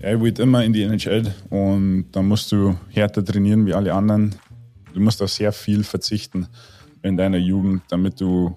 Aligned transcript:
Ja, 0.00 0.14
ich 0.14 0.20
wollte 0.20 0.42
immer 0.42 0.64
in 0.64 0.72
die 0.72 0.82
NHL 0.82 1.34
und 1.50 2.06
da 2.10 2.22
musst 2.22 2.50
du 2.52 2.74
härter 2.88 3.22
trainieren 3.22 3.66
wie 3.66 3.74
alle 3.74 3.92
anderen. 3.92 4.34
Du 4.94 5.00
musst 5.00 5.20
auf 5.22 5.30
sehr 5.30 5.52
viel 5.52 5.84
verzichten 5.84 6.46
in 7.02 7.18
deiner 7.18 7.36
Jugend, 7.36 7.82
damit 7.90 8.18
du 8.20 8.56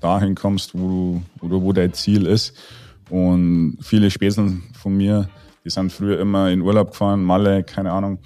dahin 0.00 0.36
kommst, 0.36 0.78
wo, 0.78 1.20
oder 1.40 1.60
wo 1.60 1.72
dein 1.72 1.92
Ziel 1.92 2.26
ist. 2.26 2.56
Und 3.10 3.78
viele 3.80 4.10
Späßeln 4.10 4.62
von 4.74 4.96
mir, 4.96 5.28
die 5.64 5.70
sind 5.70 5.92
früher 5.92 6.20
immer 6.20 6.50
in 6.50 6.62
Urlaub 6.62 6.92
gefahren, 6.92 7.24
Malle, 7.24 7.64
keine 7.64 7.90
Ahnung, 7.90 8.20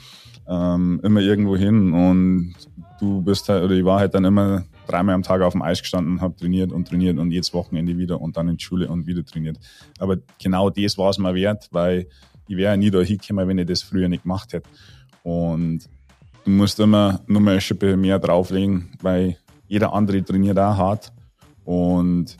ähm, 0.46 1.00
immer 1.02 1.20
irgendwo 1.20 1.56
hin. 1.56 1.94
Und 1.94 2.54
du 3.00 3.22
bist 3.22 3.48
halt, 3.48 3.64
oder 3.64 3.74
ich 3.74 3.84
war 3.84 4.00
halt 4.00 4.14
dann 4.14 4.26
immer 4.26 4.64
dreimal 4.92 5.14
am 5.14 5.22
Tag 5.22 5.40
auf 5.42 5.52
dem 5.52 5.62
Eis 5.62 5.80
gestanden, 5.80 6.20
habe 6.20 6.36
trainiert 6.36 6.72
und 6.72 6.88
trainiert 6.88 7.18
und 7.18 7.30
jedes 7.30 7.54
Wochenende 7.54 7.96
wieder 7.96 8.20
und 8.20 8.36
dann 8.36 8.48
in 8.48 8.56
die 8.56 8.64
Schule 8.64 8.88
und 8.88 9.06
wieder 9.06 9.24
trainiert. 9.24 9.58
Aber 9.98 10.18
genau 10.40 10.70
das 10.70 10.98
war 10.98 11.10
es 11.10 11.18
mir 11.18 11.34
wert, 11.34 11.68
weil 11.72 12.08
ich 12.46 12.56
wäre 12.56 12.76
nie 12.76 12.90
da 12.90 13.00
hingekommen, 13.00 13.48
wenn 13.48 13.58
ich 13.58 13.66
das 13.66 13.82
früher 13.82 14.08
nicht 14.08 14.24
gemacht 14.24 14.52
hätte. 14.52 14.68
Und 15.22 15.88
du 16.44 16.50
musst 16.50 16.78
immer 16.80 17.20
nur 17.26 17.40
mal 17.40 17.54
ein 17.54 17.60
Schippe 17.60 17.96
mehr 17.96 18.18
drauflegen, 18.18 18.90
weil 19.00 19.36
jeder 19.66 19.92
andere 19.92 20.22
trainiert 20.22 20.58
auch 20.58 20.76
hart 20.76 21.12
und 21.64 22.36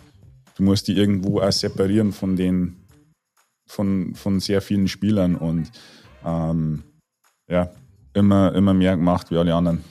du 0.56 0.62
musst 0.62 0.88
die 0.88 0.96
irgendwo 0.96 1.40
auch 1.40 1.52
separieren 1.52 2.12
von 2.12 2.36
den 2.36 2.76
von, 3.66 4.14
von 4.14 4.40
sehr 4.40 4.60
vielen 4.60 4.86
Spielern 4.86 5.36
und 5.36 5.70
ähm, 6.24 6.82
ja, 7.48 7.70
immer, 8.12 8.54
immer 8.54 8.74
mehr 8.74 8.96
gemacht 8.96 9.30
wie 9.30 9.38
alle 9.38 9.54
anderen. 9.54 9.82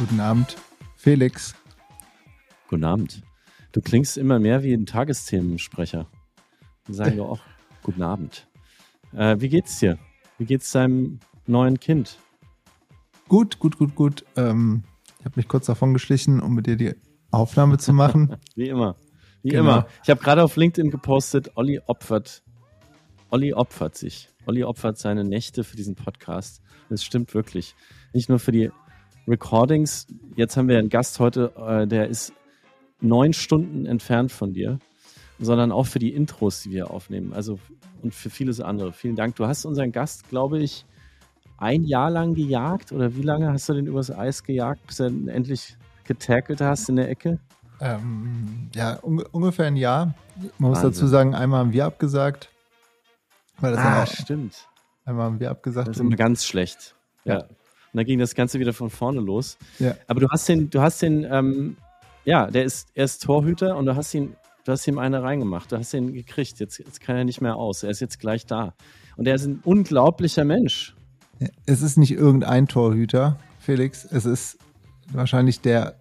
Guten 0.00 0.20
Abend, 0.20 0.56
Felix. 0.96 1.54
Guten 2.70 2.84
Abend. 2.84 3.22
Du 3.72 3.82
klingst 3.82 4.16
immer 4.16 4.38
mehr 4.38 4.62
wie 4.62 4.72
ein 4.72 4.86
Tagesthemensprecher. 4.86 6.06
Dann 6.86 6.94
sagen 6.94 7.16
wir 7.16 7.26
auch 7.26 7.40
Guten 7.82 8.00
Abend. 8.00 8.48
Äh, 9.12 9.36
wie 9.40 9.50
geht's 9.50 9.78
dir? 9.78 9.98
Wie 10.38 10.46
geht's 10.46 10.72
deinem 10.72 11.20
neuen 11.46 11.78
Kind? 11.78 12.18
Gut, 13.28 13.58
gut, 13.58 13.76
gut, 13.76 13.94
gut. 13.94 14.24
Ähm, 14.36 14.84
ich 15.18 15.26
habe 15.26 15.34
mich 15.36 15.48
kurz 15.48 15.66
davon 15.66 15.92
geschlichen, 15.92 16.40
um 16.40 16.54
mit 16.54 16.66
dir 16.66 16.76
die 16.76 16.94
Aufnahme 17.30 17.76
zu 17.76 17.92
machen. 17.92 18.36
wie 18.54 18.70
immer. 18.70 18.96
Wie 19.42 19.50
genau. 19.50 19.60
immer. 19.60 19.86
Ich 20.02 20.08
habe 20.08 20.22
gerade 20.22 20.42
auf 20.42 20.56
LinkedIn 20.56 20.90
gepostet, 20.90 21.50
Olli 21.56 21.78
opfert. 21.86 22.42
Olli 23.28 23.52
opfert 23.52 23.98
sich. 23.98 24.30
Olli 24.46 24.64
opfert 24.64 24.96
seine 24.96 25.24
Nächte 25.24 25.62
für 25.62 25.76
diesen 25.76 25.94
Podcast. 25.94 26.62
Das 26.88 27.04
stimmt 27.04 27.34
wirklich. 27.34 27.74
Nicht 28.14 28.30
nur 28.30 28.38
für 28.38 28.50
die 28.50 28.70
Recordings. 29.26 30.06
Jetzt 30.36 30.56
haben 30.56 30.68
wir 30.68 30.78
einen 30.78 30.88
Gast 30.88 31.18
heute, 31.18 31.52
äh, 31.56 31.86
der 31.86 32.08
ist 32.08 32.32
neun 33.00 33.32
Stunden 33.32 33.86
entfernt 33.86 34.32
von 34.32 34.52
dir, 34.52 34.78
sondern 35.38 35.72
auch 35.72 35.86
für 35.86 35.98
die 35.98 36.12
Intros, 36.12 36.62
die 36.62 36.70
wir 36.70 36.90
aufnehmen. 36.90 37.32
Also 37.32 37.58
und 38.02 38.14
für 38.14 38.30
vieles 38.30 38.60
andere. 38.60 38.92
Vielen 38.92 39.16
Dank. 39.16 39.36
Du 39.36 39.46
hast 39.46 39.64
unseren 39.64 39.92
Gast, 39.92 40.28
glaube 40.28 40.58
ich, 40.58 40.84
ein 41.58 41.84
Jahr 41.84 42.10
lang 42.10 42.34
gejagt 42.34 42.92
oder 42.92 43.14
wie 43.14 43.22
lange 43.22 43.52
hast 43.52 43.68
du 43.68 43.74
den 43.74 43.86
übers 43.86 44.10
Eis 44.10 44.42
gejagt, 44.42 44.86
bis 44.86 45.00
er 45.00 45.06
endlich 45.08 45.76
getackelt 46.04 46.60
hast 46.60 46.88
in 46.88 46.96
der 46.96 47.10
Ecke? 47.10 47.38
Ähm, 47.80 48.70
ja, 48.74 48.98
un 49.02 49.22
ungefähr 49.32 49.66
ein 49.66 49.76
Jahr. 49.76 50.14
Man 50.58 50.70
muss 50.70 50.80
dazu 50.80 51.06
sagen, 51.06 51.34
einmal 51.34 51.60
haben 51.60 51.72
wir 51.72 51.84
abgesagt. 51.84 52.50
Weil 53.58 53.72
das 53.72 53.80
ah, 53.80 54.06
stimmt. 54.06 54.68
Einmal 55.04 55.26
haben 55.26 55.40
wir 55.40 55.50
abgesagt. 55.50 55.88
Das 55.88 55.96
ist 55.96 56.00
immer 56.00 56.16
ganz 56.16 56.44
schlecht. 56.44 56.94
Ja. 57.24 57.44
Und 57.92 57.98
dann 57.98 58.06
ging 58.06 58.18
das 58.18 58.34
Ganze 58.34 58.60
wieder 58.60 58.72
von 58.72 58.90
vorne 58.90 59.20
los. 59.20 59.58
Ja. 59.78 59.94
Aber 60.06 60.20
du 60.20 60.28
hast 60.28 60.48
den, 60.48 60.70
du 60.70 60.80
hast 60.80 61.02
den, 61.02 61.24
ähm, 61.24 61.76
ja, 62.24 62.50
der 62.50 62.64
ist, 62.64 62.88
er 62.94 63.04
ist 63.04 63.22
Torhüter 63.22 63.76
und 63.76 63.86
du 63.86 63.96
hast 63.96 64.14
ihn, 64.14 64.36
du 64.64 64.72
hast 64.72 64.86
ihm 64.86 64.98
eine 64.98 65.22
reingemacht. 65.22 65.72
Du 65.72 65.76
hast 65.76 65.92
ihn 65.94 66.12
gekriegt. 66.12 66.60
Jetzt, 66.60 66.78
jetzt 66.78 67.00
kann 67.00 67.16
er 67.16 67.24
nicht 67.24 67.40
mehr 67.40 67.56
aus. 67.56 67.82
Er 67.82 67.90
ist 67.90 68.00
jetzt 68.00 68.20
gleich 68.20 68.46
da. 68.46 68.74
Und 69.16 69.26
er 69.26 69.34
ist 69.34 69.46
ein 69.46 69.60
unglaublicher 69.64 70.44
Mensch. 70.44 70.94
Es 71.66 71.82
ist 71.82 71.96
nicht 71.96 72.12
irgendein 72.12 72.68
Torhüter, 72.68 73.38
Felix. 73.58 74.04
Es 74.04 74.24
ist 74.24 74.58
wahrscheinlich 75.12 75.60
der, 75.60 75.96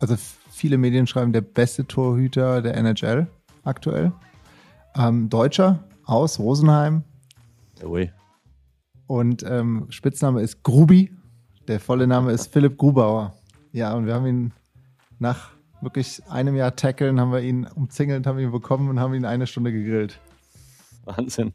also 0.00 0.16
viele 0.50 0.78
Medien 0.78 1.06
schreiben, 1.06 1.32
der 1.32 1.42
beste 1.42 1.86
Torhüter 1.86 2.62
der 2.62 2.76
NHL 2.76 3.28
aktuell. 3.64 4.12
Ähm, 4.96 5.28
Deutscher 5.28 5.84
aus 6.04 6.38
Rosenheim. 6.38 7.04
Ui. 7.84 8.10
Und 9.08 9.42
ähm, 9.42 9.86
Spitzname 9.90 10.42
ist 10.42 10.62
Grubi. 10.62 11.10
Der 11.66 11.80
volle 11.80 12.06
Name 12.06 12.30
ist 12.30 12.52
Philipp 12.52 12.78
Grubauer. 12.78 13.34
Ja, 13.72 13.94
und 13.94 14.06
wir 14.06 14.14
haben 14.14 14.26
ihn 14.26 14.52
nach 15.18 15.50
wirklich 15.80 16.22
einem 16.28 16.54
Jahr 16.54 16.76
Tackeln, 16.76 17.20
haben 17.20 17.32
wir 17.32 17.40
ihn 17.40 17.66
umzingelt, 17.66 18.24
haben 18.26 18.38
ihn 18.38 18.52
bekommen 18.52 18.88
und 18.88 19.00
haben 19.00 19.14
ihn 19.14 19.24
eine 19.24 19.48
Stunde 19.48 19.72
gegrillt. 19.72 20.20
Wahnsinn 21.04 21.52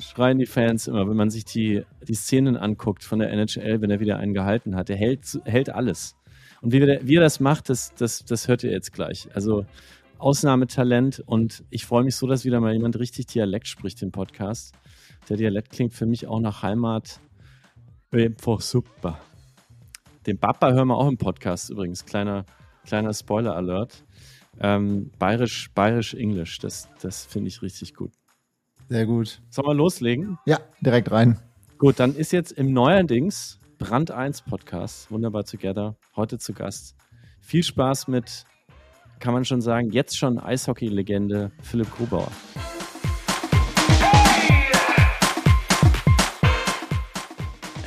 schreien 0.00 0.38
die 0.38 0.46
Fans 0.46 0.88
immer, 0.88 1.08
wenn 1.08 1.16
man 1.16 1.30
sich 1.30 1.44
die, 1.44 1.84
die 2.06 2.14
Szenen 2.14 2.56
anguckt 2.56 3.04
von 3.04 3.18
der 3.18 3.30
NHL, 3.30 3.80
wenn 3.80 3.90
er 3.90 4.00
wieder 4.00 4.18
einen 4.18 4.34
gehalten 4.34 4.74
hat. 4.76 4.90
Er 4.90 4.96
hält, 4.96 5.40
hält 5.44 5.70
alles. 5.70 6.16
Und 6.60 6.72
wie, 6.72 6.80
der, 6.80 7.06
wie 7.06 7.16
er 7.16 7.22
das 7.22 7.40
macht, 7.40 7.68
das, 7.68 7.94
das, 7.94 8.24
das 8.24 8.48
hört 8.48 8.64
ihr 8.64 8.70
jetzt 8.70 8.92
gleich. 8.92 9.28
Also 9.34 9.66
Ausnahmetalent 10.18 11.22
und 11.26 11.64
ich 11.70 11.84
freue 11.84 12.04
mich 12.04 12.14
so, 12.14 12.26
dass 12.26 12.44
wieder 12.44 12.60
mal 12.60 12.72
jemand 12.72 12.98
richtig 12.98 13.26
Dialekt 13.26 13.66
spricht 13.66 14.02
im 14.02 14.12
Podcast. 14.12 14.72
Der 15.28 15.36
Dialekt 15.36 15.70
klingt 15.70 15.94
für 15.94 16.06
mich 16.06 16.26
auch 16.26 16.40
nach 16.40 16.62
Heimat. 16.62 17.20
Einfach 18.10 18.60
super. 18.60 19.18
Den 20.26 20.38
Papa 20.38 20.72
hören 20.72 20.88
wir 20.88 20.96
auch 20.96 21.08
im 21.08 21.18
Podcast 21.18 21.70
übrigens. 21.70 22.04
Kleiner, 22.04 22.44
kleiner 22.84 23.12
Spoiler-Alert. 23.12 24.04
Ähm, 24.60 25.10
bayerisch, 25.18 25.70
bayerisch 25.74 26.14
Englisch, 26.14 26.58
das, 26.58 26.88
das 27.00 27.24
finde 27.24 27.48
ich 27.48 27.62
richtig 27.62 27.94
gut. 27.94 28.12
Sehr 28.88 29.06
gut. 29.06 29.40
Sollen 29.48 29.68
wir 29.68 29.74
loslegen? 29.74 30.38
Ja, 30.44 30.60
direkt 30.80 31.10
rein. 31.10 31.38
Gut, 31.78 31.98
dann 31.98 32.14
ist 32.14 32.32
jetzt 32.32 32.52
im 32.52 32.72
neuerdings 32.72 33.58
Brand 33.78 34.10
1 34.10 34.42
Podcast, 34.42 35.10
wunderbar 35.10 35.44
together, 35.44 35.96
heute 36.14 36.38
zu 36.38 36.52
Gast. 36.52 36.94
Viel 37.40 37.64
Spaß 37.64 38.06
mit, 38.06 38.44
kann 39.18 39.32
man 39.32 39.44
schon 39.44 39.60
sagen, 39.60 39.90
jetzt 39.90 40.16
schon 40.16 40.38
Eishockey-Legende 40.38 41.50
Philipp 41.62 41.90
Grubauer. 41.96 42.30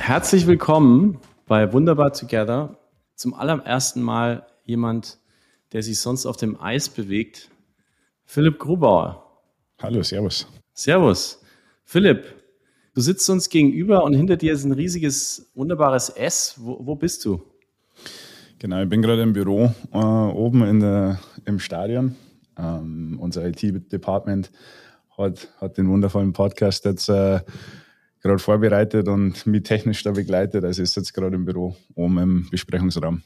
Herzlich 0.06 0.46
willkommen 0.46 1.18
bei 1.48 1.72
Wunderbar 1.72 2.12
Together. 2.12 2.76
Zum 3.16 3.34
allerersten 3.34 4.00
Mal 4.02 4.46
jemand, 4.64 5.18
der 5.72 5.82
sich 5.82 5.98
sonst 5.98 6.26
auf 6.26 6.36
dem 6.36 6.60
Eis 6.60 6.88
bewegt. 6.88 7.50
Philipp 8.24 8.60
Grubauer. 8.60 9.42
Hallo, 9.82 10.04
Servus. 10.04 10.46
Servus. 10.74 11.42
Philipp, 11.84 12.22
du 12.94 13.00
sitzt 13.00 13.28
uns 13.28 13.48
gegenüber 13.48 14.04
und 14.04 14.14
hinter 14.14 14.36
dir 14.36 14.52
ist 14.52 14.62
ein 14.62 14.70
riesiges, 14.70 15.50
wunderbares 15.56 16.10
S. 16.10 16.54
Wo, 16.58 16.78
wo 16.86 16.94
bist 16.94 17.24
du? 17.24 17.42
Genau, 18.60 18.80
ich 18.80 18.88
bin 18.88 19.02
gerade 19.02 19.22
im 19.22 19.32
Büro 19.32 19.74
äh, 19.92 19.98
oben 19.98 20.62
in 20.62 20.78
der, 20.78 21.18
im 21.46 21.58
Stadion. 21.58 22.14
Ähm, 22.56 23.18
unser 23.18 23.44
IT-Department 23.44 24.52
hat, 25.18 25.48
hat 25.60 25.78
den 25.78 25.88
wundervollen 25.88 26.32
Podcast 26.32 26.84
jetzt 26.84 27.08
äh, 27.08 27.40
gerade 28.26 28.38
vorbereitet 28.38 29.08
und 29.08 29.46
mich 29.46 29.62
technisch 29.62 30.02
da 30.02 30.12
begleitet. 30.12 30.64
Also 30.64 30.82
ich 30.82 30.90
sitze 30.90 31.12
gerade 31.12 31.36
im 31.36 31.44
Büro 31.44 31.76
oben 31.94 32.18
im 32.18 32.50
Besprechungsraum. 32.50 33.22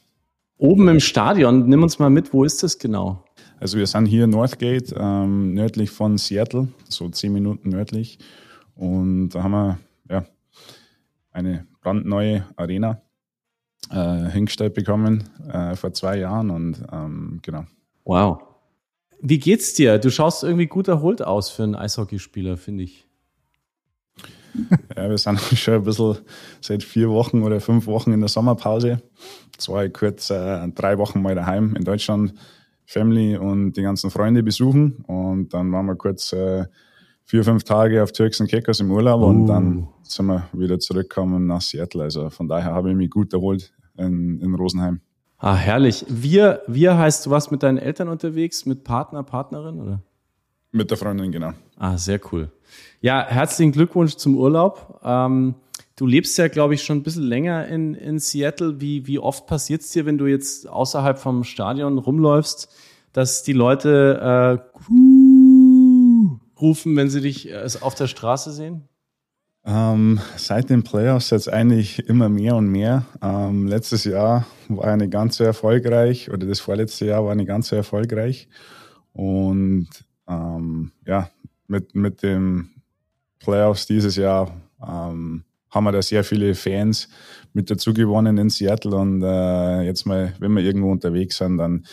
Oben 0.57 0.89
im 0.89 1.01
Stadion, 1.01 1.69
nimm 1.69 1.83
uns 1.83 1.99
mal 1.99 2.11
mit, 2.11 2.35
wo 2.35 2.45
ist 2.45 2.63
das 2.63 2.79
genau? 2.79 3.25
Also 3.59 3.79
wir 3.79 3.87
sind 3.87 4.07
hier 4.07 4.27
Northgate, 4.27 4.95
ähm, 4.99 5.55
nördlich 5.55 5.91
von 5.91 6.19
Seattle, 6.19 6.69
so 6.89 7.09
zehn 7.09 7.33
Minuten 7.33 7.71
nördlich. 7.71 8.19
Und 8.75 9.31
da 9.31 9.43
haben 9.43 9.53
wir 9.53 9.79
ja, 10.11 10.25
eine 11.33 11.67
brandneue 11.81 12.47
Arena 12.57 13.01
äh, 13.91 14.31
hingestellt 14.31 14.75
bekommen 14.75 15.25
äh, 15.51 15.77
vor 15.77 15.93
zwei 15.93 16.19
Jahren 16.19 16.51
und 16.51 16.83
ähm, 16.93 17.41
genau. 17.43 17.65
Wow. 18.05 18.43
Wie 19.23 19.39
geht's 19.39 19.75
dir? 19.75 19.99
Du 19.99 20.11
schaust 20.11 20.45
irgendwie 20.45 20.67
gut 20.67 20.89
erholt 20.89 21.23
aus 21.23 21.51
für 21.51 21.63
einen 21.63 21.75
Eishockeyspieler, 21.75 22.57
finde 22.57 22.85
ich. 22.85 23.07
Ja, 24.97 25.09
wir 25.09 25.19
sind 25.19 25.41
schon 25.55 25.75
ein 25.75 25.85
bisschen 25.85 26.19
seit 26.61 26.83
vier 26.83 27.11
Wochen 27.11 27.43
oder 27.43 27.61
fünf 27.61 27.87
Wochen 27.87 28.13
in 28.13 28.21
der 28.21 28.29
Sommerpause. 28.29 29.03
Ich 29.59 29.93
kurz 29.93 30.31
äh, 30.31 30.69
drei 30.69 30.97
Wochen 30.99 31.21
mal 31.21 31.35
daheim 31.35 31.75
in 31.77 31.85
Deutschland 31.85 32.35
Family 32.87 33.37
und 33.37 33.75
die 33.75 33.83
ganzen 33.83 34.11
Freunde 34.11 34.43
besuchen. 34.43 35.05
Und 35.07 35.55
dann 35.55 35.71
waren 35.71 35.87
wir 35.87 35.95
kurz 35.95 36.33
äh, 36.33 36.65
vier, 37.25 37.45
fünf 37.45 37.63
Tage 37.63 38.03
auf 38.03 38.11
Turks 38.11 38.41
und 38.41 38.51
Caicos 38.51 38.81
im 38.81 38.91
Urlaub 38.91 39.23
uh. 39.23 39.27
und 39.27 39.47
dann 39.47 39.79
uh. 39.79 39.89
sind 40.03 40.27
wir 40.27 40.49
wieder 40.53 40.81
zurückgekommen 40.81 41.47
nach 41.47 41.61
Seattle. 41.61 42.03
Also 42.03 42.31
von 42.31 42.49
daher 42.49 42.73
habe 42.73 42.91
ich 42.91 42.97
mich 42.97 43.11
gut 43.11 43.33
erholt 43.33 43.73
in, 43.97 44.41
in 44.41 44.55
Rosenheim. 44.55 45.01
Ah, 45.39 45.55
herrlich. 45.55 46.05
Wir, 46.09 46.63
wir 46.67 46.99
heißt, 46.99 47.27
du 47.27 47.31
warst 47.31 47.53
mit 47.53 47.63
deinen 47.63 47.79
Eltern 47.79 48.09
unterwegs, 48.09 48.67
mit 48.67 48.83
Partner, 48.83 49.23
Partnerin, 49.23 49.81
oder? 49.81 50.03
Mit 50.73 50.91
der 50.91 50.99
Freundin, 50.99 51.33
genau. 51.33 51.53
Ah, 51.79 51.97
sehr 51.97 52.21
cool. 52.31 52.51
Ja, 53.01 53.27
herzlichen 53.27 53.73
Glückwunsch 53.73 54.17
zum 54.17 54.37
Urlaub. 54.37 55.01
Ähm, 55.05 55.55
Du 56.01 56.07
lebst 56.07 56.39
ja, 56.39 56.49
glaube 56.49 56.73
ich, 56.73 56.83
schon 56.83 56.97
ein 56.97 57.03
bisschen 57.03 57.25
länger 57.25 57.69
in, 57.69 57.95
in 57.95 58.19
Seattle. 58.19 58.81
Wie, 58.81 59.07
wie 59.07 59.19
oft 59.19 59.47
passiert 59.47 59.83
es 59.83 59.91
dir, 59.91 60.07
wenn 60.07 60.17
du 60.17 60.25
jetzt 60.25 60.67
außerhalb 60.67 61.19
vom 61.19 61.45
Stadion 61.45 61.99
rumläufst, 61.99 62.71
dass 63.13 63.43
die 63.43 63.53
Leute 63.53 64.59
äh, 64.59 64.81
rufen, 66.59 66.97
wenn 66.97 67.11
sie 67.11 67.21
dich 67.21 67.51
äh, 67.51 67.69
auf 67.83 67.95
der 67.95 68.07
Straße 68.07 68.51
sehen? 68.51 68.89
Ähm, 69.67 70.21
seit 70.37 70.71
den 70.71 70.85
Playoffs 70.85 71.29
jetzt 71.29 71.53
eigentlich 71.53 72.09
immer 72.09 72.31
mehr 72.31 72.57
und 72.57 72.69
mehr. 72.69 73.05
Ähm, 73.21 73.67
letztes 73.67 74.05
Jahr 74.05 74.47
war 74.69 74.87
eine 74.87 75.11
ganz 75.11 75.39
erfolgreich 75.39 76.31
oder 76.31 76.47
das 76.47 76.61
vorletzte 76.61 77.05
Jahr 77.05 77.27
war 77.27 77.33
eine 77.33 77.45
ganz 77.45 77.73
erfolgreich. 77.73 78.49
Und 79.13 79.91
ähm, 80.27 80.93
ja, 81.07 81.29
mit, 81.71 81.95
mit 81.95 82.23
den 82.23 82.71
Playoffs 83.39 83.87
dieses 83.87 84.17
Jahr 84.17 84.51
ähm, 84.87 85.45
haben 85.71 85.85
wir 85.85 85.93
da 85.93 86.03
sehr 86.03 86.25
viele 86.25 86.55
Fans 86.55 87.09
mit 87.53 87.71
dazu 87.71 87.95
gewonnen 87.95 88.37
in 88.39 88.51
Seattle 88.51 88.97
und 88.97 89.23
äh, 89.23 89.83
jetzt 89.83 90.05
mal, 90.05 90.35
wenn 90.41 90.53
wir 90.53 90.63
irgendwo 90.63 90.91
unterwegs 90.91 91.39
sind, 91.39 91.59
dann 91.59 91.87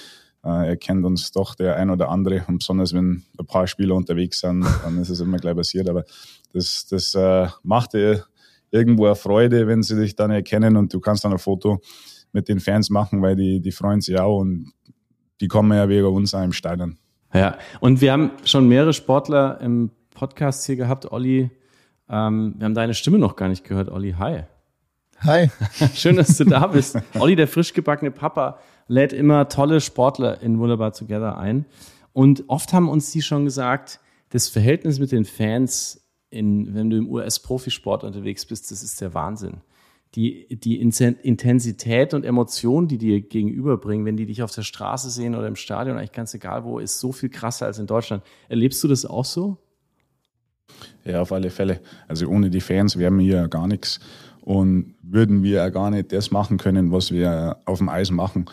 äh, 0.43 0.69
erkennt 0.69 1.05
uns 1.05 1.31
doch 1.31 1.53
der 1.53 1.75
ein 1.75 1.91
oder 1.91 2.09
andere 2.09 2.43
und 2.47 2.59
besonders 2.59 2.93
wenn 2.93 3.23
ein 3.39 3.45
paar 3.45 3.67
Spieler 3.67 3.95
unterwegs 3.95 4.39
sind, 4.39 4.65
dann 4.83 4.99
ist 4.99 5.09
es 5.09 5.19
immer 5.19 5.37
gleich 5.37 5.55
passiert, 5.55 5.87
aber 5.89 6.03
das, 6.53 6.87
das 6.87 7.13
äh, 7.13 7.47
macht 7.63 7.93
dir 7.93 8.25
irgendwo 8.71 9.05
eine 9.05 9.15
Freude, 9.15 9.67
wenn 9.67 9.83
sie 9.83 9.95
dich 9.95 10.15
dann 10.15 10.31
erkennen 10.31 10.75
und 10.75 10.93
du 10.93 10.99
kannst 10.99 11.23
dann 11.23 11.33
ein 11.33 11.39
Foto 11.39 11.79
mit 12.33 12.49
den 12.49 12.59
Fans 12.59 12.89
machen, 12.89 13.21
weil 13.21 13.35
die, 13.35 13.61
die 13.61 13.71
freuen 13.71 14.01
sich 14.01 14.19
auch 14.19 14.39
und 14.39 14.73
die 15.39 15.47
kommen 15.47 15.77
ja 15.77 15.87
wegen 15.87 16.07
uns 16.07 16.33
auch 16.33 16.43
im 16.43 16.51
Stadion. 16.51 16.97
Ja, 17.33 17.57
und 17.79 18.01
wir 18.01 18.11
haben 18.11 18.31
schon 18.45 18.67
mehrere 18.67 18.93
Sportler 18.93 19.59
im 19.61 19.91
Podcast 20.11 20.65
hier 20.65 20.75
gehabt. 20.75 21.11
Olli, 21.11 21.49
ähm, 22.09 22.55
wir 22.57 22.65
haben 22.65 22.73
deine 22.73 22.93
Stimme 22.93 23.19
noch 23.19 23.35
gar 23.35 23.49
nicht 23.49 23.63
gehört. 23.63 23.89
Olli, 23.89 24.15
hi. 24.17 24.43
Hi. 25.21 25.49
Schön, 25.93 26.15
dass 26.15 26.37
du 26.37 26.45
da 26.45 26.67
bist. 26.67 26.97
Olli, 27.19 27.35
der 27.35 27.47
frisch 27.47 27.73
gebackene 27.73 28.11
Papa, 28.11 28.59
lädt 28.87 29.13
immer 29.13 29.49
tolle 29.49 29.81
Sportler 29.81 30.41
in 30.41 30.59
Wunderbar 30.59 30.93
Together 30.93 31.37
ein. 31.37 31.65
Und 32.13 32.45
oft 32.47 32.73
haben 32.73 32.89
uns 32.89 33.11
die 33.11 33.21
schon 33.21 33.45
gesagt, 33.45 33.99
das 34.29 34.47
Verhältnis 34.47 34.99
mit 34.99 35.11
den 35.11 35.25
Fans, 35.25 36.01
in, 36.29 36.73
wenn 36.73 36.89
du 36.89 36.97
im 36.97 37.09
US-Profisport 37.09 38.03
unterwegs 38.03 38.45
bist, 38.45 38.71
das 38.71 38.83
ist 38.83 38.99
der 39.01 39.13
Wahnsinn. 39.13 39.61
Die, 40.15 40.47
die 40.49 40.79
Intensität 40.79 42.13
und 42.13 42.23
Emotionen, 42.23 42.87
die 42.87 42.97
dir 42.97 43.21
gegenüberbringen, 43.21 44.05
wenn 44.05 44.17
die 44.17 44.25
dich 44.25 44.41
auf 44.41 44.51
der 44.51 44.63
Straße 44.63 45.09
sehen 45.09 45.35
oder 45.35 45.47
im 45.47 45.55
Stadion, 45.55 45.97
eigentlich 45.97 46.13
ganz 46.13 46.33
egal 46.33 46.63
wo, 46.63 46.79
ist 46.79 46.99
so 46.99 47.11
viel 47.11 47.29
krasser 47.29 47.65
als 47.65 47.77
in 47.77 47.87
Deutschland. 47.87 48.23
Erlebst 48.49 48.83
du 48.83 48.87
das 48.87 49.05
auch 49.05 49.25
so? 49.25 49.57
Ja, 51.03 51.21
auf 51.21 51.31
alle 51.31 51.49
Fälle. 51.49 51.81
Also 52.07 52.27
ohne 52.27 52.49
die 52.49 52.61
Fans 52.61 52.97
wären 52.97 53.17
wir 53.17 53.25
hier 53.25 53.47
gar 53.47 53.67
nichts 53.67 53.99
und 54.41 54.95
würden 55.01 55.43
wir 55.43 55.57
ja 55.57 55.69
gar 55.69 55.91
nicht 55.91 56.11
das 56.13 56.31
machen 56.31 56.57
können, 56.57 56.91
was 56.91 57.11
wir 57.11 57.57
auf 57.65 57.79
dem 57.79 57.89
Eis 57.89 58.11
machen. 58.11 58.45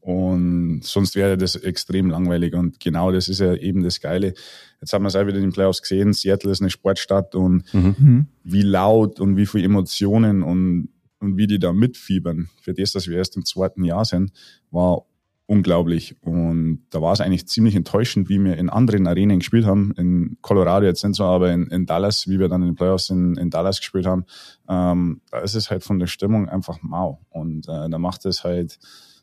Und 0.00 0.80
sonst 0.82 1.14
wäre 1.14 1.38
das 1.38 1.54
extrem 1.54 2.10
langweilig. 2.10 2.54
Und 2.54 2.80
genau 2.80 3.12
das 3.12 3.28
ist 3.28 3.38
ja 3.38 3.54
eben 3.54 3.84
das 3.84 4.00
Geile. 4.00 4.34
Jetzt 4.80 4.92
haben 4.92 5.04
wir 5.04 5.08
es 5.08 5.14
auch 5.14 5.26
wieder 5.26 5.36
in 5.36 5.42
den 5.42 5.52
Playoffs 5.52 5.80
gesehen. 5.80 6.12
Seattle 6.12 6.50
ist 6.50 6.60
eine 6.60 6.70
Sportstadt 6.70 7.36
und 7.36 7.72
mhm. 7.72 8.26
wie 8.42 8.62
laut 8.62 9.20
und 9.20 9.36
wie 9.36 9.46
viele 9.46 9.64
Emotionen 9.64 10.42
und, 10.42 10.88
und 11.22 11.36
wie 11.36 11.46
die 11.46 11.58
da 11.58 11.72
mitfiebern. 11.72 12.48
Für 12.60 12.74
das, 12.74 12.92
dass 12.92 13.08
wir 13.08 13.16
erst 13.16 13.36
im 13.36 13.44
zweiten 13.44 13.84
Jahr 13.84 14.04
sind, 14.04 14.32
war 14.70 15.06
unglaublich. 15.46 16.16
Und 16.22 16.86
da 16.90 17.00
war 17.00 17.12
es 17.12 17.20
eigentlich 17.20 17.46
ziemlich 17.46 17.74
enttäuschend, 17.74 18.28
wie 18.28 18.42
wir 18.42 18.56
in 18.56 18.70
anderen 18.70 19.06
Arenen 19.06 19.38
gespielt 19.38 19.66
haben. 19.66 19.92
In 19.96 20.38
Colorado 20.40 20.86
jetzt 20.86 21.04
nicht 21.04 21.16
so, 21.16 21.24
aber 21.24 21.52
in, 21.52 21.66
in 21.68 21.86
Dallas, 21.86 22.26
wie 22.26 22.38
wir 22.38 22.48
dann 22.48 22.62
in 22.62 22.68
den 22.70 22.74
Playoffs 22.74 23.10
in, 23.10 23.36
in 23.36 23.50
Dallas 23.50 23.78
gespielt 23.78 24.06
haben, 24.06 24.24
ähm, 24.68 25.20
da 25.30 25.38
ist 25.40 25.54
es 25.54 25.70
halt 25.70 25.84
von 25.84 25.98
der 25.98 26.06
Stimmung 26.06 26.48
einfach 26.48 26.82
mau. 26.82 27.20
Und 27.30 27.68
äh, 27.68 27.88
da 27.88 27.98
macht 27.98 28.24
es 28.26 28.44
halt 28.44 28.78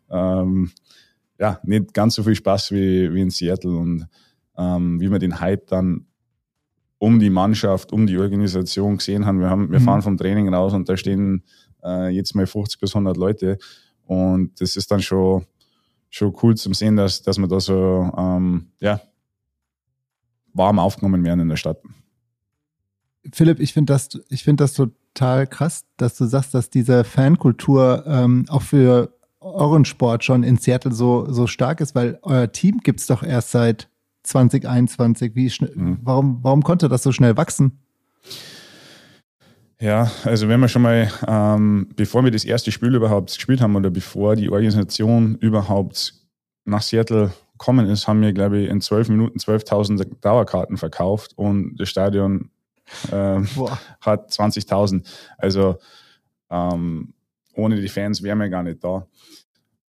ähm, 0.10 0.72
ja 1.40 1.60
nicht 1.64 1.94
ganz 1.94 2.16
so 2.16 2.24
viel 2.24 2.36
Spaß 2.36 2.72
wie, 2.72 3.14
wie 3.14 3.22
in 3.22 3.30
Seattle. 3.30 3.76
Und 3.76 4.08
ähm, 4.58 5.00
wie 5.00 5.10
wir 5.10 5.20
den 5.20 5.40
Hype 5.40 5.68
dann 5.68 6.06
um 7.00 7.20
die 7.20 7.30
Mannschaft, 7.30 7.92
um 7.94 8.06
die 8.06 8.18
Organisation 8.18 8.98
gesehen 8.98 9.26
haben. 9.26 9.40
Wir, 9.40 9.50
haben, 9.50 9.72
wir 9.72 9.80
mhm. 9.80 9.84
fahren 9.84 10.02
vom 10.02 10.18
Training 10.18 10.54
raus 10.54 10.74
und 10.74 10.90
da 10.90 10.98
stehen 10.98 11.44
äh, 11.84 12.10
jetzt 12.10 12.36
mal 12.36 12.48
50 12.48 12.80
bis 12.80 12.96
100 12.96 13.18
Leute. 13.18 13.58
Und 14.06 14.60
das 14.60 14.76
ist 14.76 14.92
dann 14.92 15.02
schon 15.02 15.46
schon 16.10 16.36
cool 16.42 16.56
zum 16.56 16.74
sehen, 16.74 16.96
dass, 16.96 17.22
dass 17.22 17.38
wir 17.38 17.48
da 17.48 17.60
so 17.60 18.12
ähm, 18.18 18.68
ja, 18.80 19.00
warm 20.54 20.80
aufgenommen 20.80 21.24
werden 21.24 21.42
in 21.42 21.50
der 21.50 21.56
Stadt. 21.56 21.82
Philipp, 23.32 23.60
ich 23.60 23.74
finde 23.74 23.94
das, 23.94 24.10
ich 24.30 24.44
finde 24.44 24.64
das 24.64 24.74
total 24.74 25.46
krass, 25.46 25.86
dass 25.98 26.18
du 26.18 26.26
sagst, 26.26 26.54
dass 26.54 26.70
diese 26.70 27.04
Fankultur 27.04 28.04
ähm, 28.08 28.46
auch 28.50 28.64
für 28.64 29.14
euren 29.40 29.86
Sport 29.86 30.24
schon 30.24 30.44
in 30.44 30.58
Seattle 30.58 30.92
so, 30.92 31.32
so 31.32 31.48
stark 31.48 31.80
ist, 31.82 31.96
weil 31.96 32.20
euer 32.24 32.52
Team 32.52 32.80
gibt 32.80 33.00
es 33.00 33.08
doch 33.08 33.24
erst 33.24 33.52
seit 33.52 33.90
2021. 34.24 35.36
Wie 35.36 35.52
mhm. 35.76 36.00
warum, 36.02 36.40
warum 36.42 36.64
konnte 36.64 36.90
das 36.90 37.04
so 37.04 37.12
schnell 37.12 37.38
wachsen? 37.38 37.80
Ja, 39.82 40.12
also 40.26 40.50
wenn 40.50 40.60
wir 40.60 40.68
schon 40.68 40.82
mal, 40.82 41.10
ähm, 41.26 41.88
bevor 41.96 42.24
wir 42.24 42.32
das 42.32 42.44
erste 42.44 42.72
Spiel 42.72 42.94
überhaupt 42.96 43.34
gespielt 43.34 43.62
haben 43.62 43.76
oder 43.78 43.90
bevor 43.90 44.36
die 44.36 44.50
Organisation 44.50 45.36
überhaupt 45.36 46.16
nach 46.66 46.82
Seattle 46.82 47.32
gekommen 47.54 47.90
ist, 47.90 48.08
haben 48.08 48.22
wir, 48.22 48.34
glaube 48.34 48.60
ich, 48.60 48.70
in 48.70 48.82
zwölf 48.82 49.08
Minuten 49.08 49.40
12.000 49.40 50.20
Dauerkarten 50.20 50.78
verkauft 50.78 51.38
und 51.38 51.78
das 51.78 51.90
Stadion 51.90 52.50
ähm, 53.12 53.48
hat 54.02 54.32
20.000. 54.32 55.08
Also 55.38 55.78
ähm, 56.50 57.14
ohne 57.54 57.80
die 57.80 57.88
Fans 57.88 58.22
wären 58.22 58.40
wir 58.40 58.50
gar 58.50 58.64
nicht 58.64 58.84
da. 58.84 59.08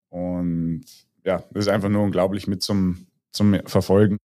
Und 0.09 0.83
ja, 1.24 1.44
das 1.51 1.65
ist 1.65 1.68
einfach 1.68 1.89
nur 1.89 2.03
unglaublich 2.03 2.47
mit 2.47 2.62
zum, 2.62 3.07
zum 3.31 3.56
Verfolgen, 3.65 4.18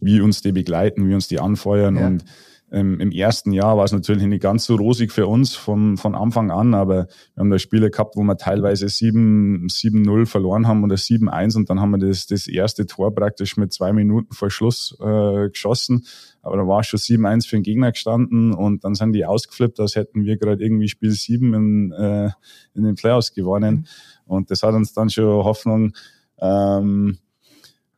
wie 0.00 0.20
uns 0.20 0.40
die 0.40 0.52
begleiten, 0.52 1.08
wie 1.08 1.14
uns 1.14 1.28
die 1.28 1.40
anfeuern 1.40 1.96
ja. 1.96 2.06
und 2.06 2.24
ähm, 2.72 3.00
Im 3.00 3.10
ersten 3.10 3.52
Jahr 3.52 3.76
war 3.76 3.84
es 3.84 3.92
natürlich 3.92 4.22
nicht 4.24 4.42
ganz 4.42 4.64
so 4.64 4.76
rosig 4.76 5.10
für 5.10 5.26
uns 5.26 5.56
von, 5.56 5.96
von 5.96 6.14
Anfang 6.14 6.52
an, 6.52 6.74
aber 6.74 7.08
wir 7.34 7.40
haben 7.40 7.50
da 7.50 7.58
Spiele 7.58 7.90
gehabt, 7.90 8.16
wo 8.16 8.22
wir 8.22 8.36
teilweise 8.36 8.86
7-0 8.86 10.26
verloren 10.26 10.68
haben 10.68 10.84
oder 10.84 10.94
7-1 10.94 11.56
und 11.56 11.68
dann 11.68 11.80
haben 11.80 11.90
wir 11.90 11.98
das, 11.98 12.26
das 12.26 12.46
erste 12.46 12.86
Tor 12.86 13.12
praktisch 13.12 13.56
mit 13.56 13.72
zwei 13.72 13.92
Minuten 13.92 14.34
vor 14.34 14.50
Schluss 14.50 14.96
äh, 15.00 15.48
geschossen. 15.48 16.06
Aber 16.42 16.56
da 16.56 16.66
war 16.66 16.84
schon 16.84 17.00
7-1 17.00 17.48
für 17.48 17.56
den 17.56 17.64
Gegner 17.64 17.90
gestanden 17.90 18.54
und 18.54 18.84
dann 18.84 18.94
sind 18.94 19.14
die 19.14 19.26
ausgeflippt, 19.26 19.80
als 19.80 19.96
hätten 19.96 20.24
wir 20.24 20.36
gerade 20.36 20.62
irgendwie 20.62 20.88
Spiel 20.88 21.10
7 21.10 21.54
in, 21.54 21.92
äh, 21.92 22.30
in 22.74 22.84
den 22.84 22.94
Playoffs 22.94 23.34
gewonnen. 23.34 23.74
Mhm. 23.74 23.84
Und 24.26 24.50
das 24.52 24.62
hat 24.62 24.74
uns 24.74 24.92
dann 24.92 25.10
schon 25.10 25.44
Hoffnung 25.44 25.92
ähm, 26.40 27.18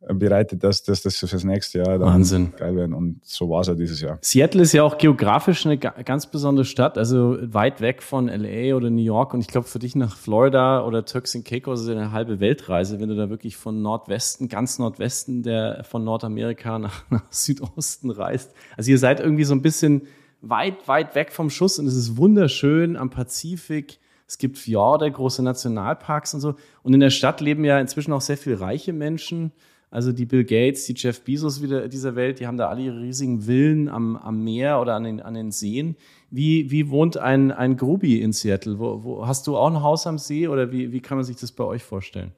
bereitet, 0.08 0.64
dass, 0.64 0.82
dass 0.82 1.02
das 1.02 1.16
fürs 1.18 1.44
nächste 1.44 1.78
Jahr 1.78 1.98
dann 1.98 2.02
Wahnsinn. 2.02 2.52
geil 2.56 2.74
werden. 2.76 2.94
Und 2.94 3.20
so 3.24 3.48
war 3.48 3.60
es 3.60 3.68
ja 3.68 3.74
dieses 3.74 4.00
Jahr. 4.00 4.18
Seattle 4.20 4.62
ist 4.62 4.72
ja 4.72 4.82
auch 4.82 4.98
geografisch 4.98 5.64
eine 5.64 5.78
ganz 5.78 6.26
besondere 6.26 6.64
Stadt, 6.64 6.98
also 6.98 7.38
weit 7.40 7.80
weg 7.80 8.02
von 8.02 8.28
LA 8.28 8.74
oder 8.74 8.90
New 8.90 9.02
York. 9.02 9.32
Und 9.34 9.40
ich 9.40 9.48
glaube, 9.48 9.68
für 9.68 9.78
dich 9.78 9.94
nach 9.94 10.16
Florida 10.16 10.84
oder 10.84 11.04
Turks 11.04 11.36
and 11.36 11.44
Caicos 11.44 11.82
ist 11.82 11.88
eine 11.88 12.12
halbe 12.12 12.40
Weltreise, 12.40 13.00
wenn 13.00 13.08
du 13.08 13.16
da 13.16 13.30
wirklich 13.30 13.56
von 13.56 13.82
Nordwesten, 13.82 14.48
ganz 14.48 14.78
Nordwesten 14.78 15.42
der, 15.42 15.84
von 15.84 16.04
Nordamerika 16.04 16.78
nach, 16.78 17.04
nach 17.10 17.24
Südosten 17.30 18.10
reist. 18.10 18.52
Also 18.76 18.90
ihr 18.90 18.98
seid 18.98 19.20
irgendwie 19.20 19.44
so 19.44 19.54
ein 19.54 19.62
bisschen 19.62 20.02
weit, 20.40 20.88
weit 20.88 21.14
weg 21.14 21.32
vom 21.32 21.50
Schuss 21.50 21.78
und 21.78 21.86
es 21.86 21.94
ist 21.94 22.16
wunderschön 22.16 22.96
am 22.96 23.10
Pazifik. 23.10 24.00
Es 24.26 24.38
gibt 24.38 24.58
Fjorde, 24.58 25.10
große 25.10 25.42
Nationalparks 25.42 26.34
und 26.34 26.40
so. 26.40 26.54
Und 26.82 26.94
in 26.94 27.00
der 27.00 27.10
Stadt 27.10 27.40
leben 27.40 27.64
ja 27.64 27.78
inzwischen 27.78 28.12
auch 28.12 28.22
sehr 28.22 28.38
viele 28.38 28.60
reiche 28.60 28.92
Menschen. 28.92 29.52
Also 29.92 30.10
die 30.10 30.24
Bill 30.24 30.44
Gates, 30.44 30.86
die 30.86 30.94
Jeff 30.96 31.20
Bezos 31.20 31.60
wieder 31.60 31.86
dieser 31.86 32.16
Welt, 32.16 32.40
die 32.40 32.46
haben 32.46 32.56
da 32.56 32.70
alle 32.70 32.80
ihre 32.80 33.02
riesigen 33.02 33.42
Villen 33.42 33.90
am, 33.90 34.16
am 34.16 34.42
Meer 34.42 34.80
oder 34.80 34.94
an 34.94 35.04
den, 35.04 35.20
an 35.20 35.34
den 35.34 35.50
Seen. 35.50 35.96
Wie, 36.30 36.70
wie 36.70 36.88
wohnt 36.88 37.18
ein, 37.18 37.52
ein 37.52 37.76
Grubi 37.76 38.22
in 38.22 38.32
Seattle? 38.32 38.78
Wo, 38.78 39.04
wo, 39.04 39.26
hast 39.26 39.46
du 39.46 39.54
auch 39.54 39.70
ein 39.70 39.82
Haus 39.82 40.06
am 40.06 40.16
See 40.16 40.48
oder 40.48 40.72
wie, 40.72 40.92
wie 40.92 41.00
kann 41.00 41.18
man 41.18 41.26
sich 41.26 41.36
das 41.36 41.52
bei 41.52 41.64
euch 41.64 41.82
vorstellen? 41.82 42.32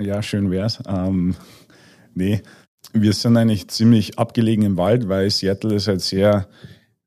Ja, 0.00 0.20
schön 0.20 0.50
wär's. 0.50 0.82
Ähm, 0.88 1.36
nee, 2.16 2.42
wir 2.92 3.12
sind 3.12 3.36
eigentlich 3.36 3.68
ziemlich 3.68 4.18
abgelegen 4.18 4.64
im 4.64 4.76
Wald, 4.76 5.08
weil 5.08 5.30
Seattle 5.30 5.76
ist 5.76 5.86
halt 5.86 6.00
sehr 6.00 6.48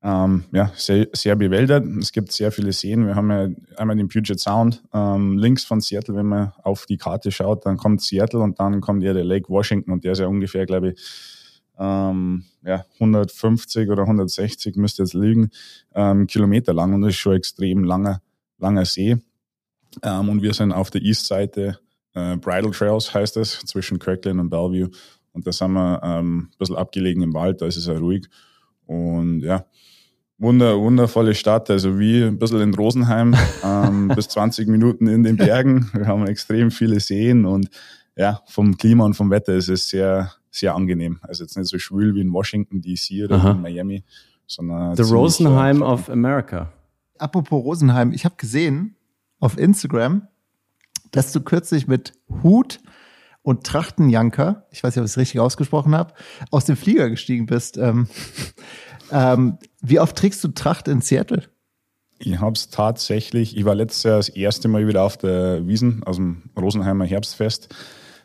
ähm, 0.01 0.45
ja, 0.53 0.71
sehr, 0.75 1.07
sehr 1.13 1.35
bewäldert. 1.35 1.85
Es 1.99 2.11
gibt 2.11 2.31
sehr 2.31 2.51
viele 2.51 2.71
Seen. 2.71 3.05
Wir 3.05 3.15
haben 3.15 3.29
ja 3.29 3.49
einmal 3.75 3.97
den 3.97 4.07
Puget 4.07 4.39
Sound 4.39 4.81
ähm, 4.93 5.37
links 5.37 5.65
von 5.65 5.81
Seattle. 5.81 6.15
Wenn 6.15 6.27
man 6.27 6.53
auf 6.63 6.85
die 6.85 6.97
Karte 6.97 7.31
schaut, 7.31 7.65
dann 7.65 7.77
kommt 7.77 8.01
Seattle 8.01 8.39
und 8.39 8.59
dann 8.59 8.79
kommt 8.79 9.03
ja 9.03 9.13
der 9.13 9.25
Lake 9.25 9.49
Washington 9.49 9.91
und 9.91 10.03
der 10.05 10.13
ist 10.13 10.19
ja 10.19 10.27
ungefähr, 10.27 10.65
glaube 10.65 10.91
ich, 10.91 10.99
ähm, 11.77 12.43
ja, 12.63 12.85
150 12.93 13.89
oder 13.89 14.03
160 14.03 14.75
müsste 14.75 15.03
jetzt 15.03 15.13
liegen, 15.13 15.49
ähm, 15.95 16.27
Kilometer 16.27 16.73
lang 16.73 16.93
und 16.93 17.01
das 17.01 17.11
ist 17.11 17.17
schon 17.17 17.35
extrem 17.35 17.83
langer, 17.83 18.21
langer 18.57 18.85
See. 18.85 19.17
Ähm, 20.03 20.29
und 20.29 20.41
wir 20.41 20.53
sind 20.53 20.71
auf 20.71 20.91
der 20.91 21.01
East-Seite, 21.01 21.79
äh, 22.13 22.37
Bridal 22.37 22.71
Trails 22.71 23.13
heißt 23.13 23.37
es, 23.37 23.59
zwischen 23.65 23.99
Kirkland 23.99 24.39
und 24.39 24.49
Bellevue. 24.49 24.89
Und 25.31 25.47
da 25.47 25.51
sind 25.51 25.71
wir 25.73 26.01
ähm, 26.03 26.49
ein 26.51 26.57
bisschen 26.57 26.75
abgelegen 26.75 27.23
im 27.23 27.33
Wald, 27.33 27.61
da 27.61 27.65
ist 27.65 27.77
es 27.77 27.85
ja 27.87 27.97
ruhig. 27.97 28.27
Und 28.89 29.41
ja, 29.41 29.65
Wunder, 30.39 30.79
wundervolle 30.79 31.35
Stadt, 31.35 31.69
also 31.69 31.99
wie 31.99 32.23
ein 32.23 32.39
bisschen 32.39 32.61
in 32.61 32.73
Rosenheim, 32.73 33.35
ähm, 33.63 34.07
bis 34.07 34.29
20 34.29 34.67
Minuten 34.67 35.05
in 35.05 35.21
den 35.21 35.37
Bergen. 35.37 35.91
Wir 35.93 36.07
haben 36.07 36.25
extrem 36.25 36.71
viele 36.71 36.99
Seen 36.99 37.45
und 37.45 37.69
ja, 38.15 38.41
vom 38.47 38.77
Klima 38.77 39.05
und 39.05 39.13
vom 39.13 39.29
Wetter 39.29 39.53
ist 39.53 39.69
es 39.69 39.89
sehr, 39.89 40.31
sehr 40.49 40.73
angenehm. 40.73 41.19
Also 41.21 41.43
jetzt 41.43 41.55
nicht 41.55 41.69
so 41.69 41.77
schwül 41.77 42.15
wie 42.15 42.21
in 42.21 42.33
Washington 42.33 42.81
DC 42.81 43.25
oder 43.25 43.35
Aha. 43.35 43.51
in 43.51 43.61
Miami, 43.61 44.03
sondern. 44.47 44.95
The 44.95 45.03
Rosenheim 45.03 45.83
of 45.83 46.09
America. 46.09 46.73
Apropos 47.19 47.63
Rosenheim, 47.63 48.11
ich 48.11 48.25
habe 48.25 48.35
gesehen 48.37 48.95
auf 49.39 49.55
Instagram, 49.55 50.27
dass 51.11 51.31
du 51.31 51.41
kürzlich 51.41 51.87
mit 51.87 52.13
Hut 52.41 52.79
und 53.49 53.63
Trachtenjanker, 53.63 54.67
ich 54.69 54.83
weiß 54.83 54.95
nicht, 54.95 55.01
ob 55.01 55.05
ich 55.05 55.13
es 55.13 55.17
richtig 55.17 55.41
ausgesprochen 55.41 55.95
habe, 55.95 56.13
aus 56.51 56.65
dem 56.65 56.77
Flieger 56.77 57.09
gestiegen 57.09 57.47
bist. 57.47 57.77
Ähm, 57.77 58.07
ähm, 59.11 59.57
wie 59.81 59.99
oft 59.99 60.15
trägst 60.15 60.43
du 60.43 60.49
Tracht 60.49 60.87
in 60.87 61.01
Seattle? 61.01 61.41
Ich 62.19 62.39
habe 62.39 62.51
es 62.51 62.69
tatsächlich, 62.69 63.57
ich 63.57 63.65
war 63.65 63.73
letztes 63.73 64.03
Jahr 64.03 64.17
das 64.17 64.29
erste 64.29 64.67
Mal 64.67 64.87
wieder 64.87 65.01
auf 65.01 65.17
der 65.17 65.65
Wiesen 65.65 66.03
aus 66.03 66.17
dem 66.17 66.43
Rosenheimer 66.55 67.05
Herbstfest 67.05 67.73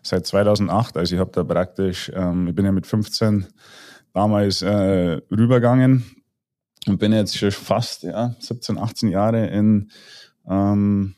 seit 0.02 0.26
2008. 0.26 0.99
Also 0.99 1.14
ich 1.14 1.21
habe 1.21 1.31
da 1.33 1.43
praktisch, 1.43 2.12
ähm, 2.14 2.49
ich 2.49 2.54
bin 2.54 2.66
ja 2.66 2.73
mit 2.73 2.87
15 2.87 3.47
damals 4.12 4.61
äh, 4.61 5.23
rübergegangen 5.31 6.04
und 6.87 6.99
bin 6.99 7.14
jetzt 7.14 7.38
schon 7.38 7.50
fast 7.50 8.02
ja, 8.02 8.35
17, 8.40 8.76
18 8.76 9.09
Jahre 9.09 9.47
in, 9.47 9.90
ähm, 10.47 11.14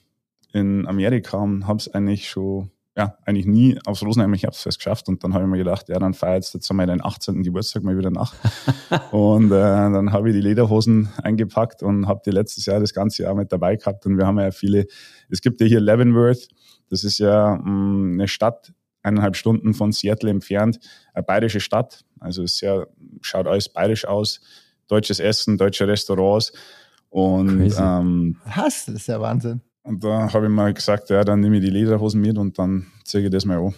in 0.52 0.86
Amerika 0.86 1.38
und 1.38 1.66
habe 1.66 1.80
es 1.80 1.92
eigentlich 1.92 2.30
schon 2.30 2.70
ja, 2.96 3.18
eigentlich 3.26 3.46
nie 3.46 3.78
aufs 3.84 4.02
Rosenheimer 4.02 4.36
Herbstfest 4.36 4.78
geschafft. 4.78 5.08
Und 5.08 5.22
dann 5.22 5.34
habe 5.34 5.44
ich 5.44 5.50
mir 5.50 5.58
gedacht, 5.58 5.88
ja, 5.88 5.98
dann 5.98 6.14
feier 6.14 6.36
jetzt 6.36 6.54
jetzt 6.54 6.70
einmal 6.70 6.86
deinen 6.86 7.04
18. 7.04 7.42
Geburtstag 7.42 7.82
mal 7.82 7.96
wieder 7.96 8.10
nach. 8.10 8.34
und 9.12 9.46
äh, 9.46 9.50
dann 9.50 10.12
habe 10.12 10.30
ich 10.30 10.34
die 10.34 10.40
Lederhosen 10.40 11.10
eingepackt 11.22 11.82
und 11.82 12.08
habe 12.08 12.22
die 12.24 12.30
letztes 12.30 12.64
Jahr 12.64 12.80
das 12.80 12.94
ganze 12.94 13.24
Jahr 13.24 13.34
mit 13.34 13.52
dabei 13.52 13.76
gehabt. 13.76 14.06
Und 14.06 14.16
wir 14.16 14.26
haben 14.26 14.38
ja 14.38 14.50
viele, 14.50 14.86
es 15.28 15.42
gibt 15.42 15.60
ja 15.60 15.66
hier 15.66 15.80
Leavenworth, 15.80 16.48
das 16.88 17.04
ist 17.04 17.18
ja 17.18 17.56
mh, 17.56 17.70
mm, 17.70 18.12
eine 18.14 18.28
Stadt, 18.28 18.72
eineinhalb 19.02 19.36
Stunden 19.36 19.74
von 19.74 19.92
Seattle 19.92 20.30
entfernt, 20.30 20.80
eine 21.12 21.22
bayerische 21.22 21.60
Stadt. 21.60 22.02
Also 22.18 22.42
es 22.42 22.62
ja, 22.62 22.86
schaut 23.20 23.46
alles 23.46 23.68
bayerisch 23.68 24.06
aus, 24.06 24.40
deutsches 24.88 25.20
Essen, 25.20 25.58
deutsche 25.58 25.86
Restaurants. 25.86 26.52
Und 27.10 27.74
ähm, 27.78 28.38
was? 28.44 28.86
Das 28.86 28.94
ist 28.94 29.08
ja 29.08 29.20
Wahnsinn. 29.20 29.60
Und 29.86 30.02
da 30.02 30.32
habe 30.32 30.46
ich 30.46 30.52
mal 30.52 30.74
gesagt, 30.74 31.10
ja, 31.10 31.22
dann 31.22 31.40
nehme 31.40 31.56
ich 31.56 31.62
die 31.62 31.70
Lederhosen 31.70 32.20
mit 32.20 32.36
und 32.36 32.58
dann 32.58 32.86
zeige 33.04 33.26
ich 33.26 33.32
das 33.32 33.44
mal 33.44 33.58
an. 33.58 33.74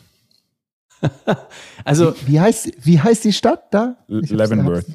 also, 1.85 2.15
wie, 2.23 2.33
wie, 2.33 2.41
heißt, 2.41 2.73
wie 2.81 2.99
heißt 2.99 3.25
die 3.25 3.33
Stadt 3.33 3.73
da? 3.73 3.97
Leavenworth. 4.09 4.87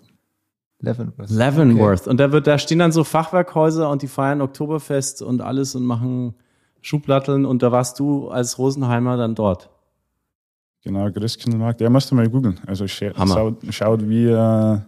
Leavenworth. 0.80 1.30
Leavenworth. 1.30 2.02
Okay. 2.02 2.10
Und 2.10 2.18
da, 2.20 2.32
wird, 2.32 2.48
da 2.48 2.58
stehen 2.58 2.80
dann 2.80 2.92
so 2.92 3.04
Fachwerkhäuser 3.04 3.90
und 3.90 4.02
die 4.02 4.08
feiern 4.08 4.42
Oktoberfest 4.42 5.22
und 5.22 5.42
alles 5.42 5.76
und 5.76 5.86
machen 5.86 6.34
Schublatteln 6.82 7.46
und 7.46 7.64
da 7.64 7.72
warst 7.72 8.00
du 8.00 8.30
als 8.30 8.58
Rosenheimer 8.58 9.16
dann 9.16 9.36
dort. 9.36 9.70
Genau, 10.84 11.10
Christkindlmarkt. 11.12 11.80
Der 11.80 11.90
musst 11.90 12.12
du 12.12 12.16
mal 12.16 12.28
googeln. 12.28 12.60
Also 12.66 12.88
schaut, 12.88 13.64
schaut 13.70 14.10
wie, 14.10 14.28
äh, 14.28 14.80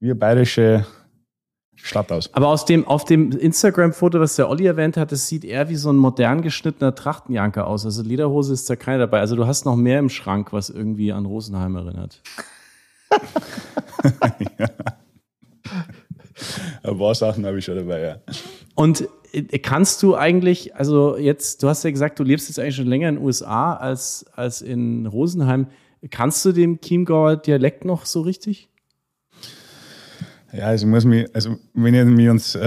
wie 0.00 0.14
bayerische 0.14 0.84
Stadt 1.76 2.10
aus. 2.10 2.32
Aber 2.32 2.48
aus 2.48 2.64
dem, 2.64 2.86
auf 2.86 3.04
dem 3.04 3.30
Instagram-Foto, 3.32 4.18
was 4.18 4.36
der 4.36 4.48
Olli 4.48 4.66
erwähnt 4.66 4.96
hat, 4.96 5.12
das 5.12 5.28
sieht 5.28 5.44
eher 5.44 5.68
wie 5.68 5.76
so 5.76 5.90
ein 5.90 5.96
modern 5.96 6.42
geschnittener 6.42 6.94
Trachtenjanker 6.94 7.66
aus. 7.66 7.84
Also 7.84 8.02
Lederhose 8.02 8.52
ist 8.52 8.68
da 8.68 8.76
keine 8.76 8.98
dabei. 8.98 9.20
Also 9.20 9.36
du 9.36 9.46
hast 9.46 9.64
noch 9.64 9.76
mehr 9.76 9.98
im 9.98 10.08
Schrank, 10.08 10.52
was 10.52 10.70
irgendwie 10.70 11.12
an 11.12 11.26
Rosenheim 11.26 11.76
erinnert. 11.76 12.22
ja. 14.58 14.68
Ein 16.82 16.98
paar 16.98 17.14
Sachen 17.14 17.46
habe 17.46 17.58
ich 17.58 17.64
schon 17.64 17.76
dabei, 17.76 18.00
ja. 18.00 18.16
Und 18.74 19.08
äh, 19.32 19.58
kannst 19.58 20.02
du 20.02 20.16
eigentlich, 20.16 20.74
also 20.76 21.16
jetzt, 21.16 21.62
du 21.62 21.68
hast 21.68 21.84
ja 21.84 21.90
gesagt, 21.90 22.18
du 22.18 22.24
lebst 22.24 22.48
jetzt 22.48 22.58
eigentlich 22.58 22.76
schon 22.76 22.86
länger 22.86 23.08
in 23.08 23.16
den 23.16 23.24
USA 23.24 23.74
als, 23.74 24.26
als 24.34 24.62
in 24.62 25.06
Rosenheim. 25.06 25.68
Kannst 26.10 26.44
du 26.44 26.52
den 26.52 26.80
Chiemgauer 26.80 27.36
Dialekt 27.36 27.84
noch 27.84 28.06
so 28.06 28.20
richtig? 28.20 28.68
Ja, 30.56 30.66
also 30.66 30.86
muss 30.86 31.04
mich, 31.04 31.26
also 31.34 31.56
wenn 31.74 32.16
wir 32.16 32.30
uns, 32.30 32.54
äh, 32.54 32.60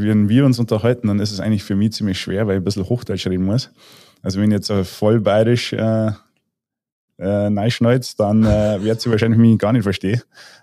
wenn 0.00 0.28
wir 0.28 0.44
uns 0.44 0.58
unterhalten, 0.58 1.08
dann 1.08 1.20
ist 1.20 1.32
es 1.32 1.40
eigentlich 1.40 1.64
für 1.64 1.76
mich 1.76 1.92
ziemlich 1.92 2.18
schwer, 2.18 2.46
weil 2.46 2.56
ich 2.56 2.60
ein 2.60 2.64
bisschen 2.64 2.88
Hochdeutsch 2.88 3.26
reden 3.26 3.44
muss. 3.44 3.70
Also 4.22 4.40
wenn 4.40 4.50
ich 4.50 4.54
jetzt 4.54 4.72
voll 4.88 5.20
bayerisch 5.20 5.72
äh, 5.72 6.10
äh, 7.18 7.50
neischneuzt, 7.50 8.20
dann 8.20 8.44
äh, 8.44 8.82
wird 8.82 9.00
sie 9.00 9.10
wahrscheinlich 9.10 9.38
mich 9.38 9.58
gar 9.58 9.72
nicht 9.72 9.84
verstehen. 9.84 10.22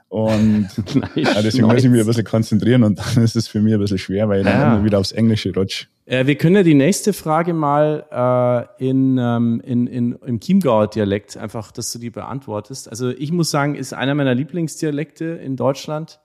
Und 0.09 0.69
ja, 1.15 1.41
deswegen 1.41 1.65
muss 1.65 1.83
ich 1.83 1.89
mich 1.89 2.01
ein 2.01 2.05
bisschen 2.05 2.23
konzentrieren 2.23 2.83
und 2.83 2.99
dann 2.99 3.23
ist 3.23 3.35
es 3.35 3.47
für 3.47 3.59
mich 3.61 3.73
ein 3.73 3.79
bisschen 3.79 3.97
schwer, 3.97 4.29
weil 4.29 4.41
ich 4.41 4.45
dann 4.45 4.59
ja. 4.59 4.75
immer 4.75 4.85
wieder 4.85 4.99
aufs 4.99 5.11
Englische 5.11 5.51
rutsch. 5.55 5.87
Äh, 6.05 6.27
wir 6.27 6.35
können 6.35 6.55
ja 6.55 6.63
die 6.63 6.75
nächste 6.75 7.13
Frage 7.13 7.53
mal 7.53 8.67
äh, 8.79 8.87
in, 8.87 9.17
ähm, 9.17 9.61
in, 9.65 9.87
in, 9.87 10.11
im 10.23 10.39
Chiemgauer 10.39 10.87
Dialekt 10.87 11.35
einfach, 11.35 11.71
dass 11.71 11.91
du 11.91 11.97
die 11.97 12.11
beantwortest. 12.11 12.89
Also 12.89 13.09
ich 13.09 13.31
muss 13.31 13.49
sagen, 13.49 13.73
ist 13.73 13.93
einer 13.93 14.13
meiner 14.13 14.35
Lieblingsdialekte 14.35 15.25
in 15.25 15.55
Deutschland. 15.55 16.19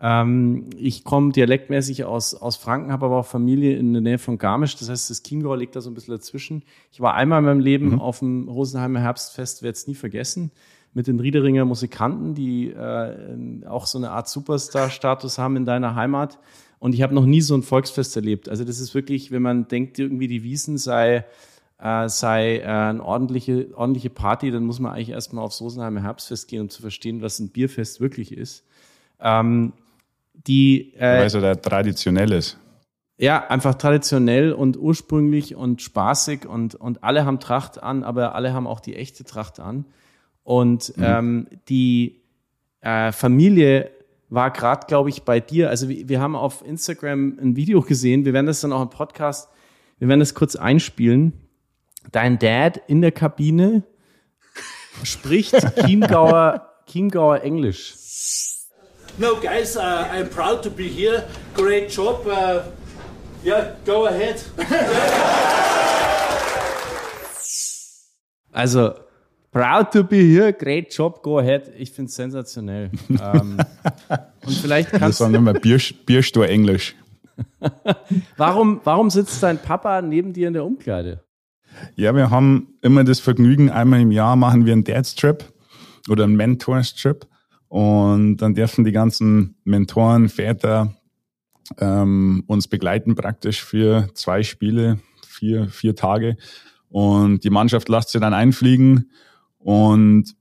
Ähm, 0.00 0.70
ich 0.76 1.04
komme 1.04 1.32
dialektmäßig 1.32 2.04
aus, 2.04 2.34
aus 2.34 2.56
Franken, 2.56 2.92
habe 2.92 3.06
aber 3.06 3.18
auch 3.18 3.26
Familie 3.26 3.76
in 3.76 3.92
der 3.92 4.02
Nähe 4.02 4.18
von 4.18 4.38
Garmisch. 4.38 4.76
Das 4.76 4.88
heißt, 4.88 5.10
das 5.10 5.22
Chiemgau 5.22 5.54
liegt 5.54 5.74
da 5.74 5.80
so 5.80 5.90
ein 5.90 5.94
bisschen 5.94 6.14
dazwischen. 6.14 6.62
Ich 6.92 7.00
war 7.00 7.14
einmal 7.14 7.40
in 7.40 7.44
meinem 7.46 7.60
Leben 7.60 7.90
mhm. 7.90 8.00
auf 8.00 8.20
dem 8.20 8.48
Rosenheimer 8.48 9.00
Herbstfest, 9.00 9.62
werde 9.62 9.76
es 9.76 9.86
nie 9.86 9.94
vergessen, 9.94 10.52
mit 10.94 11.06
den 11.06 11.18
Riederinger 11.18 11.64
Musikanten, 11.64 12.34
die 12.34 12.70
äh, 12.70 13.66
auch 13.66 13.86
so 13.86 13.98
eine 13.98 14.10
Art 14.10 14.28
Superstar-Status 14.28 15.38
haben 15.38 15.56
in 15.56 15.64
deiner 15.64 15.94
Heimat. 15.94 16.38
Und 16.78 16.94
ich 16.94 17.02
habe 17.02 17.14
noch 17.14 17.26
nie 17.26 17.40
so 17.40 17.56
ein 17.56 17.62
Volksfest 17.62 18.14
erlebt. 18.14 18.48
Also 18.48 18.64
das 18.64 18.78
ist 18.78 18.94
wirklich, 18.94 19.32
wenn 19.32 19.42
man 19.42 19.66
denkt, 19.66 19.98
irgendwie 19.98 20.28
die 20.28 20.44
Wiesen 20.44 20.78
sei 20.78 21.24
äh, 21.80 22.08
sei 22.08 22.58
äh, 22.58 22.64
eine 22.64 23.04
ordentliche, 23.04 23.68
ordentliche 23.74 24.10
Party, 24.10 24.50
dann 24.50 24.64
muss 24.64 24.80
man 24.80 24.92
eigentlich 24.92 25.10
erstmal 25.10 25.44
aufs 25.44 25.60
Rosenheimer 25.60 26.02
Herbstfest 26.02 26.48
gehen, 26.48 26.62
um 26.62 26.68
zu 26.70 26.82
verstehen, 26.82 27.22
was 27.22 27.38
ein 27.38 27.50
Bierfest 27.50 28.00
wirklich 28.00 28.32
ist. 28.32 28.64
Ähm, 29.20 29.72
die. 30.46 30.94
Äh, 30.94 31.20
Weil 31.20 31.30
so 31.30 31.40
der 31.40 31.60
traditionell 31.60 32.32
ist. 32.32 32.58
Ja, 33.20 33.48
einfach 33.48 33.74
traditionell 33.74 34.52
und 34.52 34.76
ursprünglich 34.76 35.56
und 35.56 35.82
spaßig 35.82 36.46
und, 36.46 36.76
und 36.76 37.02
alle 37.02 37.26
haben 37.26 37.40
Tracht 37.40 37.82
an, 37.82 38.04
aber 38.04 38.36
alle 38.36 38.52
haben 38.52 38.68
auch 38.68 38.78
die 38.78 38.94
echte 38.94 39.24
Tracht 39.24 39.58
an. 39.58 39.86
Und 40.44 40.96
mhm. 40.96 41.04
ähm, 41.04 41.48
die 41.68 42.22
äh, 42.80 43.10
Familie 43.10 43.90
war 44.28 44.52
gerade, 44.52 44.86
glaube 44.86 45.08
ich, 45.08 45.24
bei 45.24 45.40
dir. 45.40 45.68
Also 45.68 45.88
wir, 45.88 46.08
wir 46.08 46.20
haben 46.20 46.36
auf 46.36 46.64
Instagram 46.64 47.38
ein 47.40 47.56
Video 47.56 47.80
gesehen. 47.80 48.24
Wir 48.24 48.32
werden 48.32 48.46
das 48.46 48.60
dann 48.60 48.72
auch 48.72 48.82
im 48.82 48.90
Podcast, 48.90 49.48
wir 49.98 50.08
werden 50.08 50.20
das 50.20 50.34
kurz 50.34 50.54
einspielen. 50.54 51.32
Dein 52.12 52.38
Dad 52.38 52.80
in 52.86 53.00
der 53.02 53.12
Kabine 53.12 53.82
spricht 55.02 55.56
Chiemgauer, 55.84 56.68
Chiemgauer 56.86 57.42
Englisch. 57.42 57.96
No, 59.20 59.34
guys, 59.40 59.76
uh, 59.76 60.08
I'm 60.12 60.28
proud 60.30 60.62
to 60.62 60.70
be 60.70 60.88
here. 60.88 61.24
Great 61.54 61.90
job. 61.90 62.24
Uh, 62.24 62.62
yeah, 63.42 63.74
go 63.84 64.06
ahead. 64.06 64.40
also, 68.54 68.94
proud 69.50 69.90
to 69.90 70.04
be 70.04 70.32
here. 70.32 70.52
Great 70.52 70.96
job. 70.96 71.20
Go 71.24 71.40
ahead. 71.40 71.72
Ich 71.76 71.90
finde 71.90 72.10
es 72.10 72.14
sensationell. 72.14 72.92
ähm, 73.08 73.58
und 74.46 74.54
vielleicht 74.62 74.90
kannst 74.90 75.20
Das 75.20 75.20
war 75.20 75.34
immer 75.34 75.54
Bier, 75.60 75.80
Bierstuhl 76.06 76.44
Englisch. 76.44 76.94
warum, 78.36 78.80
warum 78.84 79.10
sitzt 79.10 79.42
dein 79.42 79.58
Papa 79.58 80.00
neben 80.00 80.32
dir 80.32 80.46
in 80.46 80.54
der 80.54 80.64
Umkleide? 80.64 81.24
Ja, 81.96 82.14
wir 82.14 82.30
haben 82.30 82.78
immer 82.82 83.02
das 83.02 83.18
Vergnügen, 83.18 83.68
einmal 83.68 84.00
im 84.00 84.12
Jahr 84.12 84.36
machen 84.36 84.64
wir 84.64 84.74
einen 84.74 84.84
Dad's 84.84 85.16
Trip 85.16 85.44
oder 86.08 86.22
einen 86.22 86.36
Mentors 86.36 86.94
Trip. 86.94 87.26
Und 87.68 88.38
dann 88.38 88.54
dürfen 88.54 88.84
die 88.84 88.92
ganzen 88.92 89.56
Mentoren, 89.64 90.28
Väter 90.28 90.94
ähm, 91.78 92.44
uns 92.46 92.68
begleiten 92.68 93.14
praktisch 93.14 93.62
für 93.62 94.08
zwei 94.14 94.42
Spiele, 94.42 95.00
vier, 95.26 95.68
vier 95.68 95.94
Tage. 95.94 96.36
Und 96.88 97.44
die 97.44 97.50
Mannschaft 97.50 97.88
lässt 97.88 98.10
sie 98.10 98.20
dann 98.20 98.32
einfliegen 98.32 99.10
und 99.58 100.34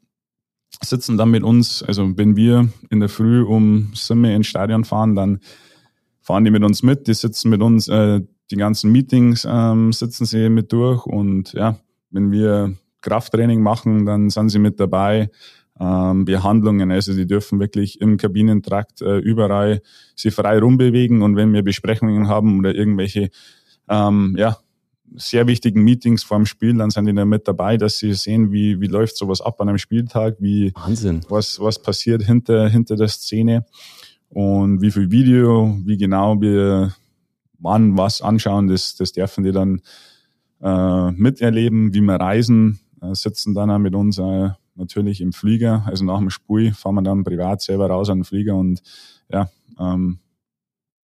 sitzen 0.82 1.18
dann 1.18 1.32
mit 1.32 1.44
uns, 1.44 1.84
also 1.84 2.18
wenn 2.18 2.36
wir 2.36 2.70
in 2.90 3.00
der 3.00 3.10
Früh 3.10 3.42
um 3.42 3.92
Simme 3.94 4.34
ins 4.36 4.48
Stadion 4.48 4.86
fahren, 4.86 5.16
dann 5.16 5.40
fahren 6.22 6.46
die 6.46 6.52
mit 6.52 6.64
uns 6.64 6.84
mit, 6.84 7.08
die 7.08 7.14
sitzen 7.14 7.50
mit 7.50 7.62
uns, 7.62 7.88
äh, 7.88 8.22
die 8.52 8.56
ganzen 8.56 8.92
Meetings 8.92 9.46
ähm, 9.50 9.92
sitzen 9.92 10.26
sie 10.26 10.50
mit 10.50 10.72
durch. 10.72 11.06
Und 11.06 11.54
ja, 11.54 11.78
wenn 12.12 12.32
wir 12.32 12.76
Krafttraining 13.02 13.62
machen, 13.62 14.06
dann 14.06 14.30
sind 14.30 14.50
sie 14.50 14.60
mit 14.60 14.80
dabei 14.80 15.30
ähm, 15.80 16.26
Behandlungen. 16.26 16.92
Also 16.92 17.14
die 17.14 17.28
dürfen 17.28 17.60
wirklich 17.60 18.02
im 18.02 18.18
Kabinentrakt 18.18 19.02
äh, 19.02 19.18
überall 19.18 19.82
sie 20.16 20.32
frei 20.32 20.60
rumbewegen 20.60 21.22
und 21.22 21.36
wenn 21.36 21.54
wir 21.54 21.64
Besprechungen 21.64 22.28
haben 22.28 22.60
oder 22.60 22.74
irgendwelche 22.74 23.30
ähm, 23.90 24.36
ja, 24.38 24.58
sehr 25.16 25.48
wichtigen 25.48 25.84
Meetings 25.84 26.24
vor 26.24 26.38
dem 26.38 26.46
Spiel, 26.46 26.76
dann 26.76 26.90
sind 26.90 27.06
die 27.06 27.14
da 27.14 27.26
mit 27.26 27.48
dabei, 27.48 27.78
dass 27.78 27.98
sie 27.98 28.14
sehen, 28.14 28.52
wie, 28.52 28.82
wie 28.82 28.88
läuft 28.88 29.18
sowas 29.18 29.42
ab 29.42 29.62
an 29.62 29.70
einem 29.70 29.78
Spieltag, 29.78 30.36
wie 30.40 30.74
Wahnsinn. 30.76 31.22
Was, 31.30 31.60
was 31.60 31.82
passiert 31.82 32.24
hinter, 32.24 32.68
hinter 32.68 32.96
der 32.96 33.08
Szene. 33.08 33.66
Und 34.30 34.82
wie 34.82 34.92
viel 34.92 35.10
Video, 35.10 35.78
wie 35.86 35.98
genau 35.98 36.42
wir 36.42 36.94
wann 37.60 37.98
was 37.98 38.22
anschauen, 38.22 38.68
das, 38.68 38.96
das 38.96 39.14
dürfen 39.14 39.44
die 39.44 39.52
dann 39.52 39.82
äh, 40.62 41.12
miterleben, 41.12 41.94
wie 41.94 42.02
wir 42.02 42.16
reisen, 42.16 42.80
äh, 43.02 43.14
sitzen 43.14 43.54
dann 43.54 43.72
auch 43.72 43.80
mit 43.80 43.96
uns 43.96 44.18
äh, 44.18 44.50
natürlich 44.78 45.22
im 45.22 45.34
Flieger. 45.34 45.84
Also 45.86 46.06
nach 46.06 46.20
dem 46.20 46.30
Spiel 46.30 46.74
fahren 46.74 46.96
wir 46.96 47.02
dann 47.02 47.24
privat 47.24 47.62
selber 47.62 47.88
raus 47.90 48.10
an 48.10 48.20
den 48.20 48.24
Flieger 48.24 48.56
und 48.56 48.82
ja, 49.30 49.50
ähm, 49.80 50.20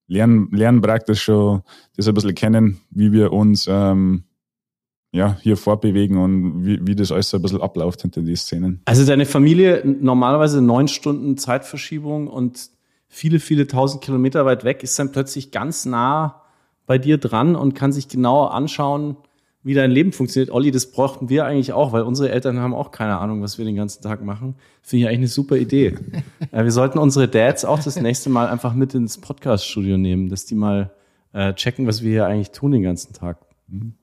lernen, 0.07 0.49
lernen 0.51 0.81
praktisch 0.81 1.23
schon 1.23 1.61
das 1.95 2.07
ein 2.07 2.13
bisschen 2.13 2.35
kennen, 2.35 2.81
wie 2.89 3.11
wir 3.11 3.33
uns 3.33 3.67
ähm, 3.69 4.23
ja, 5.11 5.37
hier 5.41 5.57
fortbewegen 5.57 6.17
und 6.17 6.65
wie, 6.65 6.79
wie 6.85 6.95
das 6.95 7.11
alles 7.11 7.29
so 7.29 7.37
ein 7.37 7.41
bisschen 7.43 7.61
abläuft 7.61 8.01
hinter 8.01 8.21
die 8.21 8.35
Szenen. 8.35 8.81
Also 8.85 9.05
deine 9.05 9.25
Familie 9.25 9.83
normalerweise 9.85 10.61
neun 10.61 10.87
Stunden 10.87 11.37
Zeitverschiebung 11.37 12.27
und 12.27 12.69
viele, 13.07 13.39
viele 13.39 13.67
tausend 13.67 14.03
Kilometer 14.03 14.45
weit 14.45 14.63
weg, 14.63 14.81
ist 14.81 14.97
dann 14.97 15.11
plötzlich 15.11 15.51
ganz 15.51 15.85
nah 15.85 16.41
bei 16.87 16.97
dir 16.97 17.19
dran 17.19 17.55
und 17.55 17.75
kann 17.75 17.91
sich 17.91 18.09
genau 18.09 18.45
anschauen, 18.45 19.17
wie 19.63 19.73
dein 19.73 19.91
Leben 19.91 20.11
funktioniert. 20.11 20.51
Olli, 20.51 20.71
das 20.71 20.91
brauchten 20.91 21.29
wir 21.29 21.45
eigentlich 21.45 21.71
auch, 21.71 21.93
weil 21.93 22.03
unsere 22.03 22.29
Eltern 22.29 22.59
haben 22.59 22.73
auch 22.73 22.91
keine 22.91 23.17
Ahnung, 23.17 23.41
was 23.41 23.57
wir 23.57 23.65
den 23.65 23.75
ganzen 23.75 24.03
Tag 24.03 24.23
machen. 24.23 24.55
Finde 24.81 25.03
ich 25.03 25.07
eigentlich 25.07 25.19
eine 25.19 25.27
super 25.27 25.55
Idee. 25.55 25.97
wir 26.51 26.71
sollten 26.71 26.99
unsere 26.99 27.27
Dads 27.27 27.63
auch 27.63 27.81
das 27.81 27.95
nächste 27.95 28.29
Mal 28.29 28.47
einfach 28.47 28.73
mit 28.73 28.93
ins 28.93 29.19
Podcast-Studio 29.19 29.97
nehmen, 29.97 30.29
dass 30.29 30.45
die 30.45 30.55
mal 30.55 30.91
äh, 31.31 31.53
checken, 31.53 31.87
was 31.87 32.03
wir 32.03 32.11
hier 32.11 32.25
eigentlich 32.25 32.51
tun 32.51 32.71
den 32.71 32.83
ganzen 32.83 33.13
Tag. 33.13 33.37
Mhm. 33.67 33.95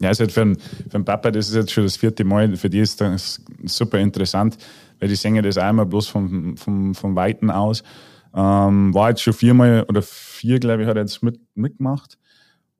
Ja, 0.00 0.10
also 0.10 0.28
für, 0.28 0.42
einen 0.42 1.04
Papa, 1.04 1.32
das 1.32 1.48
ist 1.48 1.56
jetzt 1.56 1.72
schon 1.72 1.82
das 1.82 1.96
vierte 1.96 2.22
Mal, 2.22 2.56
für 2.56 2.70
die 2.70 2.78
ist 2.78 3.00
das 3.00 3.44
super 3.64 3.98
interessant, 3.98 4.56
weil 5.00 5.08
die 5.08 5.16
singen 5.16 5.42
das 5.42 5.58
einmal 5.58 5.86
bloß 5.86 6.06
vom, 6.06 6.56
vom, 6.56 6.94
vom 6.94 7.16
Weiten 7.16 7.50
aus. 7.50 7.82
Ähm, 8.32 8.94
war 8.94 9.10
jetzt 9.10 9.22
schon 9.22 9.32
viermal 9.32 9.84
oder 9.88 10.02
vier, 10.02 10.60
glaube 10.60 10.82
ich, 10.82 10.88
hat 10.88 10.96
er 10.96 11.02
jetzt 11.02 11.22
mit, 11.22 11.40
mitgemacht. 11.56 12.18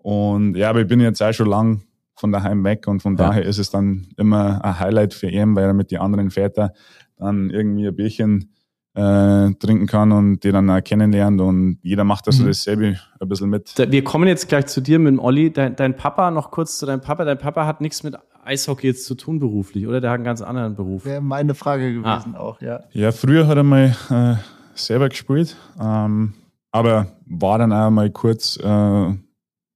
Und 0.08 0.56
ja, 0.56 0.70
aber 0.70 0.80
ich 0.80 0.86
bin 0.86 1.00
jetzt 1.00 1.22
auch 1.22 1.34
schon 1.34 1.48
lang 1.48 1.82
von 2.14 2.32
daheim 2.32 2.64
weg 2.64 2.86
und 2.88 3.02
von 3.02 3.14
ja. 3.18 3.26
daher 3.26 3.44
ist 3.44 3.58
es 3.58 3.68
dann 3.68 4.06
immer 4.16 4.64
ein 4.64 4.80
Highlight 4.80 5.12
für 5.12 5.28
ihn, 5.28 5.54
weil 5.54 5.64
er 5.64 5.74
mit 5.74 5.90
den 5.90 5.98
anderen 5.98 6.30
Vätern 6.30 6.70
dann 7.18 7.50
irgendwie 7.50 7.88
ein 7.88 7.94
Bierchen 7.94 8.54
äh, 8.94 9.52
trinken 9.58 9.86
kann 9.86 10.10
und 10.12 10.44
die 10.44 10.50
dann 10.50 10.70
auch 10.70 10.82
kennenlernt 10.82 11.42
und 11.42 11.78
jeder 11.82 12.04
macht 12.04 12.26
also 12.26 12.42
mhm. 12.42 12.46
dasselbe 12.46 12.98
ein 13.20 13.28
bisschen 13.28 13.50
mit. 13.50 13.74
Wir 13.76 14.02
kommen 14.02 14.26
jetzt 14.28 14.48
gleich 14.48 14.64
zu 14.68 14.80
dir 14.80 14.98
mit 14.98 15.08
dem 15.08 15.18
Olli. 15.18 15.52
Dein, 15.52 15.76
dein 15.76 15.94
Papa, 15.94 16.30
noch 16.30 16.52
kurz 16.52 16.78
zu 16.78 16.86
deinem 16.86 17.02
Papa. 17.02 17.26
Dein 17.26 17.36
Papa 17.36 17.66
hat 17.66 17.82
nichts 17.82 18.02
mit 18.02 18.16
Eishockey 18.46 18.86
jetzt 18.86 19.04
zu 19.04 19.14
tun 19.14 19.38
beruflich, 19.38 19.86
oder? 19.86 20.00
Der 20.00 20.08
hat 20.08 20.14
einen 20.14 20.24
ganz 20.24 20.40
anderen 20.40 20.74
Beruf. 20.74 21.04
Wäre 21.04 21.20
meine 21.20 21.54
Frage 21.54 21.92
gewesen 21.92 22.34
ah. 22.34 22.40
auch, 22.40 22.62
ja. 22.62 22.80
Ja, 22.92 23.12
früher 23.12 23.46
hat 23.46 23.58
er 23.58 23.62
mal 23.62 23.94
äh, 24.08 24.36
selber 24.74 25.10
gespielt, 25.10 25.54
ähm, 25.78 26.32
aber 26.70 27.08
war 27.26 27.58
dann 27.58 27.74
auch 27.74 27.90
mal 27.90 28.08
kurz 28.08 28.56
äh, 28.56 29.12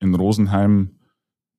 in 0.03 0.15
Rosenheim 0.15 0.91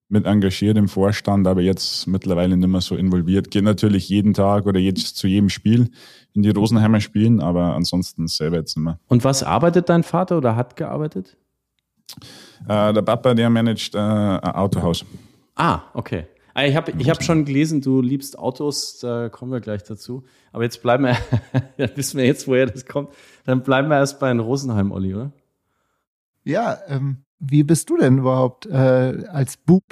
mit 0.09 0.25
engagiert 0.25 0.77
im 0.77 0.87
Vorstand, 0.87 1.47
aber 1.47 1.61
jetzt 1.61 2.05
mittlerweile 2.07 2.55
nicht 2.55 2.69
mehr 2.69 2.81
so 2.81 2.95
involviert. 2.95 3.49
Geht 3.49 3.63
natürlich 3.63 4.09
jeden 4.09 4.33
Tag 4.33 4.67
oder 4.67 4.79
jetzt 4.79 5.17
zu 5.17 5.27
jedem 5.27 5.49
Spiel 5.49 5.89
in 6.33 6.43
die 6.43 6.51
Rosenheimer 6.51 7.01
spielen, 7.01 7.41
aber 7.41 7.73
ansonsten 7.73 8.27
selber 8.27 8.57
jetzt 8.57 8.77
nicht 8.77 8.83
mehr. 8.83 8.99
Und 9.07 9.23
was 9.23 9.43
arbeitet 9.43 9.89
dein 9.89 10.03
Vater 10.03 10.37
oder 10.37 10.55
hat 10.55 10.75
gearbeitet? 10.75 11.35
Äh, 12.67 12.93
der 12.93 13.01
Papa, 13.01 13.33
der 13.33 13.49
managt 13.49 13.95
äh, 13.95 13.97
ein 13.97 14.39
Autohaus. 14.39 15.03
Ah, 15.55 15.81
okay. 15.93 16.27
Ah, 16.53 16.65
ich 16.65 16.75
habe 16.75 16.93
ich 16.99 17.09
hab 17.09 17.23
schon 17.23 17.45
gelesen, 17.45 17.81
du 17.81 18.01
liebst 18.01 18.37
Autos, 18.37 18.99
da 18.99 19.29
kommen 19.29 19.51
wir 19.51 19.59
gleich 19.59 19.83
dazu. 19.83 20.23
Aber 20.51 20.63
jetzt 20.63 20.83
bleiben 20.83 21.05
wir, 21.05 21.17
wissen 21.95 22.19
wir 22.19 22.25
jetzt, 22.25 22.47
woher 22.47 22.67
das 22.67 22.85
kommt. 22.85 23.09
Dann 23.45 23.63
bleiben 23.63 23.87
wir 23.87 23.97
erst 23.97 24.19
bei 24.19 24.31
Rosenheim, 24.31 24.91
Olli, 24.91 25.15
oder? 25.15 25.31
Ja, 26.43 26.77
ähm, 26.87 27.23
wie 27.39 27.63
bist 27.63 27.89
du 27.89 27.97
denn 27.97 28.19
überhaupt 28.19 28.65
äh, 28.65 29.25
als 29.29 29.57
Bub, 29.57 29.83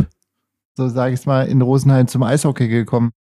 so 0.75 0.87
sage 0.87 1.13
ich 1.13 1.19
es 1.21 1.25
mal, 1.25 1.47
in 1.47 1.61
Rosenheim 1.61 2.07
zum 2.07 2.23
Eishockey 2.23 2.67
gekommen? 2.67 3.11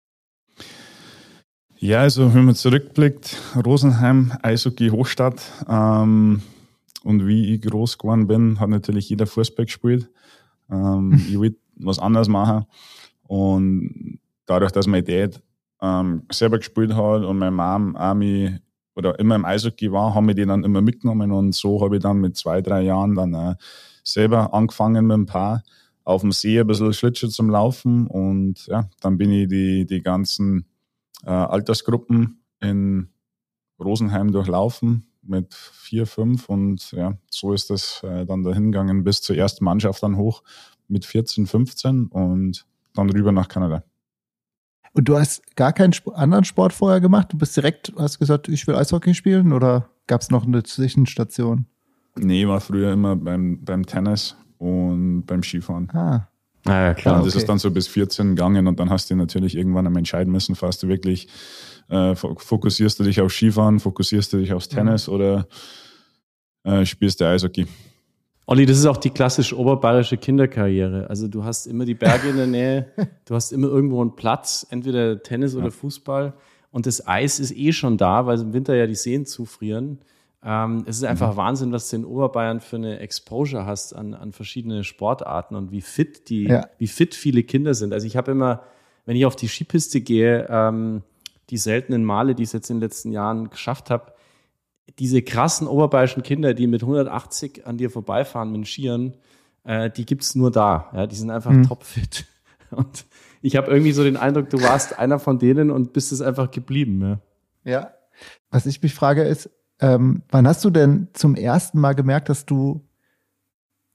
Ja, 1.77 2.01
also 2.01 2.33
wenn 2.33 2.45
man 2.45 2.55
zurückblickt, 2.55 3.41
Rosenheim, 3.65 4.33
Eishockey, 4.43 4.89
Hochstadt. 4.89 5.41
Ähm, 5.67 6.41
und 7.03 7.25
wie 7.25 7.55
ich 7.55 7.61
groß 7.61 7.97
geworden 7.97 8.27
bin, 8.27 8.59
hat 8.59 8.69
natürlich 8.69 9.09
jeder 9.09 9.25
Fußball 9.25 9.65
gespielt. 9.65 10.07
Ähm, 10.69 11.13
ich 11.27 11.39
wollte 11.39 11.57
was 11.77 11.99
anderes 11.99 12.27
machen. 12.27 12.65
Und 13.23 14.19
dadurch, 14.45 14.71
dass 14.71 14.87
mein 14.87 15.05
Dad 15.05 15.41
ähm, 15.81 16.23
selber 16.31 16.59
gespielt 16.59 16.93
hat 16.93 17.23
und 17.23 17.39
meine 17.39 17.51
Mom 17.51 17.95
auch 17.95 18.13
mich, 18.13 18.51
oder 19.01 19.19
immer 19.19 19.35
im 19.35 19.45
Eishockey 19.45 19.91
war, 19.91 20.13
haben 20.13 20.27
wir 20.27 20.35
die 20.35 20.45
dann 20.45 20.63
immer 20.63 20.81
mitgenommen. 20.81 21.31
Und 21.31 21.55
so 21.55 21.81
habe 21.81 21.97
ich 21.97 22.03
dann 22.03 22.17
mit 22.17 22.37
zwei, 22.37 22.61
drei 22.61 22.81
Jahren 22.81 23.15
dann 23.15 23.33
äh, 23.33 23.55
selber 24.03 24.53
angefangen 24.53 25.07
mit 25.07 25.17
ein 25.17 25.25
paar 25.25 25.63
auf 26.03 26.21
dem 26.21 26.31
See 26.31 26.59
ein 26.59 26.67
bisschen 26.67 26.93
Schlittschuh 26.93 27.27
zum 27.27 27.49
Laufen 27.49 28.07
und 28.07 28.67
ja, 28.67 28.89
dann 29.01 29.17
bin 29.17 29.31
ich 29.31 29.47
die, 29.47 29.85
die 29.85 30.01
ganzen 30.01 30.65
äh, 31.23 31.29
Altersgruppen 31.29 32.43
in 32.59 33.09
Rosenheim 33.79 34.31
durchlaufen 34.31 35.07
mit 35.21 35.53
vier, 35.53 36.07
fünf 36.07 36.49
und 36.49 36.91
ja, 36.91 37.17
so 37.29 37.53
ist 37.53 37.69
das 37.69 38.01
äh, 38.03 38.25
dann 38.25 38.43
dahin 38.43 38.71
gegangen 38.71 39.03
bis 39.03 39.21
zur 39.21 39.35
ersten 39.35 39.63
Mannschaft 39.63 40.01
dann 40.01 40.17
hoch 40.17 40.41
mit 40.87 41.05
14, 41.05 41.45
15 41.45 42.07
und 42.07 42.65
dann 42.95 43.09
rüber 43.09 43.31
nach 43.31 43.47
Kanada. 43.47 43.83
Und 44.93 45.07
du 45.07 45.17
hast 45.17 45.55
gar 45.55 45.73
keinen 45.73 45.93
anderen 46.13 46.43
Sport 46.43 46.73
vorher 46.73 46.99
gemacht? 46.99 47.31
Du 47.31 47.37
bist 47.37 47.55
direkt, 47.55 47.93
hast 47.97 48.19
gesagt, 48.19 48.49
ich 48.49 48.67
will 48.67 48.75
Eishockey 48.75 49.13
spielen 49.13 49.53
oder 49.53 49.89
gab 50.07 50.21
es 50.21 50.29
noch 50.29 50.45
eine 50.45 50.63
Zwischenstation? 50.63 51.65
Nee, 52.17 52.47
war 52.47 52.59
früher 52.59 52.91
immer 52.91 53.15
beim, 53.15 53.63
beim 53.63 53.85
Tennis 53.85 54.35
und 54.57 55.23
beim 55.25 55.43
Skifahren. 55.43 55.89
Ah. 55.91 56.27
Ah, 56.65 56.87
ja, 56.87 56.93
klar. 56.93 57.15
Und 57.15 57.25
das 57.25 57.33
okay. 57.33 57.41
ist 57.41 57.49
dann 57.49 57.57
so 57.57 57.71
bis 57.71 57.87
14 57.87 58.35
gegangen 58.35 58.67
und 58.67 58.79
dann 58.79 58.89
hast 58.89 59.09
du 59.09 59.15
natürlich 59.15 59.55
irgendwann 59.55 59.87
einmal 59.87 60.01
entscheiden 60.01 60.31
müssen, 60.31 60.55
fast 60.55 60.83
du 60.83 60.87
wirklich 60.87 61.27
äh, 61.89 62.15
fokussierst 62.15 62.99
du 62.99 63.03
dich 63.03 63.19
auf 63.19 63.33
Skifahren, 63.33 63.79
fokussierst 63.79 64.31
du 64.33 64.37
dich 64.37 64.53
aufs 64.53 64.69
Tennis 64.69 65.07
mhm. 65.07 65.13
oder 65.13 65.47
äh, 66.63 66.85
spielst 66.85 67.19
du 67.19 67.25
Eishockey. 67.25 67.65
Olli, 68.51 68.65
das 68.65 68.79
ist 68.79 68.85
auch 68.85 68.97
die 68.97 69.11
klassisch 69.11 69.53
oberbayerische 69.53 70.17
Kinderkarriere. 70.17 71.09
Also 71.09 71.29
du 71.29 71.45
hast 71.45 71.67
immer 71.67 71.85
die 71.85 71.93
Berge 71.93 72.27
in 72.27 72.35
der 72.35 72.47
Nähe, 72.47 72.91
du 73.25 73.33
hast 73.33 73.53
immer 73.53 73.69
irgendwo 73.69 74.01
einen 74.01 74.17
Platz, 74.17 74.67
entweder 74.69 75.23
Tennis 75.23 75.55
oder 75.55 75.71
Fußball. 75.71 76.33
Und 76.69 76.85
das 76.85 77.07
Eis 77.07 77.39
ist 77.39 77.55
eh 77.55 77.71
schon 77.71 77.97
da, 77.97 78.25
weil 78.25 78.41
im 78.41 78.51
Winter 78.51 78.75
ja 78.75 78.87
die 78.87 78.95
Seen 78.95 79.25
zufrieren. 79.25 79.99
Ähm, 80.43 80.83
es 80.85 80.97
ist 80.97 81.05
einfach 81.05 81.31
mhm. 81.31 81.37
Wahnsinn, 81.37 81.71
was 81.71 81.89
du 81.89 81.95
in 81.95 82.03
Oberbayern 82.03 82.59
für 82.59 82.75
eine 82.75 82.99
Exposure 82.99 83.65
hast 83.65 83.93
an, 83.93 84.13
an 84.13 84.33
verschiedene 84.33 84.83
Sportarten 84.83 85.55
und 85.55 85.71
wie 85.71 85.79
fit 85.79 86.27
die, 86.27 86.43
ja. 86.43 86.67
wie 86.77 86.87
fit 86.87 87.15
viele 87.15 87.43
Kinder 87.43 87.73
sind. 87.73 87.93
Also 87.93 88.05
ich 88.05 88.17
habe 88.17 88.31
immer, 88.31 88.63
wenn 89.05 89.15
ich 89.15 89.25
auf 89.25 89.37
die 89.37 89.47
Skipiste 89.47 90.01
gehe, 90.01 90.45
ähm, 90.49 91.03
die 91.51 91.57
seltenen 91.57 92.03
Male, 92.03 92.35
die 92.35 92.43
ich 92.43 92.51
jetzt 92.51 92.69
in 92.69 92.77
den 92.77 92.81
letzten 92.81 93.13
Jahren 93.13 93.49
geschafft 93.49 93.89
habe, 93.89 94.11
diese 94.99 95.21
krassen 95.21 95.67
oberbayerischen 95.67 96.23
Kinder, 96.23 96.53
die 96.53 96.67
mit 96.67 96.83
180 96.83 97.65
an 97.65 97.77
dir 97.77 97.89
vorbeifahren 97.89 98.51
mit 98.51 98.67
Skiern, 98.67 99.15
äh, 99.63 99.89
die 99.89 100.05
gibt's 100.05 100.35
nur 100.35 100.51
da. 100.51 100.89
Ja, 100.93 101.07
die 101.07 101.15
sind 101.15 101.29
einfach 101.29 101.51
mhm. 101.51 101.67
topfit. 101.67 102.25
Und 102.71 103.05
ich 103.41 103.55
habe 103.55 103.71
irgendwie 103.71 103.91
so 103.91 104.03
den 104.03 104.17
Eindruck, 104.17 104.49
du 104.49 104.61
warst 104.61 104.97
einer 104.99 105.19
von 105.19 105.39
denen 105.39 105.71
und 105.71 105.93
bist 105.93 106.11
es 106.11 106.21
einfach 106.21 106.51
geblieben. 106.51 107.19
Ja. 107.63 107.71
ja. 107.71 107.91
Was 108.49 108.65
ich 108.65 108.81
mich 108.81 108.93
frage 108.93 109.23
ist, 109.23 109.49
ähm, 109.79 110.21
wann 110.29 110.47
hast 110.47 110.63
du 110.63 110.69
denn 110.69 111.07
zum 111.13 111.35
ersten 111.35 111.79
Mal 111.79 111.93
gemerkt, 111.93 112.29
dass 112.29 112.45
du 112.45 112.87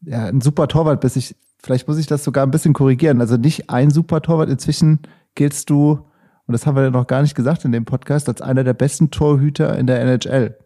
ja, 0.02 0.26
ein 0.26 0.40
super 0.40 0.66
Torwart 0.66 1.00
bist? 1.00 1.16
Ich, 1.16 1.36
vielleicht 1.62 1.86
muss 1.86 1.96
ich 1.96 2.06
das 2.06 2.24
sogar 2.24 2.44
ein 2.44 2.50
bisschen 2.50 2.74
korrigieren. 2.74 3.20
Also 3.20 3.36
nicht 3.36 3.70
ein 3.70 3.90
super 3.90 4.20
Torwart. 4.20 4.50
Inzwischen 4.50 5.00
giltst 5.36 5.70
du, 5.70 5.92
und 6.46 6.52
das 6.52 6.66
haben 6.66 6.74
wir 6.74 6.82
ja 6.82 6.90
noch 6.90 7.06
gar 7.06 7.22
nicht 7.22 7.36
gesagt 7.36 7.64
in 7.64 7.72
dem 7.72 7.84
Podcast, 7.84 8.28
als 8.28 8.42
einer 8.42 8.64
der 8.64 8.74
besten 8.74 9.10
Torhüter 9.10 9.78
in 9.78 9.86
der 9.86 10.00
NHL. 10.00 10.56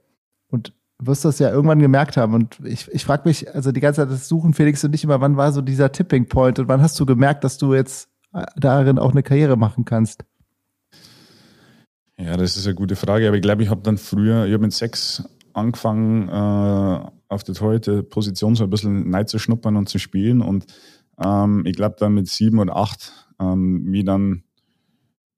Und 0.51 0.73
wirst 1.03 1.25
das 1.25 1.39
ja 1.39 1.51
irgendwann 1.51 1.79
gemerkt 1.79 2.17
haben. 2.17 2.35
Und 2.35 2.59
ich, 2.65 2.89
ich 2.93 3.05
frage 3.05 3.23
mich, 3.29 3.53
also 3.55 3.73
die 3.73 3.81
ganze 3.81 4.03
Zeit 4.03 4.11
das 4.11 4.29
Suchen, 4.29 4.55
Felix 4.55 4.85
und 4.85 4.91
nicht 4.91 5.05
immer, 5.05 5.21
wann 5.21 5.37
war 5.37 5.53
so 5.53 5.63
dieser 5.63 5.93
Tipping 5.93 6.27
Point 6.27 6.59
und 6.59 6.69
wann 6.69 6.83
hast 6.83 6.99
du 7.01 7.07
gemerkt, 7.07 7.45
dass 7.45 7.59
du 7.59 7.75
jetzt 7.75 8.09
äh, 8.33 8.45
darin 8.57 8.99
auch 8.99 9.13
eine 9.13 9.23
Karriere 9.23 9.57
machen 9.57 9.85
kannst? 9.85 10.25
Ja, 12.19 12.37
das 12.37 12.57
ist 12.57 12.67
eine 12.67 12.75
gute 12.75 12.97
Frage, 12.97 13.27
aber 13.27 13.37
ich 13.37 13.43
glaube, 13.43 13.63
ich 13.63 13.71
habe 13.71 13.81
dann 13.81 13.97
früher, 13.97 14.45
ich 14.45 14.53
habe 14.53 14.65
mit 14.65 14.75
sechs 14.75 15.25
angefangen, 15.55 16.29
äh, 16.29 17.11
auf 17.29 17.45
der 17.45 17.55
Torhüter-Position 17.55 18.57
so 18.57 18.65
ein 18.65 18.71
bisschen 18.71 19.09
neu 19.09 19.25
zu 19.25 19.39
schnuppern 19.39 19.77
und 19.77 19.89
zu 19.89 19.99
spielen 19.99 20.43
und 20.43 20.67
ähm, 21.23 21.65
ich 21.65 21.77
glaube 21.77 21.97
dann 21.99 22.15
mit 22.15 22.29
sieben 22.29 22.59
oder 22.59 22.77
acht, 22.77 23.27
ähm, 23.41 23.85
wie 23.87 24.05
dann 24.05 24.43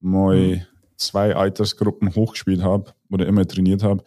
mal 0.00 0.36
mhm. 0.36 0.60
zwei 0.96 1.36
Altersgruppen 1.36 2.14
hochgespielt 2.14 2.62
habe 2.62 2.92
oder 3.10 3.26
immer 3.26 3.46
trainiert 3.46 3.84
habe, 3.84 4.02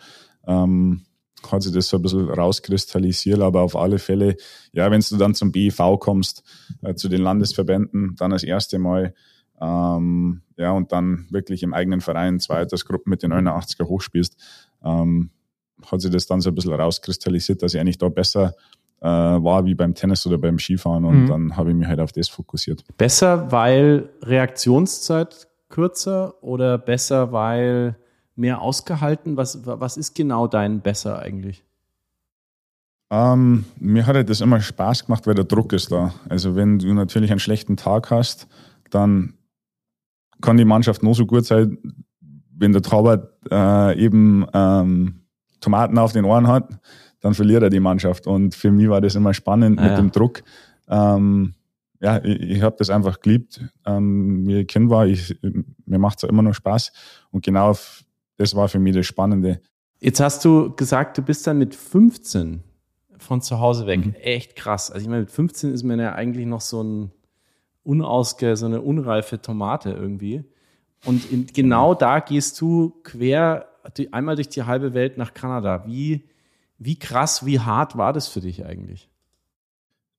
ähm, 0.47 1.05
hat 1.51 1.63
sich 1.63 1.73
das 1.73 1.87
so 1.89 1.97
ein 1.97 2.01
bisschen 2.01 2.29
rauskristallisiert, 2.29 3.39
aber 3.41 3.61
auf 3.61 3.75
alle 3.75 3.99
Fälle, 3.99 4.35
ja, 4.71 4.89
wenn 4.89 5.01
du 5.01 5.17
dann 5.17 5.35
zum 5.35 5.51
BIV 5.51 5.79
kommst, 5.99 6.43
äh, 6.81 6.95
zu 6.95 7.07
den 7.09 7.21
Landesverbänden, 7.21 8.15
dann 8.17 8.31
das 8.31 8.43
erste 8.43 8.79
Mal 8.79 9.13
ähm, 9.61 10.41
ja, 10.57 10.71
und 10.71 10.91
dann 10.91 11.27
wirklich 11.29 11.63
im 11.63 11.73
eigenen 11.73 12.01
Verein 12.01 12.39
zwei 12.39 12.55
Altersgruppen 12.55 13.09
mit 13.09 13.23
den 13.23 13.33
89er 13.33 13.87
hochspielst, 13.87 14.35
ähm, 14.83 15.29
hat 15.85 16.01
sich 16.01 16.11
das 16.11 16.25
dann 16.25 16.41
so 16.41 16.49
ein 16.49 16.55
bisschen 16.55 16.73
rauskristallisiert, 16.73 17.61
dass 17.61 17.73
ich 17.73 17.79
eigentlich 17.79 17.97
da 17.97 18.09
besser 18.09 18.53
äh, 19.01 19.07
war 19.07 19.65
wie 19.65 19.75
beim 19.75 19.93
Tennis 19.93 20.25
oder 20.25 20.37
beim 20.37 20.57
Skifahren 20.57 21.05
und 21.05 21.23
mhm. 21.23 21.27
dann 21.27 21.57
habe 21.57 21.69
ich 21.69 21.75
mich 21.75 21.87
halt 21.87 21.99
auf 21.99 22.11
das 22.11 22.27
fokussiert. 22.27 22.83
Besser, 22.97 23.51
weil 23.51 24.09
Reaktionszeit 24.23 25.47
kürzer 25.69 26.41
oder 26.41 26.77
besser, 26.77 27.31
weil 27.31 27.97
mehr 28.35 28.61
ausgehalten? 28.61 29.37
Was, 29.37 29.65
was 29.65 29.97
ist 29.97 30.15
genau 30.15 30.47
dein 30.47 30.81
Besser 30.81 31.19
eigentlich? 31.19 31.63
Ähm, 33.11 33.65
mir 33.79 34.05
hat 34.07 34.29
das 34.29 34.41
immer 34.41 34.59
Spaß 34.61 35.05
gemacht, 35.05 35.27
weil 35.27 35.35
der 35.35 35.45
Druck 35.45 35.73
ist 35.73 35.91
da. 35.91 36.13
Also 36.27 36.55
wenn 36.55 36.79
du 36.79 36.93
natürlich 36.93 37.31
einen 37.31 37.39
schlechten 37.39 37.77
Tag 37.77 38.09
hast, 38.11 38.47
dann 38.89 39.35
kann 40.41 40.57
die 40.57 40.65
Mannschaft 40.65 41.03
nur 41.03 41.15
so 41.15 41.25
gut 41.25 41.45
sein, 41.45 41.77
wenn 42.57 42.73
der 42.73 42.81
Torwart 42.81 43.31
äh, 43.51 43.99
eben 43.99 44.45
ähm, 44.53 45.21
Tomaten 45.59 45.97
auf 45.97 46.13
den 46.13 46.25
Ohren 46.25 46.47
hat, 46.47 46.69
dann 47.21 47.33
verliert 47.33 47.63
er 47.63 47.69
die 47.69 47.79
Mannschaft. 47.79 48.27
Und 48.27 48.55
für 48.55 48.71
mich 48.71 48.89
war 48.89 49.01
das 49.01 49.15
immer 49.15 49.33
spannend 49.33 49.79
ah, 49.79 49.83
mit 49.83 49.91
ja. 49.91 49.97
dem 49.97 50.11
Druck. 50.11 50.43
Ähm, 50.87 51.53
ja, 51.99 52.23
ich, 52.23 52.39
ich 52.39 52.61
habe 52.61 52.75
das 52.77 52.89
einfach 52.89 53.19
geliebt. 53.19 53.61
Ähm, 53.85 54.47
wie 54.47 54.61
ich 54.61 54.67
Kind 54.67 54.89
war, 54.89 55.07
ich, 55.07 55.37
mir 55.85 55.99
macht 55.99 56.23
es 56.23 56.29
immer 56.29 56.41
noch 56.41 56.53
Spaß. 56.53 56.91
Und 57.31 57.43
genau 57.43 57.75
das 58.37 58.55
war 58.55 58.67
für 58.67 58.79
mich 58.79 58.95
das 58.95 59.05
Spannende. 59.05 59.61
Jetzt 59.99 60.19
hast 60.19 60.43
du 60.45 60.75
gesagt, 60.75 61.17
du 61.17 61.21
bist 61.21 61.47
dann 61.47 61.57
mit 61.57 61.75
15 61.75 62.63
von 63.17 63.41
zu 63.41 63.59
Hause 63.59 63.87
weg. 63.87 64.05
Mhm. 64.05 64.15
Echt 64.15 64.55
krass. 64.55 64.91
Also 64.91 65.03
ich 65.03 65.09
meine, 65.09 65.21
mit 65.21 65.31
15 65.31 65.73
ist 65.73 65.83
man 65.83 65.99
ja 65.99 66.13
eigentlich 66.13 66.45
noch 66.45 66.61
so 66.61 66.83
ein 66.83 67.11
unausge, 67.83 68.55
so 68.57 68.65
eine 68.65 68.81
unreife 68.81 69.41
Tomate 69.41 69.91
irgendwie. 69.91 70.43
Und 71.05 71.31
in, 71.31 71.47
genau 71.47 71.93
da 71.93 72.19
gehst 72.19 72.59
du 72.59 72.93
quer 73.03 73.67
einmal 74.11 74.35
durch 74.35 74.49
die 74.49 74.63
halbe 74.63 74.93
Welt 74.93 75.17
nach 75.17 75.33
Kanada. 75.33 75.85
Wie, 75.85 76.23
wie 76.77 76.97
krass, 76.97 77.45
wie 77.45 77.59
hart 77.59 77.97
war 77.97 78.11
das 78.11 78.27
für 78.27 78.41
dich 78.41 78.65
eigentlich? 78.65 79.09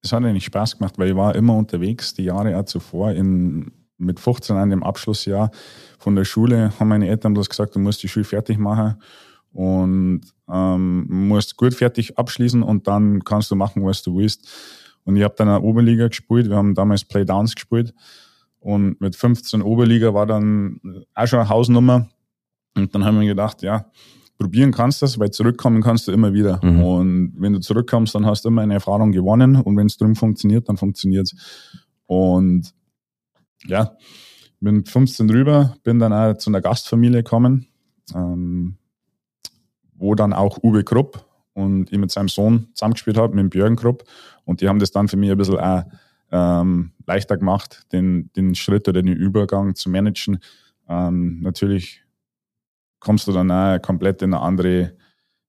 Es 0.02 0.12
hat 0.12 0.22
eigentlich 0.22 0.44
Spaß 0.44 0.78
gemacht, 0.78 0.98
weil 0.98 1.08
ich 1.08 1.16
war 1.16 1.34
immer 1.34 1.56
unterwegs, 1.56 2.14
die 2.14 2.24
Jahre 2.24 2.64
zuvor. 2.64 3.10
In, 3.12 3.72
mit 3.98 4.20
15 4.20 4.56
an 4.56 4.70
dem 4.70 4.82
Abschlussjahr 4.82 5.50
von 5.98 6.14
der 6.16 6.24
Schule 6.24 6.72
haben 6.78 6.88
meine 6.88 7.08
Eltern 7.08 7.34
bloß 7.34 7.48
gesagt, 7.48 7.74
du 7.74 7.78
musst 7.78 8.02
die 8.02 8.08
Schule 8.08 8.24
fertig 8.24 8.58
machen 8.58 8.96
und 9.52 10.20
ähm, 10.48 11.06
musst 11.08 11.56
gut 11.56 11.74
fertig 11.74 12.18
abschließen 12.18 12.62
und 12.62 12.86
dann 12.86 13.24
kannst 13.24 13.50
du 13.50 13.56
machen, 13.56 13.84
was 13.84 14.02
du 14.02 14.16
willst. 14.16 14.48
Und 15.04 15.16
ich 15.16 15.22
habe 15.22 15.34
dann 15.36 15.48
eine 15.48 15.60
Oberliga 15.60 16.08
gespielt. 16.08 16.48
Wir 16.48 16.56
haben 16.56 16.74
damals 16.74 17.04
Playdowns 17.04 17.54
gespielt. 17.54 17.94
Und 18.58 19.00
mit 19.00 19.14
15 19.14 19.62
Oberliga 19.62 20.12
war 20.12 20.26
dann 20.26 20.80
auch 21.14 21.26
schon 21.26 21.38
eine 21.38 21.48
Hausnummer. 21.48 22.08
Und 22.76 22.94
dann 22.94 23.04
haben 23.04 23.20
wir 23.20 23.26
gedacht, 23.26 23.62
ja, 23.62 23.86
probieren 24.38 24.72
kannst 24.72 25.00
du 25.00 25.06
das, 25.06 25.18
weil 25.18 25.30
zurückkommen 25.30 25.82
kannst 25.82 26.08
du 26.08 26.12
immer 26.12 26.32
wieder. 26.32 26.60
Mhm. 26.62 26.82
Und 26.82 27.34
wenn 27.38 27.52
du 27.52 27.60
zurückkommst, 27.60 28.14
dann 28.14 28.26
hast 28.26 28.44
du 28.44 28.48
immer 28.48 28.62
eine 28.62 28.74
Erfahrung 28.74 29.12
gewonnen. 29.12 29.56
Und 29.56 29.76
wenn 29.76 29.86
es 29.86 29.96
drum 29.96 30.16
funktioniert, 30.16 30.68
dann 30.68 30.76
funktioniert 30.76 31.32
es. 31.32 31.94
Und 32.06 32.74
ja, 33.64 33.96
bin 34.60 34.84
15 34.84 35.30
rüber, 35.30 35.76
bin 35.82 35.98
dann 35.98 36.12
auch 36.12 36.36
zu 36.36 36.50
einer 36.50 36.60
Gastfamilie 36.60 37.22
gekommen. 37.22 37.66
Ähm, 38.14 38.78
wo 39.98 40.14
dann 40.14 40.32
auch 40.32 40.62
Uwe 40.62 40.84
Krupp 40.84 41.24
und 41.54 41.92
ich 41.92 41.98
mit 41.98 42.10
seinem 42.10 42.28
Sohn 42.28 42.68
zusammengespielt 42.74 43.16
habe, 43.16 43.34
mit 43.34 43.42
dem 43.42 43.50
Björn 43.50 43.76
Krupp. 43.76 44.04
Und 44.44 44.60
die 44.60 44.68
haben 44.68 44.78
das 44.78 44.90
dann 44.90 45.08
für 45.08 45.16
mich 45.16 45.30
ein 45.30 45.38
bisschen 45.38 45.58
auch, 45.58 45.84
ähm, 46.30 46.92
leichter 47.06 47.36
gemacht, 47.36 47.86
den, 47.92 48.30
den 48.34 48.54
Schritt 48.54 48.88
oder 48.88 49.02
den 49.02 49.16
Übergang 49.16 49.74
zu 49.74 49.90
managen. 49.90 50.38
Ähm, 50.88 51.40
natürlich 51.40 52.02
kommst 53.00 53.26
du 53.28 53.32
dann 53.32 53.50
auch 53.50 53.80
komplett 53.80 54.22
in 54.22 54.34
eine 54.34 54.42
andere, 54.42 54.92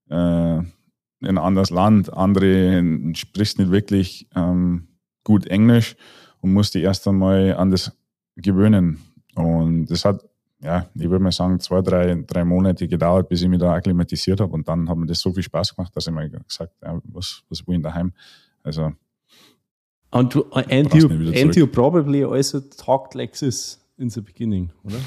äh, 0.10 0.58
in 0.58 1.28
ein 1.28 1.38
anderes 1.38 1.72
Land, 1.72 2.14
andere 2.14 2.84
sprichst 3.16 3.60
nicht 3.60 3.72
wirklich 3.72 4.30
ähm, 4.36 4.88
gut 5.24 5.48
Englisch 5.48 5.96
und 6.42 6.54
musst 6.54 6.76
dich 6.76 6.84
erst 6.84 7.08
einmal 7.08 7.56
an 7.56 7.72
das 7.72 7.92
gewöhnen. 8.36 9.00
Und 9.36 9.88
das 9.88 10.06
hat 10.06 10.24
ja, 10.60 10.90
ich 10.96 11.10
würde 11.10 11.24
mal 11.24 11.32
sagen, 11.32 11.60
zwei, 11.60 11.82
drei, 11.82 12.24
drei 12.26 12.44
Monate 12.44 12.88
gedauert, 12.88 13.30
bis 13.30 13.42
ich 13.42 13.48
mich 13.48 13.60
da 13.60 13.74
akklimatisiert 13.74 14.40
habe. 14.40 14.54
Und 14.54 14.68
dann 14.68 14.90
hat 14.90 14.98
mir 14.98 15.06
das 15.06 15.20
so 15.20 15.32
viel 15.32 15.44
Spaß 15.44 15.76
gemacht, 15.76 15.96
dass 15.96 16.08
ich 16.08 16.14
mir 16.14 16.30
gesagt 16.30 16.74
ja, 16.82 17.00
was, 17.04 17.44
was 17.50 17.68
will 17.68 17.78
ich 17.78 17.84
daheim? 17.84 18.14
Also. 18.64 18.94
And, 20.10 20.34
du, 20.34 20.46
and, 20.52 20.94
you, 20.94 21.08
and 21.10 21.56
you 21.56 21.68
probably 21.68 22.24
also 22.24 22.60
talked 22.60 23.14
like 23.14 23.34
this 23.34 23.80
in 23.98 24.10
the 24.10 24.22
beginning, 24.22 24.72
oder? 24.84 24.98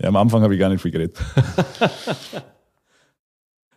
Ja, 0.00 0.08
am 0.08 0.16
Anfang 0.16 0.42
habe 0.42 0.54
ich 0.54 0.60
gar 0.60 0.70
nicht 0.70 0.80
viel 0.80 0.92
geredet. 0.92 1.18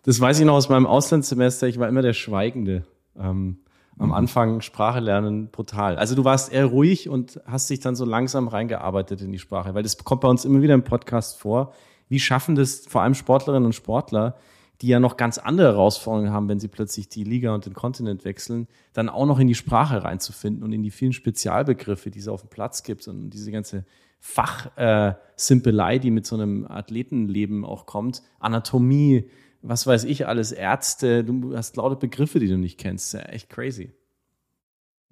das 0.03 0.19
weiß 0.19 0.39
ich 0.39 0.45
noch 0.45 0.53
aus 0.53 0.69
meinem 0.69 0.85
Auslandssemester. 0.85 1.67
Ich 1.67 1.79
war 1.79 1.89
immer 1.89 2.01
der 2.01 2.13
Schweigende. 2.13 2.85
Ähm, 3.17 3.57
am 3.97 4.07
mhm. 4.07 4.13
Anfang 4.13 4.61
Sprache 4.61 4.99
lernen 4.99 5.49
brutal. 5.49 5.97
Also 5.97 6.15
du 6.15 6.23
warst 6.23 6.51
eher 6.51 6.65
ruhig 6.65 7.09
und 7.09 7.39
hast 7.45 7.69
dich 7.69 7.79
dann 7.79 7.95
so 7.95 8.05
langsam 8.05 8.47
reingearbeitet 8.47 9.21
in 9.21 9.31
die 9.31 9.39
Sprache, 9.39 9.73
weil 9.73 9.83
das 9.83 9.97
kommt 9.97 10.21
bei 10.21 10.27
uns 10.27 10.45
immer 10.45 10.61
wieder 10.61 10.73
im 10.73 10.83
Podcast 10.83 11.39
vor. 11.39 11.73
Wie 12.09 12.19
schaffen 12.19 12.55
das 12.55 12.85
vor 12.87 13.01
allem 13.01 13.13
Sportlerinnen 13.13 13.65
und 13.65 13.73
Sportler, 13.73 14.35
die 14.81 14.87
ja 14.87 14.99
noch 14.99 15.15
ganz 15.15 15.37
andere 15.37 15.67
Herausforderungen 15.67 16.33
haben, 16.33 16.49
wenn 16.49 16.59
sie 16.59 16.67
plötzlich 16.67 17.07
die 17.07 17.23
Liga 17.23 17.53
und 17.53 17.65
den 17.65 17.73
Kontinent 17.73 18.25
wechseln, 18.25 18.67
dann 18.93 19.09
auch 19.09 19.25
noch 19.25 19.39
in 19.39 19.47
die 19.47 19.55
Sprache 19.55 20.03
reinzufinden 20.03 20.63
und 20.63 20.73
in 20.73 20.83
die 20.83 20.91
vielen 20.91 21.13
Spezialbegriffe, 21.13 22.11
die 22.11 22.19
es 22.19 22.27
auf 22.27 22.41
dem 22.41 22.49
Platz 22.49 22.83
gibt 22.83 23.07
und 23.07 23.29
diese 23.29 23.51
ganze 23.51 23.85
Fachsimpelei, 24.19 25.95
äh, 25.95 25.99
die 25.99 26.11
mit 26.11 26.25
so 26.25 26.35
einem 26.35 26.65
Athletenleben 26.65 27.65
auch 27.65 27.85
kommt, 27.85 28.23
Anatomie, 28.39 29.29
was 29.63 29.87
weiß 29.87 30.03
ich 30.03 30.27
alles, 30.27 30.51
Ärzte, 30.51 31.23
du 31.23 31.55
hast 31.55 31.77
lauter 31.77 31.95
Begriffe, 31.95 32.39
die 32.39 32.47
du 32.47 32.57
nicht 32.57 32.77
kennst. 32.77 33.13
Ja, 33.13 33.21
echt 33.21 33.49
crazy. 33.49 33.93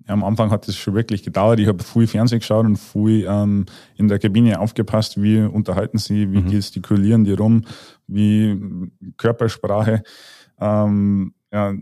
Ja, 0.08 0.14
am 0.14 0.24
Anfang 0.24 0.52
hat 0.52 0.68
es 0.68 0.76
schon 0.76 0.94
wirklich 0.94 1.24
gedauert. 1.24 1.60
Ich 1.60 1.68
habe 1.68 1.84
viel 1.84 2.08
Fernsehen 2.08 2.40
geschaut 2.40 2.66
und 2.66 2.78
viel 2.78 3.26
ähm, 3.30 3.66
in 3.96 4.08
der 4.08 4.20
Kabine 4.20 4.60
aufgepasst, 4.60 5.22
wie 5.22 5.40
unterhalten 5.40 6.00
sie, 6.00 6.32
wie 6.32 6.42
mhm. 6.42 6.50
gestikulieren 6.50 7.24
die 7.24 7.34
rum, 7.34 7.66
wie 8.08 8.90
Körpersprache. 9.18 10.04
Ähm, 10.60 11.34
ja, 11.52 11.74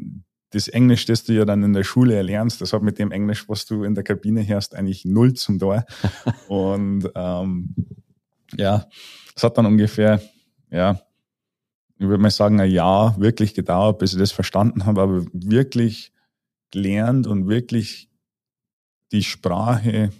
das 0.52 0.68
Englisch, 0.68 1.06
das 1.06 1.24
du 1.24 1.34
ja 1.34 1.46
dann 1.46 1.64
in 1.64 1.74
der 1.74 1.84
Schule 1.84 2.16
erlernst, 2.16 2.62
das 2.62 2.74
hat 2.74 2.82
mit 2.82 3.00
dem 3.00 3.12
Englisch, 3.12 3.48
was 3.48 3.66
du 3.66 3.84
in 3.84 3.96
der 3.96 4.04
Kabine 4.04 4.46
hörst, 4.48 4.76
eigentlich 4.76 5.06
null 5.06 5.34
zum 5.34 5.58
Tor. 5.58 5.86
und 6.50 7.10
ähm, 7.16 7.76
ja, 8.56 8.86
es 9.36 9.44
hat 9.44 9.58
dann 9.58 9.66
ungefähr 9.66 10.22
ja, 10.72 11.00
ich 12.00 12.08
würde 12.08 12.22
mal 12.24 12.32
sagen, 12.32 12.60
ein 12.62 12.72
Jahr 12.72 13.20
wirklich 13.20 13.54
gedauert, 13.54 14.00
bis 14.00 14.14
ich 14.14 14.20
das 14.20 14.32
verstanden 14.32 14.86
habe, 14.86 15.02
aber 15.02 15.26
wirklich 15.34 16.14
gelernt 16.72 17.28
und 17.28 17.50
wirklich 17.50 18.10
die 19.12 19.24
Sprache 19.24 20.12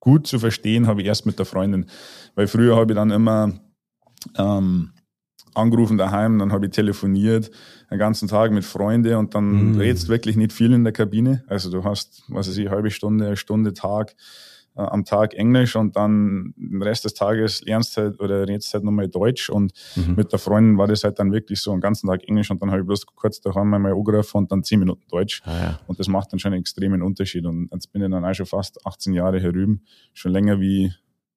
gut 0.00 0.26
zu 0.26 0.40
verstehen, 0.40 0.88
habe 0.88 1.02
ich 1.02 1.06
erst 1.06 1.26
mit 1.26 1.38
der 1.38 1.46
Freundin. 1.46 1.86
Weil 2.34 2.48
früher 2.48 2.76
habe 2.76 2.92
ich 2.92 2.96
dann 2.96 3.10
immer 3.10 3.60
ähm, 4.36 4.90
angerufen 5.54 5.96
daheim, 5.96 6.38
dann 6.40 6.50
habe 6.50 6.66
ich 6.66 6.72
telefoniert 6.72 7.52
den 7.90 7.98
ganzen 7.98 8.26
Tag 8.26 8.50
mit 8.50 8.64
Freunden 8.64 9.14
und 9.14 9.34
dann 9.34 9.72
mhm. 9.72 9.78
redest 9.78 10.08
wirklich 10.08 10.36
nicht 10.36 10.52
viel 10.52 10.72
in 10.72 10.82
der 10.82 10.92
Kabine. 10.92 11.44
Also 11.46 11.70
du 11.70 11.84
hast, 11.84 12.24
was 12.28 12.48
weiß 12.48 12.56
ich, 12.56 12.66
eine 12.66 12.74
halbe 12.74 12.90
Stunde, 12.90 13.26
eine 13.26 13.36
Stunde 13.36 13.74
Tag 13.74 14.16
äh, 14.76 14.82
am 14.82 15.04
Tag 15.04 15.34
Englisch 15.34 15.76
und 15.76 15.96
dann 15.96 16.54
den 16.56 16.82
Rest 16.82 17.04
des 17.04 17.14
Tages 17.14 17.62
lernst 17.62 17.96
halt 17.96 18.20
oder 18.20 18.46
redest 18.46 18.72
halt 18.72 18.84
nochmal 18.84 19.08
Deutsch 19.08 19.50
und 19.50 19.72
mhm. 19.96 20.14
mit 20.16 20.32
der 20.32 20.38
Freundin 20.38 20.78
war 20.78 20.86
das 20.86 21.04
halt 21.04 21.18
dann 21.18 21.32
wirklich 21.32 21.60
so 21.60 21.72
einen 21.72 21.80
ganzen 21.80 22.08
Tag 22.08 22.22
Englisch 22.28 22.50
und 22.50 22.62
dann 22.62 22.70
habe 22.70 22.80
ich 22.80 22.86
bloß 22.86 23.06
kurz 23.06 23.40
daheim 23.40 23.72
einmal 23.74 23.92
angerufen 23.92 24.38
und 24.38 24.52
dann 24.52 24.62
zehn 24.62 24.78
Minuten 24.78 25.02
Deutsch 25.08 25.42
ah, 25.44 25.62
ja. 25.62 25.80
und 25.86 25.98
das 25.98 26.08
macht 26.08 26.32
dann 26.32 26.38
schon 26.38 26.52
einen 26.52 26.60
extremen 26.60 27.02
Unterschied 27.02 27.46
und 27.46 27.68
jetzt 27.72 27.92
bin 27.92 28.02
ich 28.02 28.10
dann 28.10 28.24
auch 28.24 28.34
schon 28.34 28.46
fast 28.46 28.86
18 28.86 29.12
Jahre 29.12 29.40
herüben, 29.40 29.82
schon 30.12 30.32
länger 30.32 30.60
wie 30.60 30.92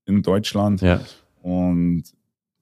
in 0.06 0.22
Deutschland 0.22 0.82
ja. 0.82 1.02
und 1.42 2.04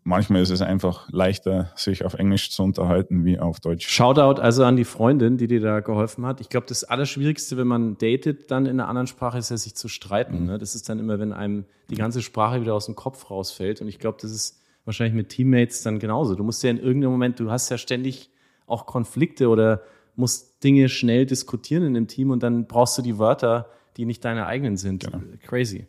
manchmal 0.03 0.41
ist 0.41 0.49
es 0.49 0.61
einfach 0.61 1.09
leichter, 1.11 1.71
sich 1.75 2.05
auf 2.05 2.15
Englisch 2.15 2.51
zu 2.51 2.63
unterhalten 2.63 3.25
wie 3.25 3.39
auf 3.39 3.59
Deutsch. 3.59 3.87
Shoutout 3.87 4.41
also 4.41 4.63
an 4.63 4.75
die 4.75 4.83
Freundin, 4.83 5.37
die 5.37 5.47
dir 5.47 5.61
da 5.61 5.79
geholfen 5.79 6.25
hat. 6.25 6.41
Ich 6.41 6.49
glaube, 6.49 6.67
das 6.67 6.83
Allerschwierigste, 6.83 7.57
wenn 7.57 7.67
man 7.67 7.97
datet, 7.97 8.51
dann 8.51 8.65
in 8.65 8.79
einer 8.79 8.87
anderen 8.87 9.07
Sprache, 9.07 9.37
ist 9.37 9.49
ja 9.49 9.57
sich 9.57 9.75
zu 9.75 9.87
streiten. 9.87 10.41
Mhm. 10.41 10.45
Ne? 10.47 10.57
Das 10.57 10.75
ist 10.75 10.89
dann 10.89 10.99
immer, 10.99 11.19
wenn 11.19 11.33
einem 11.33 11.65
die 11.89 11.95
ganze 11.95 12.21
Sprache 12.21 12.61
wieder 12.61 12.73
aus 12.73 12.85
dem 12.85 12.95
Kopf 12.95 13.29
rausfällt. 13.29 13.81
Und 13.81 13.87
ich 13.87 13.99
glaube, 13.99 14.17
das 14.21 14.31
ist 14.31 14.61
wahrscheinlich 14.85 15.15
mit 15.15 15.29
Teammates 15.29 15.83
dann 15.83 15.99
genauso. 15.99 16.35
Du 16.35 16.43
musst 16.43 16.63
ja 16.63 16.69
in 16.69 16.77
irgendeinem 16.77 17.11
Moment, 17.11 17.39
du 17.39 17.51
hast 17.51 17.69
ja 17.69 17.77
ständig 17.77 18.31
auch 18.65 18.85
Konflikte 18.85 19.49
oder 19.49 19.83
musst 20.15 20.63
Dinge 20.63 20.89
schnell 20.89 21.25
diskutieren 21.25 21.83
in 21.83 21.93
dem 21.93 22.07
Team 22.07 22.31
und 22.31 22.43
dann 22.43 22.67
brauchst 22.67 22.97
du 22.97 23.01
die 23.01 23.17
Wörter, 23.17 23.69
die 23.97 24.05
nicht 24.05 24.23
deine 24.23 24.45
eigenen 24.45 24.77
sind. 24.77 25.03
Genau. 25.03 25.21
Crazy. 25.43 25.87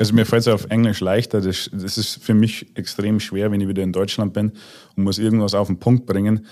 Also 0.00 0.14
mir 0.14 0.24
fällt 0.24 0.40
es 0.40 0.48
auf 0.48 0.64
Englisch 0.70 1.00
leichter. 1.00 1.42
Das, 1.42 1.68
das, 1.70 1.98
ist 1.98 2.24
für 2.24 2.32
mich 2.32 2.74
extrem 2.74 3.20
schwer, 3.20 3.52
wenn 3.52 3.60
ich 3.60 3.68
wieder 3.68 3.82
in 3.82 3.92
Deutschland 3.92 4.32
bin 4.32 4.52
und 4.96 5.04
muss 5.04 5.18
irgendwas 5.18 5.52
auf 5.52 5.66
den 5.66 5.78
Punkt 5.78 6.06
bringen. 6.06 6.46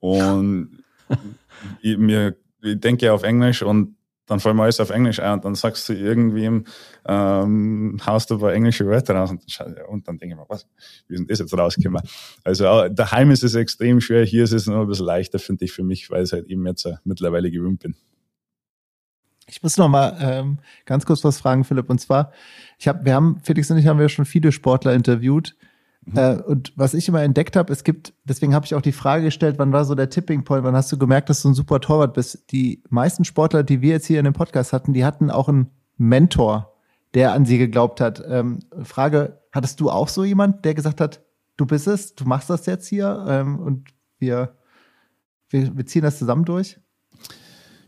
Und 0.00 0.82
ich, 1.82 1.98
mir, 1.98 2.34
ich 2.62 2.80
denke 2.80 3.12
auf 3.12 3.22
Englisch 3.22 3.62
und 3.62 3.98
dann 4.24 4.40
fallen 4.40 4.56
wir 4.56 4.62
alles 4.62 4.80
auf 4.80 4.88
Englisch 4.88 5.20
ein 5.20 5.34
und 5.34 5.44
dann 5.44 5.54
sagst 5.54 5.86
du 5.86 5.92
irgendwem, 5.92 6.64
ähm, 7.06 8.00
haust 8.06 8.30
du 8.30 8.36
ein 8.36 8.40
paar 8.40 8.54
englische 8.54 8.86
Wörter 8.86 9.16
raus 9.16 9.30
und, 9.30 9.44
und 9.86 10.08
dann 10.08 10.16
denke 10.16 10.34
ich 10.34 10.40
mir, 10.40 10.46
was, 10.48 10.66
wie 11.06 11.12
ist 11.12 11.18
denn 11.18 11.26
das 11.26 11.40
jetzt 11.40 11.52
rausgekommen? 11.52 12.00
Also 12.42 12.88
daheim 12.88 13.30
ist 13.32 13.44
es 13.44 13.54
extrem 13.54 14.00
schwer, 14.00 14.24
hier 14.24 14.44
ist 14.44 14.52
es 14.52 14.66
noch 14.66 14.80
ein 14.80 14.88
bisschen 14.88 15.04
leichter, 15.04 15.38
finde 15.38 15.66
ich 15.66 15.72
für 15.72 15.84
mich, 15.84 16.08
weil 16.08 16.24
ich 16.24 16.32
halt 16.32 16.46
eben 16.46 16.66
jetzt 16.66 16.88
mittlerweile 17.04 17.50
gewöhnt 17.50 17.80
bin. 17.80 17.96
Ich 19.54 19.62
muss 19.62 19.76
noch 19.76 19.88
mal 19.88 20.16
ähm, 20.20 20.58
ganz 20.84 21.06
kurz 21.06 21.22
was 21.22 21.38
fragen, 21.38 21.62
Philipp. 21.62 21.88
Und 21.88 22.00
zwar, 22.00 22.32
ich 22.76 22.88
habe, 22.88 23.04
wir 23.04 23.14
haben, 23.14 23.38
Felix 23.44 23.70
und 23.70 23.78
ich 23.78 23.86
haben 23.86 24.00
ja 24.00 24.08
schon 24.08 24.24
viele 24.24 24.50
Sportler 24.50 24.94
interviewt. 24.94 25.54
Mhm. 26.06 26.18
Äh, 26.18 26.42
und 26.42 26.72
was 26.74 26.92
ich 26.92 27.06
immer 27.06 27.22
entdeckt 27.22 27.54
habe, 27.54 27.72
es 27.72 27.84
gibt, 27.84 28.14
deswegen 28.24 28.52
habe 28.52 28.66
ich 28.66 28.74
auch 28.74 28.82
die 28.82 28.90
Frage 28.90 29.22
gestellt, 29.22 29.54
wann 29.58 29.72
war 29.72 29.84
so 29.84 29.94
der 29.94 30.10
Tipping 30.10 30.42
Point, 30.42 30.64
wann 30.64 30.74
hast 30.74 30.90
du 30.90 30.98
gemerkt, 30.98 31.30
dass 31.30 31.42
du 31.42 31.50
ein 31.50 31.54
super 31.54 31.78
Torwart 31.78 32.14
bist? 32.14 32.50
Die 32.50 32.82
meisten 32.90 33.24
Sportler, 33.24 33.62
die 33.62 33.80
wir 33.80 33.90
jetzt 33.90 34.08
hier 34.08 34.18
in 34.18 34.24
dem 34.24 34.34
Podcast 34.34 34.72
hatten, 34.72 34.92
die 34.92 35.04
hatten 35.04 35.30
auch 35.30 35.48
einen 35.48 35.70
Mentor, 35.98 36.74
der 37.14 37.32
an 37.32 37.46
sie 37.46 37.58
geglaubt 37.58 38.00
hat. 38.00 38.24
Ähm, 38.26 38.58
Frage, 38.82 39.40
hattest 39.52 39.78
du 39.78 39.88
auch 39.88 40.08
so 40.08 40.24
jemand, 40.24 40.64
der 40.64 40.74
gesagt 40.74 41.00
hat, 41.00 41.22
du 41.56 41.64
bist 41.64 41.86
es, 41.86 42.16
du 42.16 42.24
machst 42.24 42.50
das 42.50 42.66
jetzt 42.66 42.88
hier 42.88 43.24
ähm, 43.28 43.60
und 43.60 43.90
wir, 44.18 44.56
wir, 45.48 45.76
wir 45.76 45.86
ziehen 45.86 46.02
das 46.02 46.18
zusammen 46.18 46.44
durch? 46.44 46.80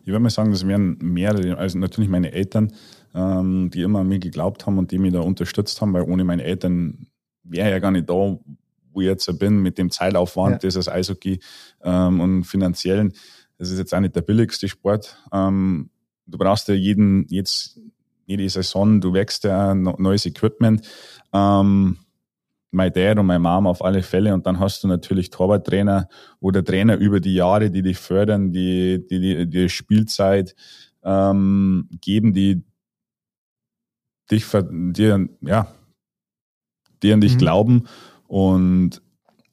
Ich 0.07 0.13
würde 0.13 0.21
mal 0.21 0.31
sagen, 0.31 0.53
das 0.53 0.65
wären 0.65 0.99
mehrere, 1.01 1.59
also 1.59 1.79
natürlich 1.79 2.09
meine 2.09 2.31
Eltern, 2.31 2.73
ähm, 3.13 3.71
die 3.75 3.83
immer 3.83 3.99
an 3.99 4.09
mich 4.09 4.21
geglaubt 4.21 4.65
haben 4.65 4.79
und 4.79 4.93
die 4.93 4.99
mich 4.99 5.13
da 5.13 5.19
unterstützt 5.19 5.81
haben, 5.81 5.93
weil 5.95 6.03
ohne 6.03 6.23
meine 6.23 6.45
Eltern 6.45 7.09
wäre 7.43 7.71
ja 7.71 7.81
gar 7.81 7.91
nicht 7.91 8.09
da, 8.09 8.15
wo 8.15 9.01
ich 9.01 9.07
jetzt 9.07 9.37
bin, 9.41 9.63
mit 9.63 9.79
dem 9.79 9.91
Zeitaufwand, 9.91 10.63
ja. 10.63 10.71
das 10.71 10.89
Eishockey 10.89 11.41
ähm, 11.83 12.21
und 12.21 12.45
finanziellen. 12.45 13.15
Das 13.59 13.69
ist 13.69 13.79
jetzt 13.81 13.93
auch 13.93 13.99
nicht 13.99 14.15
der 14.15 14.21
billigste 14.21 14.69
Sport. 14.69 15.21
Ähm, 15.33 15.91
du 16.27 16.39
brauchst 16.39 16.69
ja 16.69 16.75
jeden, 16.75 17.27
jetzt, 17.29 17.81
jede 18.27 18.49
Saison, 18.49 19.01
du 19.01 19.13
wächst 19.13 19.43
ja 19.43 19.75
neues 19.75 20.25
Equipment. 20.25 20.87
Ähm, 21.33 21.99
mein 22.77 22.93
Dad 22.93 23.19
und 23.19 23.27
meine 23.27 23.41
Mom 23.41 23.67
auf 23.67 23.85
alle 23.85 24.03
Fälle. 24.03 24.33
Und 24.33 24.47
dann 24.47 24.61
hast 24.61 24.85
du 24.85 24.89
natürlich 24.89 25.31
Torwarttrainer 25.31 26.09
oder 26.39 26.65
Trainer 26.65 26.97
über 26.97 27.19
die 27.19 27.35
Jahre, 27.35 27.71
die 27.71 27.83
dich 27.83 27.99
fördern, 27.99 28.53
die 28.53 29.05
die, 29.11 29.21
die, 29.21 29.51
die 29.51 29.69
Spielzeit 29.69 30.55
ähm, 31.03 31.89
geben, 32.01 32.35
die 32.35 32.63
dich, 34.31 34.45
dir, 34.71 35.29
ja, 35.41 35.73
die 37.03 37.13
an 37.13 37.21
dich 37.21 37.35
mhm. 37.35 37.39
glauben. 37.39 37.89
Und 38.29 39.03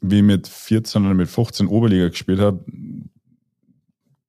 wie 0.01 0.17
ich 0.17 0.23
mit 0.23 0.47
14 0.47 1.05
oder 1.05 1.13
mit 1.13 1.29
15 1.29 1.67
Oberliga 1.67 2.09
gespielt 2.09 2.39
habe, 2.39 2.63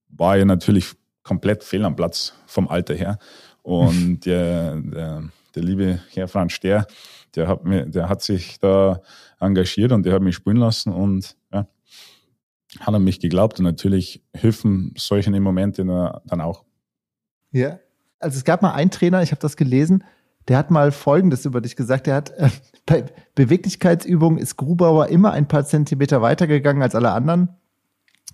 war 0.09 0.39
ich 0.39 0.45
natürlich 0.45 0.93
komplett 1.23 1.65
fehl 1.65 1.85
am 1.85 1.97
Platz 1.97 2.35
vom 2.47 2.69
Alter 2.69 2.95
her. 2.95 3.19
Und 3.63 4.21
der, 4.27 4.77
der, 4.77 5.25
der 5.55 5.63
liebe 5.63 6.01
Herr 6.13 6.29
Franz 6.29 6.53
Ster, 6.53 6.87
der 7.37 7.49
hat, 7.49 7.64
mir, 7.64 7.87
der 7.87 8.09
hat 8.09 8.23
sich 8.23 8.59
da 8.61 9.01
engagiert 9.40 9.92
und 9.92 10.05
der 10.05 10.14
hat 10.14 10.23
mich 10.23 10.35
spielen 10.35 10.57
lassen 10.57 10.92
und 10.92 11.37
ja, 11.53 11.66
hat 12.81 12.94
an 12.94 13.05
mich 13.05 13.20
geglaubt 13.20 13.59
und 13.59 13.64
natürlich 13.64 14.23
helfen 14.33 14.94
solche 14.97 15.31
Momente 15.40 15.85
dann 15.85 16.40
auch. 16.40 16.64
Ja, 17.51 17.79
also 18.18 18.37
es 18.37 18.44
gab 18.44 18.62
mal 18.62 18.73
einen 18.73 18.90
Trainer, 18.90 19.23
ich 19.23 19.31
habe 19.31 19.40
das 19.40 19.57
gelesen, 19.57 20.05
der 20.49 20.59
hat 20.59 20.70
mal 20.70 20.92
Folgendes 20.92 21.44
über 21.47 21.61
dich 21.61 21.77
gesagt. 21.77 22.07
Der 22.07 22.16
hat 22.16 22.31
äh, 22.31 22.51
bei 22.87 23.05
Beweglichkeitsübungen 23.35 24.38
ist 24.38 24.57
Grubauer 24.57 25.09
immer 25.09 25.33
ein 25.33 25.49
paar 25.49 25.64
Zentimeter 25.64 26.23
weitergegangen 26.23 26.83
als 26.83 26.94
alle 26.94 27.12
anderen. 27.12 27.49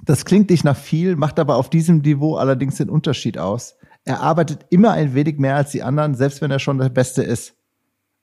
Das 0.02 0.24
klingt 0.24 0.50
nicht 0.50 0.64
nach 0.64 0.76
viel, 0.76 1.16
macht 1.16 1.38
aber 1.38 1.56
auf 1.56 1.68
diesem 1.68 1.98
Niveau 1.98 2.36
allerdings 2.36 2.76
den 2.76 2.88
Unterschied 2.88 3.38
aus. 3.38 3.76
Er 4.04 4.20
arbeitet 4.20 4.66
immer 4.70 4.92
ein 4.92 5.14
wenig 5.14 5.38
mehr 5.38 5.56
als 5.56 5.72
die 5.72 5.82
anderen, 5.82 6.14
selbst 6.14 6.40
wenn 6.40 6.50
er 6.50 6.58
schon 6.58 6.78
der 6.78 6.88
Beste 6.88 7.22
ist. 7.22 7.54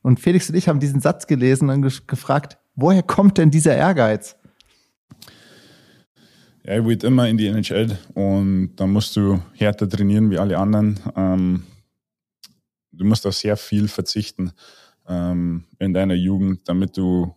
Und 0.08 0.22
Felix 0.22 0.50
und 0.50 0.56
ich 0.56 0.70
haben 0.70 0.80
diesen 0.80 1.02
Satz 1.02 1.28
gelesen 1.28 1.70
und 1.70 2.08
gefragt, 2.08 2.58
woher 2.76 3.04
kommt 3.04 3.38
denn 3.38 3.52
dieser 3.52 3.76
Ehrgeiz? 3.76 4.38
Ja, 6.64 6.78
ich 6.78 6.84
wollte 6.86 7.08
immer 7.08 7.28
in 7.28 7.36
die 7.36 7.48
NHL 7.48 7.98
und 8.14 8.78
da 8.78 8.88
musst 8.88 9.18
du 9.18 9.42
härter 9.56 9.90
trainieren 9.90 10.32
wie 10.32 10.38
alle 10.38 10.58
anderen. 10.60 10.98
Ähm, 11.14 11.64
du 12.94 13.04
musst 13.04 13.28
auf 13.28 13.36
sehr 13.36 13.58
viel 13.58 13.90
verzichten 13.90 14.54
ähm, 15.10 15.66
in 15.78 15.94
deiner 15.94 16.16
Jugend, 16.16 16.62
damit 16.70 16.96
du 16.96 17.36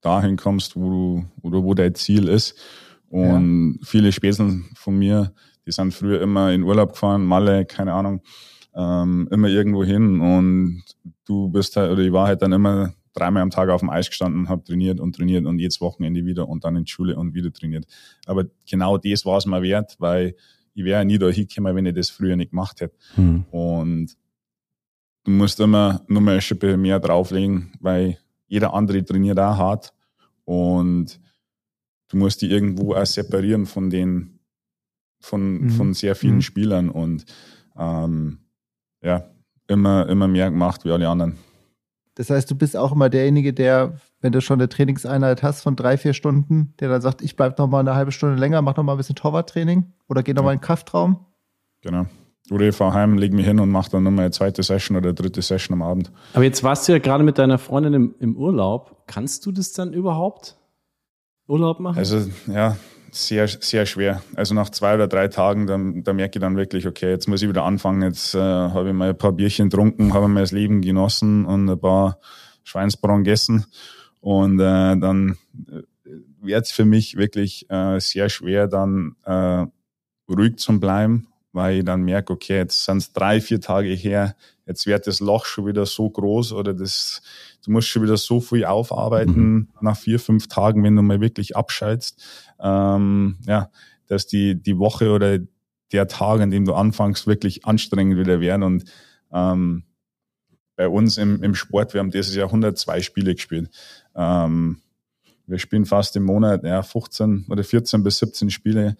dahin 0.00 0.36
kommst, 0.36 0.74
wo 0.74 0.90
du 0.90 1.24
oder 1.42 1.62
wo 1.62 1.74
dein 1.74 1.94
Ziel 1.94 2.26
ist. 2.26 2.58
Und 3.06 3.78
ja. 3.78 3.86
viele 3.86 4.10
Späßeln 4.10 4.68
von 4.74 4.98
mir, 4.98 5.32
die 5.64 5.70
sind 5.70 5.94
früher 5.94 6.22
immer 6.22 6.50
in 6.52 6.64
Urlaub 6.64 6.94
gefahren, 6.94 7.24
Malle, 7.24 7.66
keine 7.66 7.92
Ahnung, 7.92 8.20
ähm, 8.78 9.28
immer 9.32 9.48
irgendwo 9.48 9.82
hin 9.82 10.20
und 10.20 10.84
du 11.26 11.48
bist 11.48 11.76
halt, 11.76 11.90
oder 11.90 12.02
ich 12.02 12.12
war 12.12 12.28
halt 12.28 12.42
dann 12.42 12.52
immer 12.52 12.94
dreimal 13.12 13.42
am 13.42 13.50
Tag 13.50 13.68
auf 13.70 13.80
dem 13.80 13.90
Eis 13.90 14.08
gestanden, 14.08 14.48
habe 14.48 14.62
trainiert 14.62 15.00
und 15.00 15.16
trainiert 15.16 15.46
und 15.46 15.58
jedes 15.58 15.80
Wochenende 15.80 16.24
wieder 16.24 16.48
und 16.48 16.62
dann 16.62 16.76
in 16.76 16.84
die 16.84 16.90
Schule 16.90 17.16
und 17.16 17.34
wieder 17.34 17.52
trainiert. 17.52 17.86
Aber 18.26 18.44
genau 18.70 18.96
das 18.96 19.24
war 19.24 19.38
es 19.38 19.46
mir 19.46 19.62
wert, 19.62 19.96
weil 19.98 20.36
ich 20.74 20.84
wäre 20.84 21.04
nie 21.04 21.18
da 21.18 21.28
hingekommen, 21.28 21.74
wenn 21.74 21.86
ich 21.86 21.94
das 21.94 22.10
früher 22.10 22.36
nicht 22.36 22.50
gemacht 22.50 22.80
hätte. 22.80 22.96
Hm. 23.16 23.44
Und 23.50 24.16
du 25.24 25.32
musst 25.32 25.58
immer 25.58 26.04
nur 26.06 26.22
mal 26.22 26.36
ein 26.36 26.40
Schippe 26.40 26.76
mehr 26.76 27.00
drauflegen, 27.00 27.72
weil 27.80 28.18
jeder 28.46 28.74
andere 28.74 29.04
trainiert 29.04 29.40
auch 29.40 29.56
hart 29.56 29.92
und 30.44 31.20
du 32.08 32.16
musst 32.16 32.42
die 32.42 32.50
irgendwo 32.50 32.94
auch 32.94 33.04
separieren 33.04 33.66
von 33.66 33.90
den, 33.90 34.38
von, 35.20 35.62
mhm. 35.62 35.70
von 35.70 35.94
sehr 35.94 36.14
vielen 36.14 36.36
mhm. 36.36 36.42
Spielern 36.42 36.88
und 36.90 37.24
ähm, 37.76 38.38
ja, 39.02 39.24
immer, 39.66 40.08
immer 40.08 40.28
mehr 40.28 40.50
gemacht 40.50 40.84
wie 40.84 40.90
alle 40.90 41.08
anderen. 41.08 41.38
Das 42.14 42.30
heißt, 42.30 42.50
du 42.50 42.56
bist 42.56 42.76
auch 42.76 42.90
immer 42.90 43.08
derjenige, 43.08 43.52
der, 43.52 44.00
wenn 44.20 44.32
du 44.32 44.40
schon 44.40 44.58
eine 44.58 44.68
Trainingseinheit 44.68 45.44
hast 45.44 45.62
von 45.62 45.76
drei, 45.76 45.96
vier 45.96 46.14
Stunden, 46.14 46.74
der 46.80 46.88
dann 46.88 47.00
sagt, 47.00 47.22
ich 47.22 47.36
bleib 47.36 47.58
noch 47.58 47.68
mal 47.68 47.78
eine 47.78 47.94
halbe 47.94 48.10
Stunde 48.10 48.36
länger, 48.36 48.60
mach 48.60 48.76
noch 48.76 48.82
mal 48.82 48.92
ein 48.94 48.98
bisschen 48.98 49.14
Torwarttraining 49.14 49.92
oder 50.08 50.24
geh 50.24 50.32
noch 50.32 50.42
ja. 50.42 50.46
mal 50.46 50.52
in 50.52 50.58
den 50.58 50.64
Kraftraum. 50.64 51.26
Genau. 51.80 52.06
Oder 52.50 52.68
ich 52.68 52.74
fahre 52.74 52.94
heim, 52.94 53.18
leg 53.18 53.32
mich 53.32 53.46
hin 53.46 53.60
und 53.60 53.70
mache 53.70 53.90
dann 53.90 54.02
nochmal 54.02 54.24
eine 54.24 54.30
zweite 54.32 54.62
Session 54.62 54.96
oder 54.96 55.10
eine 55.10 55.14
dritte 55.14 55.42
Session 55.42 55.74
am 55.74 55.82
Abend. 55.82 56.10
Aber 56.32 56.44
jetzt 56.44 56.64
warst 56.64 56.88
du 56.88 56.92
ja 56.92 56.98
gerade 56.98 57.22
mit 57.22 57.38
deiner 57.38 57.58
Freundin 57.58 57.94
im, 57.94 58.14
im 58.18 58.36
Urlaub. 58.36 59.04
Kannst 59.06 59.46
du 59.46 59.52
das 59.52 59.72
dann 59.72 59.92
überhaupt? 59.92 60.56
Urlaub 61.46 61.78
machen? 61.78 61.98
Also, 61.98 62.28
ja, 62.46 62.76
sehr, 63.10 63.48
sehr 63.48 63.86
schwer. 63.86 64.22
Also 64.34 64.54
nach 64.54 64.70
zwei 64.70 64.94
oder 64.94 65.08
drei 65.08 65.28
Tagen, 65.28 65.66
da, 65.66 65.78
da 65.78 66.12
merke 66.12 66.38
ich 66.38 66.40
dann 66.40 66.56
wirklich, 66.56 66.86
okay, 66.86 67.10
jetzt 67.10 67.28
muss 67.28 67.42
ich 67.42 67.48
wieder 67.48 67.64
anfangen. 67.64 68.02
Jetzt 68.02 68.34
äh, 68.34 68.38
habe 68.38 68.88
ich 68.88 68.94
mal 68.94 69.10
ein 69.10 69.18
paar 69.18 69.32
Bierchen 69.32 69.70
getrunken, 69.70 70.14
habe 70.14 70.28
mein 70.28 70.46
Leben 70.46 70.80
genossen 70.80 71.44
und 71.44 71.68
ein 71.68 71.80
paar 71.80 72.18
Schweinsbraten 72.64 73.24
gegessen. 73.24 73.66
Und 74.20 74.60
äh, 74.60 74.96
dann 74.96 75.36
äh, 75.70 75.82
wird 76.40 76.66
es 76.66 76.72
für 76.72 76.84
mich 76.84 77.16
wirklich 77.16 77.68
äh, 77.70 77.98
sehr 78.00 78.28
schwer, 78.28 78.66
dann 78.66 79.16
äh, 79.24 79.66
ruhig 80.30 80.56
zu 80.56 80.78
bleiben, 80.78 81.28
weil 81.52 81.78
ich 81.78 81.84
dann 81.84 82.02
merke, 82.02 82.32
okay, 82.32 82.58
jetzt 82.58 82.84
sind 82.84 82.98
es 82.98 83.12
drei, 83.12 83.40
vier 83.40 83.60
Tage 83.60 83.90
her, 83.90 84.36
jetzt 84.66 84.86
wird 84.86 85.06
das 85.06 85.20
Loch 85.20 85.46
schon 85.46 85.66
wieder 85.66 85.86
so 85.86 86.08
groß 86.08 86.52
oder 86.52 86.74
das, 86.74 87.22
du 87.64 87.70
musst 87.70 87.88
schon 87.88 88.02
wieder 88.02 88.16
so 88.16 88.40
viel 88.40 88.64
aufarbeiten 88.64 89.52
mhm. 89.52 89.68
nach 89.80 89.96
vier, 89.96 90.20
fünf 90.20 90.48
Tagen, 90.48 90.82
wenn 90.84 90.96
du 90.96 91.02
mal 91.02 91.20
wirklich 91.20 91.56
abschaltest, 91.56 92.22
ähm, 92.60 93.36
ja, 93.46 93.70
dass 94.06 94.26
die, 94.26 94.60
die 94.60 94.78
Woche 94.78 95.10
oder 95.10 95.38
der 95.92 96.08
Tag, 96.08 96.40
an 96.40 96.50
dem 96.50 96.64
du 96.64 96.74
anfängst, 96.74 97.26
wirklich 97.26 97.64
anstrengend 97.64 98.18
wieder 98.18 98.40
werden 98.40 98.62
und 98.62 98.84
ähm, 99.32 99.84
bei 100.76 100.88
uns 100.88 101.18
im, 101.18 101.42
im 101.42 101.54
Sport, 101.54 101.92
wir 101.92 101.98
haben 101.98 102.12
dieses 102.12 102.36
Jahr 102.36 102.46
102 102.46 103.02
Spiele 103.02 103.34
gespielt. 103.34 103.68
Ähm, 104.14 104.80
wir 105.48 105.58
spielen 105.58 105.86
fast 105.86 106.14
im 106.14 106.22
Monat 106.22 106.62
ja, 106.62 106.82
15 106.82 107.46
oder 107.48 107.64
14 107.64 108.04
bis 108.04 108.18
17 108.18 108.50
Spiele 108.50 108.96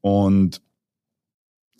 und 0.00 0.62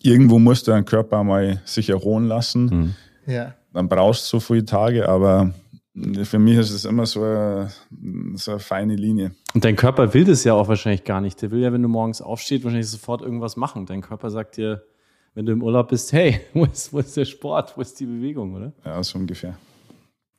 irgendwo 0.03 0.37
musst 0.37 0.67
du 0.67 0.71
deinen 0.71 0.85
Körper 0.85 1.23
mal 1.23 1.61
sich 1.65 1.89
erholen 1.89 2.27
lassen. 2.27 2.65
Mhm. 2.65 2.95
Ja. 3.25 3.55
Dann 3.73 3.89
brauchst 3.89 4.25
du 4.25 4.37
so 4.37 4.39
viele 4.39 4.65
Tage, 4.65 5.09
aber 5.09 5.53
für 5.95 6.39
mich 6.39 6.57
ist 6.57 6.71
es 6.71 6.85
immer 6.85 7.05
so 7.05 7.23
eine, 7.23 7.71
so 8.35 8.51
eine 8.51 8.59
feine 8.59 8.95
Linie. 8.95 9.31
Und 9.53 9.65
dein 9.65 9.75
Körper 9.75 10.13
will 10.13 10.23
das 10.23 10.43
ja 10.43 10.53
auch 10.53 10.67
wahrscheinlich 10.67 11.03
gar 11.03 11.19
nicht. 11.19 11.41
Der 11.41 11.51
will 11.51 11.61
ja, 11.61 11.73
wenn 11.73 11.81
du 11.81 11.89
morgens 11.89 12.21
aufstehst, 12.21 12.63
wahrscheinlich 12.63 12.89
sofort 12.89 13.21
irgendwas 13.21 13.57
machen. 13.57 13.85
Dein 13.85 14.01
Körper 14.01 14.29
sagt 14.29 14.57
dir, 14.57 14.83
wenn 15.33 15.45
du 15.45 15.51
im 15.51 15.63
Urlaub 15.63 15.89
bist, 15.89 16.13
hey, 16.13 16.41
wo 16.53 16.65
ist, 16.65 16.93
wo 16.93 16.99
ist 16.99 17.17
der 17.17 17.25
Sport, 17.25 17.75
wo 17.75 17.81
ist 17.81 17.99
die 17.99 18.05
Bewegung, 18.05 18.53
oder? 18.55 18.73
Ja, 18.85 19.01
so 19.03 19.17
ungefähr. 19.17 19.57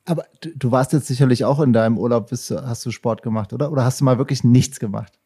Aber 0.05 0.25
du, 0.41 0.49
du 0.55 0.71
warst 0.71 0.93
jetzt 0.93 1.07
sicherlich 1.07 1.45
auch 1.45 1.59
in 1.59 1.73
deinem 1.73 1.97
Urlaub, 1.97 2.29
bist, 2.29 2.49
hast 2.51 2.85
du 2.85 2.91
Sport 2.91 3.21
gemacht, 3.21 3.53
oder? 3.53 3.71
Oder 3.71 3.83
hast 3.83 4.01
du 4.01 4.05
mal 4.05 4.17
wirklich 4.17 4.43
nichts 4.43 4.79
gemacht? 4.79 5.19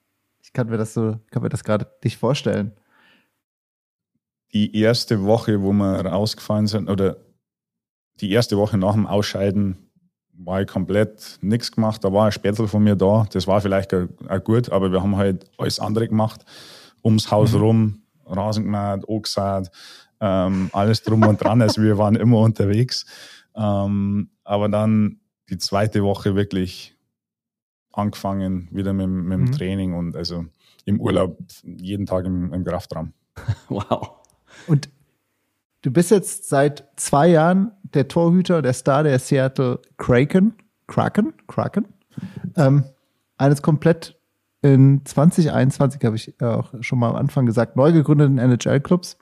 Ich 0.43 0.53
kann 0.53 0.67
mir 0.67 0.77
das 0.77 0.93
so, 0.93 1.17
kann 1.31 1.43
mir 1.43 1.49
das 1.49 1.63
gerade 1.63 1.87
nicht 2.03 2.17
vorstellen. 2.17 2.73
Die 4.53 4.77
erste 4.77 5.23
Woche, 5.23 5.61
wo 5.61 5.71
wir 5.71 6.05
rausgefallen 6.05 6.67
sind, 6.67 6.89
oder 6.89 7.17
die 8.21 8.31
erste 8.31 8.57
Woche 8.57 8.77
nach 8.77 8.93
dem 8.93 9.07
Ausscheiden 9.07 9.84
war 10.37 10.61
ich 10.61 10.67
komplett 10.67 11.39
nichts 11.41 11.71
gemacht. 11.71 12.03
Da 12.03 12.11
war 12.11 12.25
ein 12.25 12.31
Spätzle 12.31 12.67
von 12.67 12.83
mir 12.83 12.95
da. 12.95 13.25
Das 13.31 13.47
war 13.47 13.61
vielleicht 13.61 13.93
auch 13.93 14.43
gut, 14.43 14.69
aber 14.71 14.91
wir 14.91 15.01
haben 15.01 15.15
halt 15.15 15.49
alles 15.57 15.79
andere 15.79 16.07
gemacht. 16.07 16.45
Ums 17.03 17.31
Haus 17.31 17.53
mhm. 17.53 17.59
rum, 17.59 18.01
Rasen 18.25 18.63
gemäht, 18.65 19.07
angesät, 19.07 19.71
ähm, 20.19 20.69
alles 20.73 21.03
drum 21.03 21.23
und 21.23 21.43
dran. 21.43 21.61
Also 21.61 21.81
wir 21.81 21.97
waren 21.97 22.15
immer 22.15 22.39
unterwegs. 22.39 23.05
Ähm, 23.55 24.29
aber 24.43 24.69
dann 24.69 25.19
die 25.49 25.57
zweite 25.57 26.03
Woche 26.03 26.35
wirklich 26.35 26.95
angefangen, 27.91 28.67
wieder 28.71 28.93
mit, 28.93 29.07
mit 29.07 29.33
dem 29.33 29.45
mhm. 29.45 29.51
Training 29.51 29.93
und 29.93 30.15
also 30.15 30.45
im 30.85 30.99
Urlaub 30.99 31.37
jeden 31.63 32.05
Tag 32.05 32.25
im, 32.25 32.53
im 32.53 32.63
Kraftraum. 32.63 33.13
Wow. 33.69 34.11
Und 34.67 34.89
du 35.81 35.91
bist 35.91 36.11
jetzt 36.11 36.47
seit 36.47 36.87
zwei 36.95 37.27
Jahren 37.27 37.71
der 37.93 38.07
Torhüter, 38.07 38.61
der 38.61 38.73
Star 38.73 39.03
der 39.03 39.19
Seattle 39.19 39.79
Kraken, 39.97 40.53
Kraken, 40.87 41.33
Kraken, 41.47 41.85
ähm, 42.55 42.83
eines 43.37 43.61
komplett 43.61 44.17
in 44.61 45.01
2021, 45.05 46.03
habe 46.03 46.15
ich 46.15 46.41
auch 46.41 46.73
schon 46.81 46.99
mal 46.99 47.09
am 47.09 47.15
Anfang 47.15 47.45
gesagt, 47.45 47.75
neu 47.75 47.91
gegründeten 47.91 48.39
NHL-Clubs. 48.39 49.17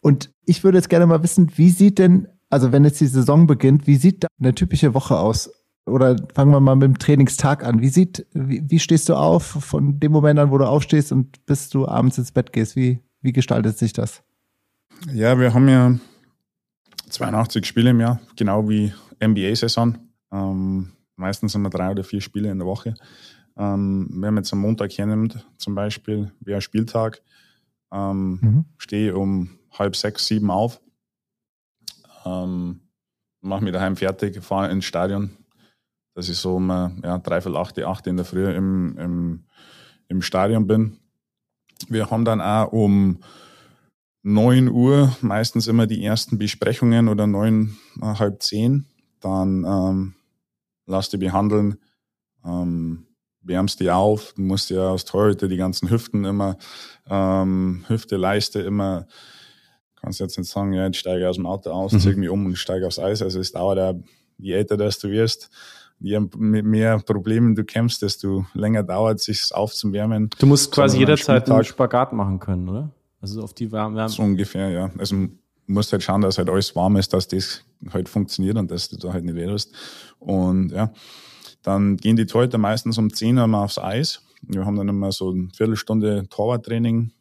Und 0.00 0.32
ich 0.44 0.64
würde 0.64 0.78
jetzt 0.78 0.88
gerne 0.88 1.06
mal 1.06 1.22
wissen, 1.22 1.52
wie 1.56 1.70
sieht 1.70 1.98
denn, 1.98 2.28
also 2.50 2.72
wenn 2.72 2.84
jetzt 2.84 3.00
die 3.00 3.06
Saison 3.06 3.46
beginnt, 3.46 3.86
wie 3.86 3.96
sieht 3.96 4.26
eine 4.38 4.54
typische 4.54 4.92
Woche 4.94 5.18
aus? 5.18 5.50
Oder 5.86 6.16
fangen 6.34 6.50
wir 6.50 6.60
mal 6.60 6.76
mit 6.76 6.84
dem 6.84 6.98
Trainingstag 6.98 7.64
an. 7.64 7.80
Wie 7.80 7.88
sieht, 7.88 8.26
wie, 8.32 8.62
wie 8.66 8.78
stehst 8.78 9.08
du 9.08 9.14
auf 9.14 9.44
von 9.44 10.00
dem 10.00 10.12
Moment 10.12 10.38
an, 10.40 10.50
wo 10.50 10.58
du 10.58 10.66
aufstehst 10.66 11.12
und 11.12 11.44
bis 11.46 11.68
du 11.68 11.86
abends 11.86 12.18
ins 12.18 12.32
Bett 12.32 12.52
gehst? 12.52 12.74
Wie, 12.74 13.00
wie 13.20 13.32
gestaltet 13.32 13.78
sich 13.78 13.92
das? 13.92 14.22
Ja, 15.12 15.38
wir 15.38 15.52
haben 15.52 15.68
ja 15.68 15.98
82 17.14 17.64
Spiele 17.64 17.90
im 17.90 18.00
Jahr, 18.00 18.20
genau 18.36 18.68
wie 18.68 18.92
NBA-Saison. 19.22 19.98
Ähm, 20.32 20.92
meistens 21.16 21.52
sind 21.52 21.62
wir 21.62 21.70
drei 21.70 21.92
oder 21.92 22.02
vier 22.02 22.20
Spiele 22.20 22.50
in 22.50 22.58
der 22.58 22.66
Woche. 22.66 22.94
Ähm, 23.56 24.08
wenn 24.10 24.34
man 24.34 24.42
jetzt 24.42 24.52
am 24.52 24.58
Montag 24.60 24.92
hernimmt, 24.98 25.46
zum 25.56 25.76
Beispiel, 25.76 26.32
wäre 26.40 26.60
Spieltag, 26.60 27.22
ähm, 27.92 28.38
mhm. 28.42 28.64
stehe 28.78 29.16
um 29.16 29.50
halb 29.70 29.94
sechs, 29.94 30.26
sieben 30.26 30.50
auf, 30.50 30.80
ähm, 32.24 32.80
mache 33.40 33.62
mich 33.62 33.72
daheim 33.72 33.96
fertig, 33.96 34.42
fahre 34.42 34.70
ins 34.72 34.84
Stadion, 34.84 35.30
dass 36.14 36.28
ich 36.28 36.36
so 36.36 36.56
um 36.56 36.68
ja, 36.68 37.18
dreiviertel 37.18 37.56
acht, 37.56 37.78
acht 37.78 38.06
in 38.08 38.16
der 38.16 38.24
Früh 38.24 38.50
im, 38.50 38.98
im, 38.98 39.44
im 40.08 40.20
Stadion 40.22 40.66
bin. 40.66 40.98
Wir 41.88 42.10
haben 42.10 42.24
dann 42.24 42.40
auch 42.40 42.72
um 42.72 43.20
9 44.24 44.70
Uhr 44.70 45.14
meistens 45.20 45.66
immer 45.66 45.86
die 45.86 46.02
ersten 46.02 46.38
Besprechungen 46.38 47.08
oder 47.08 47.26
neun, 47.26 47.76
äh, 48.00 48.06
halb 48.06 48.42
zehn. 48.42 48.86
Dann 49.20 49.64
ähm, 49.64 50.14
lass 50.86 51.10
die 51.10 51.18
behandeln, 51.18 51.76
ähm, 52.44 53.06
wärmst 53.42 53.80
die 53.80 53.90
auf, 53.90 54.32
du 54.34 54.42
musst 54.42 54.70
ja 54.70 54.88
aus 54.88 55.04
Torhüter 55.04 55.46
die 55.46 55.58
ganzen 55.58 55.90
Hüften 55.90 56.24
immer, 56.24 56.56
ähm, 57.08 57.84
Hüfte, 57.86 58.16
Leiste 58.16 58.60
immer, 58.60 59.06
kannst 60.00 60.20
jetzt 60.20 60.38
nicht 60.38 60.50
sagen, 60.50 60.72
ja, 60.72 60.86
jetzt 60.86 60.96
steige 60.96 61.20
ich 61.20 61.26
aus 61.26 61.36
dem 61.36 61.46
Auto 61.46 61.70
aus, 61.70 61.92
mhm. 61.92 62.00
zieh 62.00 62.14
mich 62.14 62.30
um 62.30 62.46
und 62.46 62.56
steige 62.56 62.86
aufs 62.86 62.98
Eis. 62.98 63.20
Also 63.20 63.40
es 63.40 63.52
dauert 63.52 63.76
ja, 63.76 63.94
je 64.38 64.54
älter 64.54 64.78
das 64.78 64.98
du 64.98 65.10
wirst, 65.10 65.50
je 66.00 66.18
mehr 66.32 66.98
Probleme 67.00 67.54
du 67.54 67.64
kämpfst, 67.64 68.00
desto 68.00 68.46
länger 68.54 68.82
dauert 68.82 69.18
es, 69.20 69.26
sich 69.26 69.54
aufzuwärmen. 69.54 70.30
Du 70.38 70.46
musst 70.46 70.72
quasi 70.72 70.98
jederzeit 70.98 71.50
einen 71.50 71.64
Spagat 71.64 72.14
machen 72.14 72.38
können, 72.38 72.68
oder? 72.70 72.90
Also 73.24 73.40
auf 73.40 73.54
die 73.54 73.72
Wärme. 73.72 74.06
So 74.10 74.22
ungefähr, 74.22 74.68
ja. 74.68 74.90
Also 74.98 75.16
musst 75.66 75.92
halt 75.92 76.02
schauen, 76.02 76.20
dass 76.20 76.36
halt 76.36 76.50
alles 76.50 76.76
warm 76.76 76.96
ist, 76.96 77.14
dass 77.14 77.26
das 77.26 77.64
halt 77.90 78.10
funktioniert 78.10 78.58
und 78.58 78.70
dass 78.70 78.90
du 78.90 78.98
da 78.98 79.14
halt 79.14 79.24
nicht 79.24 79.34
weh 79.34 79.48
hast. 79.48 79.72
Und 80.18 80.72
ja, 80.72 80.92
dann 81.62 81.96
gehen 81.96 82.16
die 82.16 82.26
Torhüter 82.26 82.58
meistens 82.58 82.98
um 82.98 83.10
10 83.10 83.38
Uhr 83.38 83.46
mal 83.46 83.64
aufs 83.64 83.78
Eis. 83.78 84.20
Wir 84.42 84.66
haben 84.66 84.76
dann 84.76 84.90
immer 84.90 85.10
so 85.10 85.30
eine 85.30 85.48
Viertelstunde 85.56 86.28
Torwarttraining, 86.28 87.12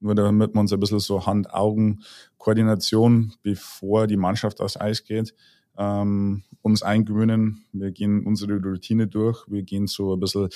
nur 0.00 0.14
damit 0.14 0.54
wir 0.54 0.60
uns 0.60 0.72
ein 0.72 0.80
bisschen 0.80 1.00
so 1.00 1.26
Hand-Augen-Koordination, 1.26 3.34
bevor 3.42 4.06
die 4.06 4.16
Mannschaft 4.16 4.62
aufs 4.62 4.80
Eis 4.80 5.04
geht, 5.04 5.34
ähm, 5.76 6.42
uns 6.62 6.82
eingewöhnen. 6.82 7.66
Wir 7.74 7.90
gehen 7.90 8.24
unsere 8.24 8.54
Routine 8.54 9.08
durch. 9.08 9.44
Wir 9.46 9.62
gehen 9.62 9.88
so 9.88 10.14
ein 10.14 10.20
bisschen 10.20 10.48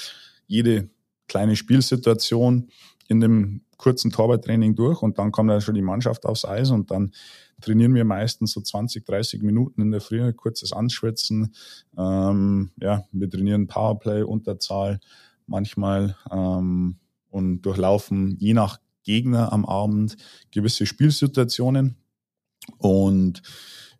jede 0.46 0.88
kleine 1.26 1.56
Spielsituation 1.56 2.70
in 3.08 3.20
dem 3.20 3.62
kurzen 3.78 4.10
Torwarttraining 4.10 4.74
durch 4.74 5.02
und 5.02 5.18
dann 5.18 5.32
kommt 5.32 5.50
dann 5.50 5.60
schon 5.60 5.74
die 5.74 5.82
Mannschaft 5.82 6.26
aufs 6.26 6.44
Eis 6.44 6.70
und 6.70 6.90
dann 6.90 7.12
trainieren 7.60 7.94
wir 7.94 8.04
meistens 8.04 8.52
so 8.52 8.60
20, 8.60 9.04
30 9.04 9.42
Minuten 9.42 9.82
in 9.82 9.90
der 9.90 10.00
Früh, 10.00 10.32
kurzes 10.32 10.72
Anschwitzen. 10.72 11.54
Ähm, 11.96 12.70
ja, 12.80 13.04
wir 13.12 13.30
trainieren 13.30 13.66
Powerplay, 13.66 14.22
Unterzahl 14.22 15.00
manchmal 15.46 16.16
ähm, 16.30 16.98
und 17.30 17.62
durchlaufen 17.62 18.36
je 18.38 18.54
nach 18.54 18.78
Gegner 19.02 19.52
am 19.52 19.64
Abend 19.64 20.16
gewisse 20.50 20.84
Spielsituationen. 20.84 21.96
Und 22.76 23.42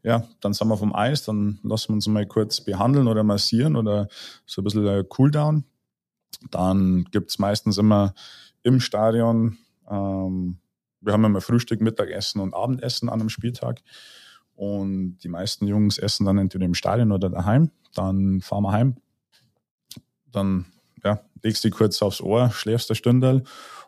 ja, 0.03 0.29
dann 0.41 0.53
sind 0.53 0.69
wir 0.69 0.77
vom 0.77 0.95
Eis, 0.95 1.25
dann 1.25 1.59
lassen 1.63 1.89
wir 1.89 1.95
uns 1.95 2.07
mal 2.09 2.27
kurz 2.27 2.61
behandeln 2.61 3.09
oder 3.09 3.25
massieren 3.25 3.77
oder 3.77 4.09
so 4.45 4.61
ein 4.61 4.65
bisschen 4.65 5.09
Cooldown. 5.09 5.65
Dann 6.51 7.05
gibt's 7.11 7.39
meistens 7.39 7.79
immer 7.79 8.15
im 8.69 8.81
Stadion 8.81 9.59
ähm, 9.91 10.59
wir 11.01 11.13
haben 11.13 11.25
immer 11.25 11.41
Frühstück, 11.41 11.81
Mittagessen 11.81 12.41
und 12.41 12.55
Abendessen 12.55 13.09
an 13.09 13.21
einem 13.21 13.29
Spieltag. 13.29 13.83
Und 14.55 15.19
die 15.19 15.29
meisten 15.29 15.67
Jungs 15.67 15.99
essen 15.99 16.27
dann 16.27 16.39
entweder 16.39 16.65
im 16.65 16.75
Stadion 16.75 17.13
oder 17.13 17.31
daheim. 17.31 17.71
Dann 17.95 18.41
fahren 18.41 18.65
wir 18.65 18.73
heim. 18.73 18.97
Dann 20.33 20.67
ja, 21.05 21.21
legst 21.43 21.65
du 21.65 21.71
kurz 21.71 22.03
aufs 22.03 22.21
Ohr, 22.21 22.51
schläfst 22.51 22.91
eine 22.91 22.97
Stunde 22.97 23.45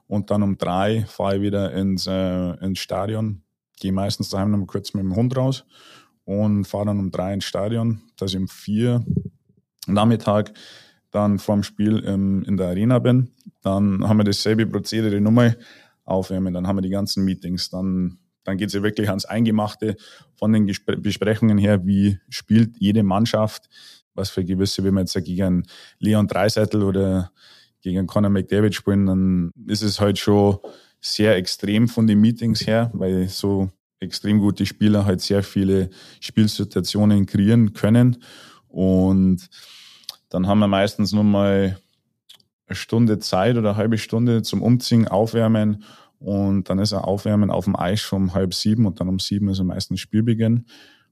und 0.06 0.30
dann 0.30 0.42
um 0.42 0.58
drei 0.58 1.04
fahre 1.06 1.36
ich 1.36 1.42
wieder 1.42 1.72
ins, 1.72 2.06
äh, 2.06 2.52
ins 2.64 2.78
Stadion. 2.78 3.42
Gehe 3.80 3.92
meistens 3.92 4.28
daheim 4.28 4.52
noch 4.52 4.66
kurz 4.66 4.94
mit 4.94 5.02
dem 5.02 5.16
Hund 5.16 5.36
raus 5.36 5.64
und 6.24 6.66
fahre 6.66 6.86
dann 6.86 7.00
um 7.00 7.10
drei 7.10 7.34
ins 7.34 7.44
Stadion, 7.44 8.02
dass 8.16 8.32
ich 8.32 8.38
um 8.38 8.48
vier 8.48 9.04
Nachmittag 9.86 10.52
dann 11.10 11.38
vorm 11.38 11.62
Spiel 11.62 11.98
im, 11.98 12.42
in 12.44 12.56
der 12.56 12.68
Arena 12.68 12.98
bin. 12.98 13.30
Dann 13.62 14.08
haben 14.08 14.18
wir 14.18 14.24
dasselbe 14.24 14.66
Prozedere 14.66 15.20
nochmal 15.20 15.58
aufwärmen, 16.04 16.54
dann 16.54 16.66
haben 16.66 16.76
wir 16.76 16.82
die 16.82 16.90
ganzen 16.90 17.24
Meetings, 17.24 17.70
dann, 17.70 18.18
dann 18.44 18.56
geht 18.56 18.68
es 18.68 18.74
ja 18.74 18.82
wirklich 18.82 19.08
ans 19.08 19.24
Eingemachte 19.24 19.96
von 20.34 20.52
den 20.52 20.66
Gespr 20.66 20.96
Besprechungen 20.96 21.58
her, 21.58 21.86
wie 21.86 22.18
spielt 22.28 22.76
jede 22.78 23.02
Mannschaft, 23.02 23.68
was 24.14 24.30
für 24.30 24.44
gewisse, 24.44 24.82
wenn 24.82 24.94
wir 24.94 25.00
jetzt 25.00 25.14
gegen 25.24 25.64
Leon 25.98 26.26
Dreiseitel 26.26 26.82
oder 26.82 27.30
gegen 27.82 28.06
Conor 28.06 28.30
McDavid 28.30 28.74
spielen, 28.74 29.06
dann 29.06 29.50
ist 29.66 29.82
es 29.82 30.00
halt 30.00 30.18
schon 30.18 30.58
sehr 31.00 31.36
extrem 31.36 31.88
von 31.88 32.06
den 32.06 32.20
Meetings 32.20 32.66
her, 32.66 32.90
weil 32.92 33.28
so 33.28 33.70
extrem 34.00 34.38
gute 34.38 34.66
Spieler 34.66 35.04
halt 35.04 35.20
sehr 35.20 35.42
viele 35.42 35.90
Spielsituationen 36.20 37.26
kreieren 37.26 37.72
können. 37.72 38.22
Und 38.68 39.48
dann 40.30 40.46
haben 40.46 40.60
wir 40.60 40.68
meistens 40.68 41.12
nur 41.12 41.24
mal 41.24 41.78
eine 42.66 42.76
Stunde 42.76 43.18
Zeit 43.18 43.56
oder 43.56 43.70
eine 43.70 43.76
halbe 43.76 43.98
Stunde 43.98 44.42
zum 44.42 44.62
Umziehen, 44.62 45.08
Aufwärmen 45.08 45.84
und 46.20 46.68
dann 46.70 46.78
ist 46.78 46.92
er 46.92 47.06
Aufwärmen 47.06 47.50
auf 47.50 47.64
dem 47.64 47.76
Eis 47.76 48.00
schon 48.00 48.22
um 48.22 48.34
halb 48.34 48.54
sieben 48.54 48.86
und 48.86 49.00
dann 49.00 49.08
um 49.08 49.18
sieben 49.18 49.48
ist 49.48 49.58
er 49.58 49.64
meistens 49.64 50.00
Spielbeginn. 50.00 50.66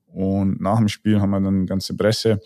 Und 0.07 0.61
nach 0.61 0.79
dem 0.79 0.89
Spiel 0.89 1.21
haben 1.21 1.31
wir 1.31 1.41
dann 1.41 1.67
ganze 1.67 1.97
Presse 1.97 2.41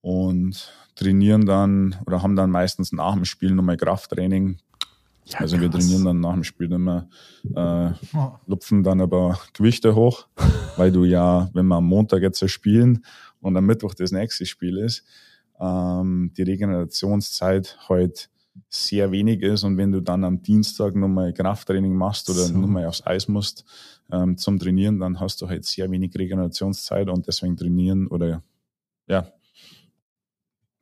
und 0.00 0.72
trainieren 0.94 1.46
dann 1.46 1.96
oder 2.06 2.22
haben 2.22 2.36
dann 2.36 2.50
meistens 2.50 2.92
nach 2.92 3.14
dem 3.14 3.24
Spiel 3.24 3.52
nochmal 3.52 3.76
Krafttraining. 3.76 4.58
Ja, 5.24 5.38
also 5.38 5.60
wir 5.60 5.70
trainieren 5.70 6.04
dann 6.04 6.20
nach 6.20 6.34
dem 6.34 6.44
Spiel 6.44 6.70
immer, 6.72 7.08
äh, 7.54 7.90
lupfen 8.46 8.82
dann 8.82 9.00
aber 9.00 9.38
Gewichte 9.52 9.94
hoch, 9.94 10.26
weil 10.76 10.90
du 10.90 11.04
ja, 11.04 11.48
wenn 11.54 11.66
wir 11.66 11.76
am 11.76 11.86
Montag 11.86 12.22
jetzt 12.22 12.48
spielen 12.50 13.04
und 13.40 13.56
am 13.56 13.64
Mittwoch 13.64 13.94
das 13.94 14.10
nächste 14.10 14.46
Spiel 14.46 14.78
ist, 14.78 15.04
ähm, 15.60 16.32
die 16.36 16.42
Regenerationszeit 16.42 17.78
halt 17.88 18.30
sehr 18.68 19.10
wenig 19.10 19.42
ist 19.42 19.64
und 19.64 19.76
wenn 19.78 19.92
du 19.92 20.00
dann 20.00 20.24
am 20.24 20.42
Dienstag 20.42 20.94
nochmal 20.94 21.32
Krafttraining 21.32 21.94
machst 21.94 22.28
oder 22.28 22.40
so. 22.40 22.56
nochmal 22.56 22.86
aufs 22.86 23.06
Eis 23.06 23.28
musst 23.28 23.64
ähm, 24.10 24.36
zum 24.36 24.58
Trainieren, 24.58 24.98
dann 24.98 25.20
hast 25.20 25.40
du 25.40 25.48
halt 25.48 25.64
sehr 25.64 25.90
wenig 25.90 26.14
Regenerationszeit 26.16 27.08
und 27.08 27.26
deswegen 27.26 27.56
trainieren 27.56 28.06
oder 28.08 28.42
ja, 29.06 29.26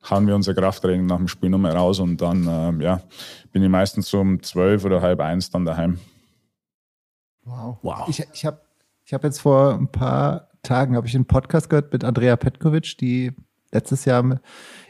hauen 0.09 0.27
wir 0.27 0.35
unser 0.35 0.53
Krafttraining 0.53 1.05
nach 1.05 1.17
dem 1.17 1.27
Spiel 1.27 1.49
nochmal 1.49 1.75
raus 1.75 1.99
und 1.99 2.21
dann 2.21 2.47
ähm, 2.49 2.81
ja, 2.81 3.01
bin 3.51 3.63
ich 3.63 3.69
meistens 3.69 4.09
so 4.09 4.19
um 4.19 4.41
zwölf 4.43 4.83
oder 4.83 5.01
halb 5.01 5.19
eins 5.19 5.49
dann 5.49 5.65
daheim. 5.65 5.99
Wow. 7.43 7.77
wow. 7.81 8.07
Ich, 8.07 8.23
ich 8.33 8.45
habe 8.45 8.61
ich 9.05 9.13
hab 9.13 9.23
jetzt 9.23 9.39
vor 9.39 9.73
ein 9.73 9.91
paar 9.91 10.49
Tagen 10.63 10.99
ich 11.05 11.15
einen 11.15 11.25
Podcast 11.25 11.69
gehört 11.69 11.91
mit 11.91 12.03
Andrea 12.03 12.35
Petkovic, 12.35 12.97
die 12.99 13.31
letztes 13.71 14.05
Jahr 14.05 14.41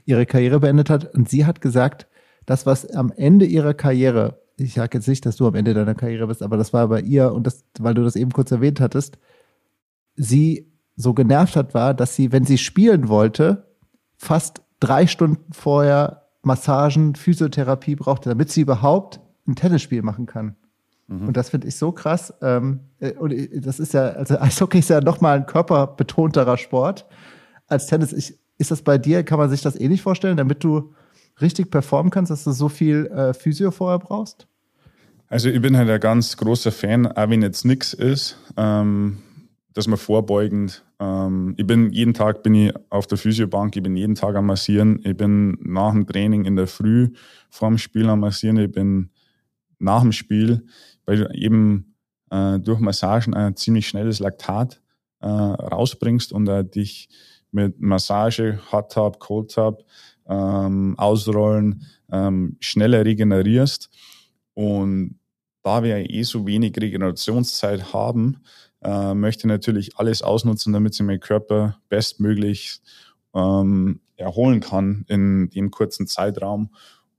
ihre 0.05 0.25
Karriere 0.25 0.59
beendet 0.59 0.89
hat. 0.89 1.13
Und 1.13 1.29
sie 1.29 1.45
hat 1.45 1.61
gesagt, 1.61 2.07
das, 2.45 2.65
was 2.65 2.89
am 2.89 3.11
Ende 3.11 3.45
ihrer 3.45 3.73
Karriere, 3.73 4.41
ich 4.57 4.73
sage 4.73 4.97
jetzt 4.97 5.07
nicht, 5.07 5.25
dass 5.25 5.35
du 5.35 5.47
am 5.47 5.55
Ende 5.55 5.73
deiner 5.73 5.95
Karriere 5.95 6.27
bist, 6.27 6.41
aber 6.41 6.57
das 6.57 6.73
war 6.73 6.87
bei 6.87 7.01
ihr, 7.01 7.31
und 7.31 7.45
das, 7.47 7.63
weil 7.79 7.93
du 7.93 8.03
das 8.03 8.15
eben 8.15 8.31
kurz 8.31 8.51
erwähnt 8.51 8.79
hattest, 8.79 9.17
sie 10.15 10.71
so 10.95 11.13
genervt 11.13 11.55
hat, 11.55 11.73
war, 11.73 11.93
dass 11.93 12.15
sie, 12.15 12.31
wenn 12.31 12.45
sie 12.45 12.57
spielen 12.57 13.07
wollte, 13.07 13.67
fast 14.17 14.61
drei 14.79 15.07
Stunden 15.07 15.53
vorher 15.53 16.27
Massagen, 16.43 17.15
Physiotherapie 17.15 17.95
brauchte, 17.95 18.29
damit 18.29 18.51
sie 18.51 18.61
überhaupt 18.61 19.19
ein 19.47 19.55
Tennisspiel 19.55 20.01
machen 20.01 20.25
kann. 20.25 20.55
Mhm. 21.07 21.27
Und 21.27 21.37
das 21.37 21.49
finde 21.49 21.67
ich 21.67 21.75
so 21.75 21.91
krass. 21.91 22.33
Ähm, 22.41 22.81
äh, 22.99 23.13
und 23.13 23.33
das 23.65 23.79
ist 23.79 23.93
ja, 23.93 24.09
also 24.09 24.39
Eishockey 24.39 24.79
ist 24.79 24.89
ja 24.89 25.01
nochmal 25.01 25.37
ein 25.37 25.45
körperbetonterer 25.45 26.57
Sport 26.57 27.05
als 27.67 27.87
Tennis. 27.87 28.13
Ich, 28.13 28.39
ist 28.61 28.71
das 28.71 28.83
bei 28.83 28.97
dir, 28.97 29.23
kann 29.23 29.39
man 29.39 29.49
sich 29.49 29.61
das 29.61 29.75
ähnlich 29.75 30.01
vorstellen, 30.01 30.37
damit 30.37 30.63
du 30.63 30.93
richtig 31.41 31.71
performen 31.71 32.11
kannst, 32.11 32.31
dass 32.31 32.43
du 32.43 32.51
so 32.51 32.69
viel 32.69 33.07
äh, 33.07 33.33
Physio 33.33 33.71
vorher 33.71 33.99
brauchst? 33.99 34.47
Also 35.27 35.49
ich 35.49 35.61
bin 35.61 35.75
halt 35.75 35.89
ein 35.89 35.99
ganz 35.99 36.37
großer 36.37 36.71
Fan, 36.71 37.07
auch 37.07 37.29
wenn 37.29 37.41
jetzt 37.41 37.65
nichts 37.65 37.93
ist, 37.93 38.37
ähm, 38.57 39.17
dass 39.73 39.87
man 39.87 39.97
vorbeugend, 39.97 40.83
ähm, 40.99 41.55
ich 41.57 41.65
bin 41.65 41.91
jeden 41.91 42.13
Tag 42.13 42.43
bin 42.43 42.53
ich 42.53 42.73
auf 42.89 43.07
der 43.07 43.17
Physiobank, 43.17 43.75
ich 43.75 43.81
bin 43.81 43.95
jeden 43.95 44.15
Tag 44.15 44.35
am 44.35 44.45
Massieren, 44.45 44.99
ich 45.03 45.17
bin 45.17 45.57
nach 45.61 45.93
dem 45.93 46.05
Training 46.05 46.45
in 46.45 46.55
der 46.55 46.67
Früh 46.67 47.09
vorm 47.49 47.77
Spiel 47.77 48.07
am 48.09 48.19
Massieren, 48.19 48.57
ich 48.57 48.71
bin 48.71 49.09
nach 49.79 50.01
dem 50.01 50.11
Spiel, 50.11 50.67
weil 51.05 51.17
du 51.17 51.33
eben 51.33 51.95
äh, 52.29 52.59
durch 52.59 52.79
Massagen 52.79 53.33
ein 53.33 53.55
ziemlich 53.55 53.87
schnelles 53.87 54.19
Laktat 54.19 54.81
äh, 55.21 55.27
rausbringst 55.27 56.31
und 56.31 56.47
äh, 56.47 56.63
dich 56.63 57.09
mit 57.51 57.79
Massage, 57.79 58.59
Hot 58.71 58.91
Tub, 58.91 59.19
Cold 59.19 59.53
Tub, 59.53 59.83
ähm, 60.27 60.95
Ausrollen 60.97 61.85
ähm, 62.11 62.57
schneller 62.59 63.05
regenerierst. 63.05 63.89
Und 64.53 65.19
da 65.63 65.83
wir 65.83 66.09
eh 66.09 66.23
so 66.23 66.45
wenig 66.47 66.75
Regenerationszeit 66.79 67.93
haben, 67.93 68.37
äh, 68.83 69.13
möchte 69.13 69.47
natürlich 69.47 69.97
alles 69.97 70.21
ausnutzen, 70.21 70.73
damit 70.73 70.93
sie 70.93 71.03
mein 71.03 71.19
Körper 71.19 71.77
bestmöglich 71.89 72.81
ähm, 73.35 74.01
erholen 74.15 74.59
kann 74.59 75.05
in 75.07 75.49
dem 75.49 75.71
kurzen 75.71 76.07
Zeitraum. 76.07 76.71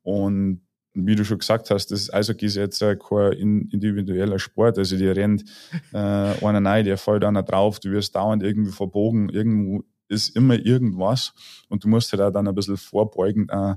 Und 0.02 0.62
wie 0.94 1.14
du 1.14 1.24
schon 1.24 1.38
gesagt 1.38 1.70
hast, 1.70 1.90
das 1.90 2.12
Eishockey 2.12 2.46
ist 2.46 2.56
jetzt 2.56 2.80
kein 2.80 3.68
individueller 3.70 4.38
Sport. 4.38 4.78
Also 4.78 4.96
die 4.96 5.08
rennt 5.08 5.44
äh, 5.92 5.96
einer 5.96 6.68
rein, 6.68 6.84
der 6.84 6.98
fällt 6.98 7.24
einer 7.24 7.42
drauf, 7.42 7.80
du 7.80 7.90
wirst 7.90 8.14
dauernd 8.14 8.42
irgendwie 8.42 8.72
verbogen, 8.72 9.30
irgendwo 9.30 9.84
ist 10.08 10.36
immer 10.36 10.54
irgendwas 10.54 11.32
und 11.68 11.84
du 11.84 11.88
musst 11.88 12.12
halt 12.12 12.22
auch 12.22 12.30
dann 12.30 12.48
ein 12.48 12.54
bisschen 12.54 12.76
vorbeugend 12.76 13.50
äh, 13.50 13.74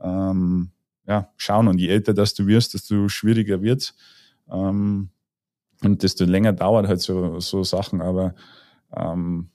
ähm, 0.00 0.70
ja, 1.06 1.30
schauen. 1.36 1.68
Und 1.68 1.78
je 1.78 1.88
älter 1.88 2.14
dass 2.14 2.34
du 2.34 2.46
wirst, 2.46 2.74
desto 2.74 3.08
schwieriger 3.08 3.62
wird's. 3.62 3.94
Ähm, 4.50 5.10
und 5.82 6.02
desto 6.02 6.24
länger 6.24 6.52
dauert 6.52 6.88
halt 6.88 7.00
so, 7.00 7.38
so 7.40 7.62
Sachen. 7.62 8.00
Aber 8.00 8.34
ähm, 8.94 9.50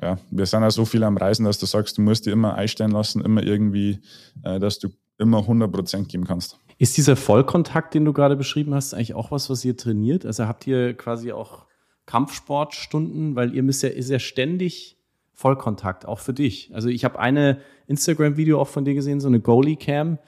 ja, 0.00 0.18
wir 0.30 0.46
sind 0.46 0.62
ja 0.62 0.70
so 0.70 0.84
viel 0.84 1.04
am 1.04 1.16
Reisen, 1.16 1.44
dass 1.44 1.58
du 1.58 1.66
sagst, 1.66 1.96
du 1.96 2.02
musst 2.02 2.26
dir 2.26 2.32
immer 2.32 2.54
einstellen 2.54 2.90
lassen, 2.90 3.24
immer 3.24 3.42
irgendwie, 3.42 4.00
äh, 4.42 4.58
dass 4.58 4.78
du 4.78 4.88
immer 5.18 5.38
100 5.38 5.72
Prozent 5.72 6.08
geben 6.08 6.24
kannst. 6.24 6.58
Ist 6.78 6.96
dieser 6.98 7.16
Vollkontakt, 7.16 7.94
den 7.94 8.04
du 8.04 8.12
gerade 8.12 8.36
beschrieben 8.36 8.74
hast, 8.74 8.92
eigentlich 8.92 9.14
auch 9.14 9.30
was, 9.30 9.48
was 9.48 9.64
ihr 9.64 9.76
trainiert? 9.76 10.26
Also 10.26 10.46
habt 10.46 10.66
ihr 10.66 10.94
quasi 10.94 11.32
auch 11.32 11.64
Kampfsportstunden, 12.04 13.34
weil 13.34 13.54
ihr 13.54 13.62
müsst 13.62 13.82
ja, 13.82 13.88
ist 13.88 14.10
ja 14.10 14.18
ständig 14.18 14.95
Vollkontakt, 15.36 16.06
auch 16.06 16.18
für 16.18 16.32
dich. 16.32 16.70
Also 16.74 16.88
ich 16.88 17.04
habe 17.04 17.18
eine 17.18 17.60
Instagram-Video 17.88 18.58
auch 18.58 18.68
von 18.68 18.86
dir 18.86 18.94
gesehen, 18.94 19.20
so 19.20 19.28
eine 19.28 19.38
Goalie-Cam, 19.38 20.18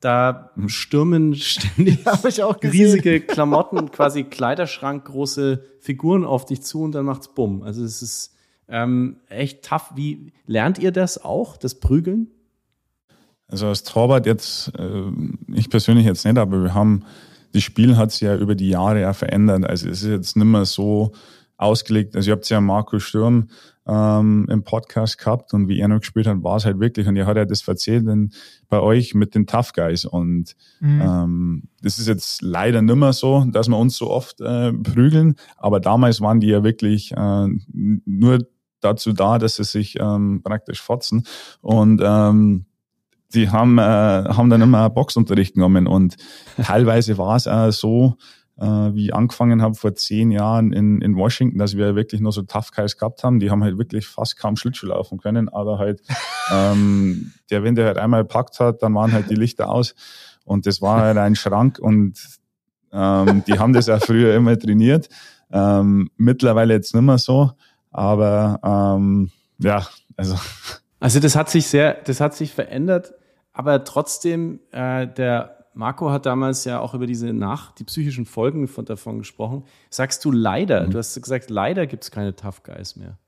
da 0.00 0.50
stürmen 0.66 1.34
ständig 1.36 2.00
riesige 2.62 3.20
Klamotten, 3.20 3.90
quasi 3.90 4.24
Kleiderschrank, 4.24 5.06
große 5.06 5.64
Figuren 5.80 6.24
auf 6.24 6.44
dich 6.44 6.62
zu 6.62 6.82
und 6.82 6.92
dann 6.92 7.06
macht's 7.06 7.28
bumm. 7.34 7.62
Also 7.62 7.82
es 7.82 8.02
ist 8.02 8.34
ähm, 8.68 9.16
echt 9.28 9.64
tough. 9.64 9.92
Wie 9.94 10.34
lernt 10.46 10.78
ihr 10.78 10.92
das 10.92 11.24
auch, 11.24 11.56
das 11.56 11.80
Prügeln? 11.80 12.28
Also 13.46 13.68
als 13.68 13.84
Torwart 13.84 14.26
jetzt, 14.26 14.70
äh, 14.78 15.10
ich 15.54 15.70
persönlich 15.70 16.04
jetzt 16.04 16.26
nicht, 16.26 16.36
aber 16.36 16.62
wir 16.62 16.74
haben, 16.74 17.06
das 17.54 17.62
Spiel 17.62 17.96
hat 17.96 18.12
sich 18.12 18.20
ja 18.20 18.36
über 18.36 18.54
die 18.54 18.68
Jahre 18.68 19.00
ja 19.00 19.14
verändert. 19.14 19.64
Also 19.64 19.88
es 19.88 20.02
ist 20.02 20.10
jetzt 20.10 20.36
nicht 20.36 20.44
mehr 20.44 20.66
so 20.66 21.12
ausgelegt. 21.56 22.14
Also 22.14 22.30
ihr 22.30 22.36
habt 22.36 22.48
ja 22.50 22.60
Marco 22.60 22.98
Sturm 22.98 23.48
ähm, 23.88 24.46
im 24.50 24.62
Podcast 24.64 25.18
gehabt 25.18 25.54
und 25.54 25.68
wie 25.68 25.80
er 25.80 25.88
noch 25.88 26.00
gespielt 26.00 26.26
hat, 26.26 26.42
war 26.42 26.56
es 26.56 26.64
halt 26.64 26.78
wirklich. 26.78 27.06
Und 27.08 27.16
er 27.16 27.26
hat 27.26 27.36
ja 27.36 27.44
das 27.44 27.66
erzählt 27.66 28.06
in, 28.06 28.30
bei 28.68 28.80
euch 28.80 29.14
mit 29.14 29.34
den 29.34 29.46
Tough 29.46 29.72
Guys. 29.72 30.04
Und 30.04 30.54
mhm. 30.80 31.00
ähm, 31.00 31.62
das 31.82 31.98
ist 31.98 32.06
jetzt 32.06 32.42
leider 32.42 32.82
nicht 32.82 32.96
mehr 32.96 33.12
so, 33.12 33.44
dass 33.50 33.68
wir 33.68 33.78
uns 33.78 33.96
so 33.96 34.10
oft 34.10 34.40
äh, 34.40 34.72
prügeln. 34.72 35.36
Aber 35.56 35.80
damals 35.80 36.20
waren 36.20 36.40
die 36.40 36.48
ja 36.48 36.62
wirklich 36.62 37.12
äh, 37.12 37.46
nur 37.72 38.46
dazu 38.80 39.12
da, 39.12 39.38
dass 39.38 39.56
sie 39.56 39.64
sich 39.64 39.98
ähm, 39.98 40.42
praktisch 40.44 40.82
fotzen. 40.82 41.24
Und 41.60 42.00
ähm, 42.04 42.66
die 43.34 43.50
haben, 43.50 43.78
äh, 43.78 43.82
haben 43.82 44.50
dann 44.50 44.62
immer 44.62 44.88
Boxunterricht 44.90 45.54
genommen 45.54 45.86
und 45.86 46.16
teilweise 46.56 47.18
war 47.18 47.36
es 47.36 47.46
auch 47.46 47.70
so, 47.70 48.16
äh, 48.58 48.64
wie 48.64 49.06
ich 49.06 49.14
angefangen 49.14 49.62
habe 49.62 49.74
vor 49.74 49.94
zehn 49.94 50.30
Jahren 50.30 50.72
in, 50.72 51.00
in 51.00 51.16
Washington, 51.16 51.58
dass 51.58 51.76
wir 51.76 51.94
wirklich 51.94 52.20
nur 52.20 52.32
so 52.32 52.42
Tough 52.42 52.72
Guys 52.72 52.96
gehabt 52.96 53.22
haben. 53.22 53.38
Die 53.38 53.50
haben 53.50 53.62
halt 53.62 53.78
wirklich 53.78 54.06
fast 54.06 54.36
kaum 54.36 54.56
Schlittschuh 54.56 54.86
laufen 54.86 55.18
können, 55.18 55.48
aber 55.48 55.78
halt, 55.78 56.02
ähm, 56.52 57.32
der, 57.50 57.62
wenn 57.62 57.74
der 57.74 57.86
halt 57.86 57.98
einmal 57.98 58.22
gepackt 58.22 58.58
hat, 58.60 58.82
dann 58.82 58.94
waren 58.94 59.12
halt 59.12 59.30
die 59.30 59.36
Lichter 59.36 59.68
aus 59.68 59.94
und 60.44 60.66
das 60.66 60.82
war 60.82 61.00
halt 61.00 61.18
ein 61.18 61.36
Schrank 61.36 61.78
und 61.78 62.18
ähm, 62.92 63.44
die 63.46 63.58
haben 63.58 63.72
das 63.72 63.88
auch 63.88 64.00
früher 64.00 64.34
immer 64.34 64.58
trainiert. 64.58 65.08
Ähm, 65.50 66.10
mittlerweile 66.16 66.74
jetzt 66.74 66.94
nicht 66.94 67.04
mehr 67.04 67.18
so, 67.18 67.52
aber 67.90 68.60
ähm, 68.64 69.30
ja, 69.58 69.86
also. 70.16 70.36
Also 71.00 71.20
das 71.20 71.36
hat 71.36 71.48
sich 71.48 71.68
sehr, 71.68 71.94
das 72.04 72.20
hat 72.20 72.34
sich 72.34 72.52
verändert, 72.52 73.14
aber 73.52 73.84
trotzdem 73.84 74.58
äh, 74.72 75.06
der 75.06 75.57
Marco 75.74 76.10
hat 76.10 76.26
damals 76.26 76.64
ja 76.64 76.80
auch 76.80 76.94
über 76.94 77.06
diese 77.06 77.32
nach, 77.32 77.72
die 77.72 77.84
psychischen 77.84 78.26
Folgen 78.26 78.68
von, 78.68 78.84
davon 78.84 79.18
gesprochen. 79.18 79.64
Sagst 79.90 80.24
du 80.24 80.32
leider, 80.32 80.86
mhm. 80.86 80.90
du 80.90 80.98
hast 80.98 81.20
gesagt, 81.20 81.50
leider 81.50 81.86
gibt 81.86 82.04
es 82.04 82.10
keine 82.10 82.34
Tough 82.34 82.62
Guys 82.62 82.96
mehr. 82.96 83.18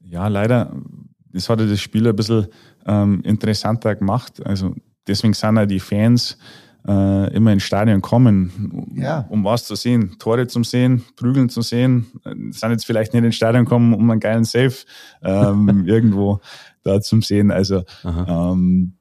Ja, 0.00 0.28
leider. 0.28 0.74
Das 1.32 1.48
hatte 1.48 1.68
das 1.68 1.80
Spiel 1.80 2.08
ein 2.08 2.16
bisschen 2.16 2.48
ähm, 2.86 3.20
interessanter 3.22 3.94
gemacht. 3.94 4.44
Also 4.44 4.74
deswegen 5.06 5.34
sind 5.34 5.56
ja 5.56 5.66
die 5.66 5.80
Fans 5.80 6.38
äh, 6.86 7.34
immer 7.34 7.52
ins 7.52 7.64
Stadion 7.64 8.00
kommen, 8.00 8.92
ja. 8.94 9.26
um 9.28 9.44
was 9.44 9.64
zu 9.64 9.74
sehen. 9.74 10.16
Tore 10.18 10.46
zum 10.46 10.64
Sehen, 10.64 11.04
Prügeln 11.16 11.50
zu 11.50 11.60
sehen. 11.60 12.06
Sind 12.50 12.70
jetzt 12.70 12.86
vielleicht 12.86 13.12
nicht 13.12 13.24
ins 13.24 13.36
Stadion 13.36 13.66
kommen, 13.66 13.92
um 13.92 14.10
einen 14.10 14.20
geilen 14.20 14.44
Safe 14.44 14.74
ähm, 15.22 15.84
irgendwo 15.86 16.40
da 16.82 17.00
zum 17.00 17.20
Sehen. 17.20 17.50
Also 17.50 17.84
ähm, 18.04 18.97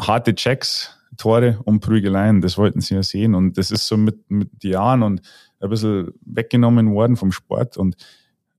harte 0.00 0.34
Checks, 0.34 0.96
Tore 1.16 1.60
und 1.64 1.80
Prügeleien, 1.80 2.40
das 2.40 2.58
wollten 2.58 2.80
sie 2.80 2.94
ja 2.94 3.02
sehen. 3.02 3.34
Und 3.34 3.58
das 3.58 3.70
ist 3.70 3.86
so 3.86 3.96
mit, 3.96 4.30
mit 4.30 4.62
Jahren 4.62 5.02
und 5.02 5.22
ein 5.60 5.70
bisschen 5.70 6.12
weggenommen 6.24 6.94
worden 6.94 7.16
vom 7.16 7.32
Sport. 7.32 7.76
Und 7.76 7.96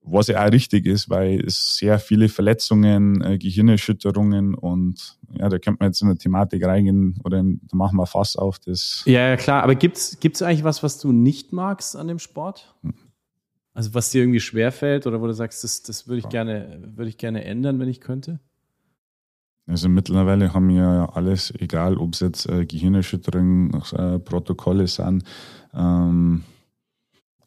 was 0.02 0.28
ja 0.28 0.46
auch 0.46 0.52
richtig 0.52 0.86
ist, 0.86 1.10
weil 1.10 1.44
es 1.46 1.78
sehr 1.78 2.00
viele 2.00 2.30
Verletzungen, 2.30 3.22
äh, 3.22 3.38
Gehirnerschütterungen 3.38 4.56
und 4.56 5.18
ja, 5.34 5.50
da 5.50 5.60
könnte 5.60 5.78
man 5.80 5.90
jetzt 5.90 6.02
in 6.02 6.08
eine 6.08 6.18
Thematik 6.18 6.66
reingehen 6.66 7.20
oder 7.24 7.40
in, 7.40 7.62
da 7.70 7.78
machen 7.78 7.98
wir 7.98 8.06
Fass 8.06 8.36
auf. 8.36 8.60
Das 8.60 9.04
ja, 9.06 9.30
ja, 9.30 9.38
klar, 9.38 9.64
aber 9.64 9.76
gibt's 9.76 10.20
gibt's 10.20 10.42
eigentlich 10.42 10.64
was, 10.64 10.84
was 10.84 11.00
du 11.00 11.12
nicht 11.12 11.54
magst 11.54 11.96
an 11.96 12.08
dem 12.08 12.20
Sport? 12.20 12.74
Hm. 12.82 12.94
Also 13.74 13.94
was 13.94 14.10
dir 14.10 14.22
irgendwie 14.22 14.40
schwerfällt 14.40 15.06
oder 15.06 15.22
wo 15.22 15.28
du 15.28 15.34
sagst, 15.34 15.64
das, 15.64 15.84
das 15.84 16.08
würde 16.08 16.20
ich 16.20 16.30
gerne, 16.30 16.82
würde 16.96 17.10
ich 17.10 17.18
gerne 17.18 17.46
ändern, 17.46 17.80
wenn 17.80 17.88
ich 17.88 18.02
könnte? 18.02 18.40
Also 19.70 19.88
mittlerweile 19.88 20.51
haben 20.53 20.70
wir 20.70 20.78
ja 20.78 21.05
alles, 21.09 21.53
egal 21.59 21.97
ob 21.97 22.15
es 22.15 22.22
jetzt 22.22 22.49
äh, 22.49 22.65
Gehirnerschütterungen, 22.65 23.72
äh, 23.93 24.17
Protokolle 24.17 24.88
sind, 24.88 25.24
ähm, 25.76 26.43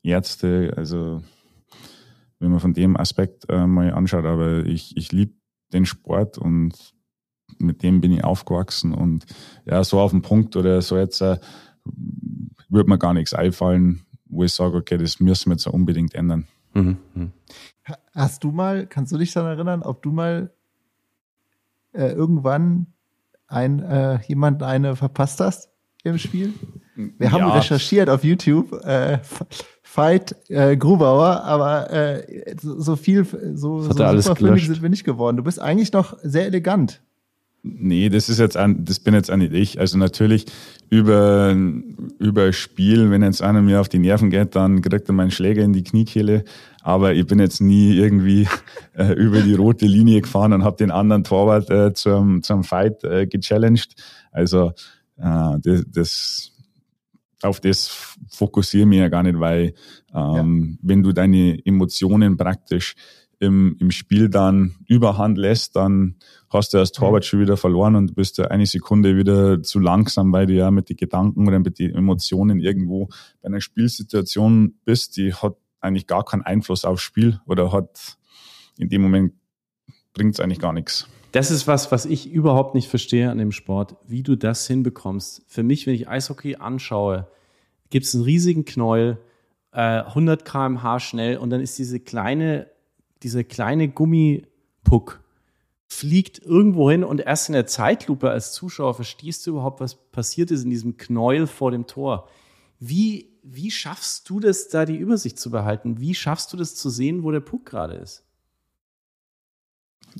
Ärzte, 0.04 0.72
also 0.76 1.20
wenn 2.38 2.52
man 2.52 2.60
von 2.60 2.74
dem 2.74 2.96
Aspekt 2.96 3.50
äh, 3.50 3.66
mal 3.66 3.92
anschaut, 3.92 4.24
aber 4.24 4.64
ich, 4.64 4.96
ich 4.96 5.10
liebe 5.10 5.34
den 5.72 5.84
Sport 5.84 6.38
und 6.38 6.94
mit 7.58 7.82
dem 7.82 8.00
bin 8.00 8.12
ich 8.12 8.22
aufgewachsen 8.22 8.94
und 8.94 9.26
ja, 9.64 9.82
so 9.82 9.98
auf 9.98 10.12
den 10.12 10.22
Punkt 10.22 10.54
oder 10.54 10.80
so 10.80 10.96
jetzt 10.96 11.20
äh, 11.22 11.38
würde 12.68 12.88
mir 12.88 12.98
gar 12.98 13.14
nichts 13.14 13.34
einfallen, 13.34 14.06
wo 14.26 14.44
ich 14.44 14.52
sage, 14.52 14.76
okay, 14.76 14.96
das 14.96 15.18
müssen 15.18 15.50
wir 15.50 15.54
jetzt 15.54 15.66
unbedingt 15.66 16.14
ändern. 16.14 16.46
Mhm. 16.74 16.98
mhm. 17.14 17.32
Hast 18.14 18.44
du 18.44 18.52
mal, 18.52 18.86
kannst 18.86 19.10
du 19.10 19.18
dich 19.18 19.32
daran 19.32 19.56
erinnern, 19.56 19.82
ob 19.82 20.02
du 20.02 20.12
mal 20.12 20.52
äh, 21.92 22.12
irgendwann 22.12 22.86
ein, 23.46 23.80
äh, 23.80 24.18
jemand 24.26 24.62
eine 24.62 24.96
verpasst 24.96 25.40
hast 25.40 25.70
im 26.04 26.18
Spiel? 26.18 26.54
Wir 26.94 27.32
haben 27.32 27.40
ja. 27.40 27.54
recherchiert 27.54 28.08
auf 28.08 28.24
YouTube, 28.24 28.72
äh, 28.84 29.18
Fight 29.82 30.36
äh, 30.48 30.76
Grubauer, 30.76 31.42
aber 31.44 31.90
äh, 31.90 32.56
so, 32.60 32.80
so 32.80 32.96
viel, 32.96 33.24
so, 33.54 33.80
so 33.80 33.92
super 33.92 34.36
Filmig 34.36 34.66
sind 34.66 34.82
wir 34.82 34.88
nicht 34.88 35.04
geworden. 35.04 35.36
Du 35.36 35.42
bist 35.42 35.60
eigentlich 35.60 35.92
noch 35.92 36.16
sehr 36.22 36.46
elegant. 36.46 37.02
Nee, 37.64 38.08
das 38.08 38.28
ist 38.28 38.38
jetzt 38.38 38.56
an, 38.56 38.84
das 38.84 38.98
bin 38.98 39.14
jetzt 39.14 39.30
auch 39.30 39.36
nicht 39.36 39.52
ich. 39.52 39.78
Also 39.78 39.96
natürlich 39.96 40.46
über, 40.90 41.56
über 42.18 42.52
Spiel, 42.52 43.10
wenn 43.10 43.22
jetzt 43.22 43.40
einer 43.40 43.62
mir 43.62 43.80
auf 43.80 43.88
die 43.88 44.00
Nerven 44.00 44.30
geht, 44.30 44.56
dann 44.56 44.82
kriegt 44.82 45.08
er 45.08 45.14
meinen 45.14 45.30
Schläger 45.30 45.62
in 45.62 45.72
die 45.72 45.84
Kniekehle. 45.84 46.44
Aber 46.82 47.14
ich 47.14 47.24
bin 47.24 47.38
jetzt 47.38 47.60
nie 47.60 47.94
irgendwie 47.94 48.48
äh, 48.94 49.12
über 49.12 49.40
die 49.42 49.54
rote 49.54 49.86
Linie 49.86 50.22
gefahren 50.22 50.52
und 50.52 50.64
habe 50.64 50.76
den 50.76 50.90
anderen 50.90 51.22
Torwart 51.22 51.70
äh, 51.70 51.94
zum, 51.94 52.42
zum 52.42 52.64
Fight 52.64 53.04
äh, 53.04 53.26
gechallenged. 53.28 53.94
Also 54.32 54.72
äh, 55.18 55.58
das, 55.62 55.84
das 55.86 56.52
auf 57.42 57.60
das 57.60 58.16
fokussiere 58.28 58.82
ich 58.82 58.88
mich 58.88 58.98
ja 58.98 59.08
gar 59.08 59.22
nicht, 59.22 59.38
weil 59.38 59.74
ähm, 60.14 60.78
ja. 60.80 60.88
wenn 60.88 61.02
du 61.02 61.12
deine 61.12 61.64
Emotionen 61.64 62.36
praktisch 62.36 62.96
im, 63.38 63.76
im 63.80 63.90
Spiel 63.90 64.28
dann 64.28 64.76
überhand 64.86 65.36
lässt, 65.38 65.74
dann 65.74 66.16
hast 66.52 66.74
du 66.74 66.78
als 66.78 66.92
Torwart 66.92 67.24
mhm. 67.24 67.26
schon 67.26 67.40
wieder 67.40 67.56
verloren 67.56 67.96
und 67.96 68.14
bist 68.14 68.38
du 68.38 68.50
eine 68.50 68.66
Sekunde 68.66 69.16
wieder 69.16 69.62
zu 69.62 69.78
langsam, 69.78 70.32
weil 70.32 70.46
du 70.46 70.54
ja 70.54 70.70
mit 70.70 70.88
den 70.88 70.96
Gedanken 70.96 71.46
oder 71.46 71.58
mit 71.58 71.78
den 71.78 71.94
Emotionen 71.94 72.60
irgendwo 72.60 73.08
bei 73.40 73.48
einer 73.48 73.60
Spielsituation 73.60 74.74
bist, 74.84 75.16
die 75.16 75.34
hat 75.34 75.56
eigentlich 75.80 76.06
gar 76.06 76.24
keinen 76.24 76.42
Einfluss 76.42 76.84
aufs 76.84 77.02
Spiel 77.02 77.40
oder 77.46 77.72
hat 77.72 78.16
in 78.78 78.88
dem 78.88 79.02
Moment 79.02 79.34
bringt 80.14 80.34
es 80.34 80.40
eigentlich 80.40 80.60
gar 80.60 80.72
nichts. 80.72 81.08
Das 81.32 81.50
ist 81.50 81.66
was, 81.66 81.90
was 81.90 82.04
ich 82.04 82.30
überhaupt 82.30 82.74
nicht 82.74 82.88
verstehe 82.88 83.30
an 83.30 83.38
dem 83.38 83.52
Sport, 83.52 83.96
wie 84.06 84.22
du 84.22 84.36
das 84.36 84.66
hinbekommst. 84.66 85.44
Für 85.46 85.62
mich, 85.62 85.86
wenn 85.86 85.94
ich 85.94 86.08
Eishockey 86.08 86.56
anschaue, 86.56 87.26
gibt 87.88 88.04
es 88.06 88.14
einen 88.14 88.24
riesigen 88.24 88.64
Knäuel, 88.64 89.18
äh, 89.72 90.02
100 90.02 90.44
km/h 90.44 91.00
schnell 91.00 91.38
und 91.38 91.50
dann 91.50 91.62
ist 91.62 91.78
diese 91.78 92.00
kleine 92.00 92.66
dieser 93.22 93.44
kleine 93.44 93.88
Gummipuck 93.88 95.21
fliegt 95.92 96.38
irgendwo 96.38 96.90
hin 96.90 97.04
und 97.04 97.20
erst 97.20 97.48
in 97.48 97.52
der 97.52 97.66
Zeitlupe 97.66 98.30
als 98.30 98.52
Zuschauer 98.52 98.94
verstehst 98.94 99.46
du 99.46 99.50
überhaupt, 99.50 99.80
was 99.80 99.94
passiert 99.94 100.50
ist 100.50 100.64
in 100.64 100.70
diesem 100.70 100.96
Knäuel 100.96 101.46
vor 101.46 101.70
dem 101.70 101.86
Tor. 101.86 102.28
Wie, 102.78 103.30
wie 103.42 103.70
schaffst 103.70 104.28
du 104.28 104.40
das, 104.40 104.68
da 104.68 104.86
die 104.86 104.96
Übersicht 104.96 105.38
zu 105.38 105.50
behalten? 105.50 106.00
Wie 106.00 106.14
schaffst 106.14 106.52
du 106.52 106.56
das 106.56 106.74
zu 106.74 106.88
sehen, 106.88 107.22
wo 107.22 107.30
der 107.30 107.40
Puck 107.40 107.66
gerade 107.66 107.94
ist? 107.94 108.24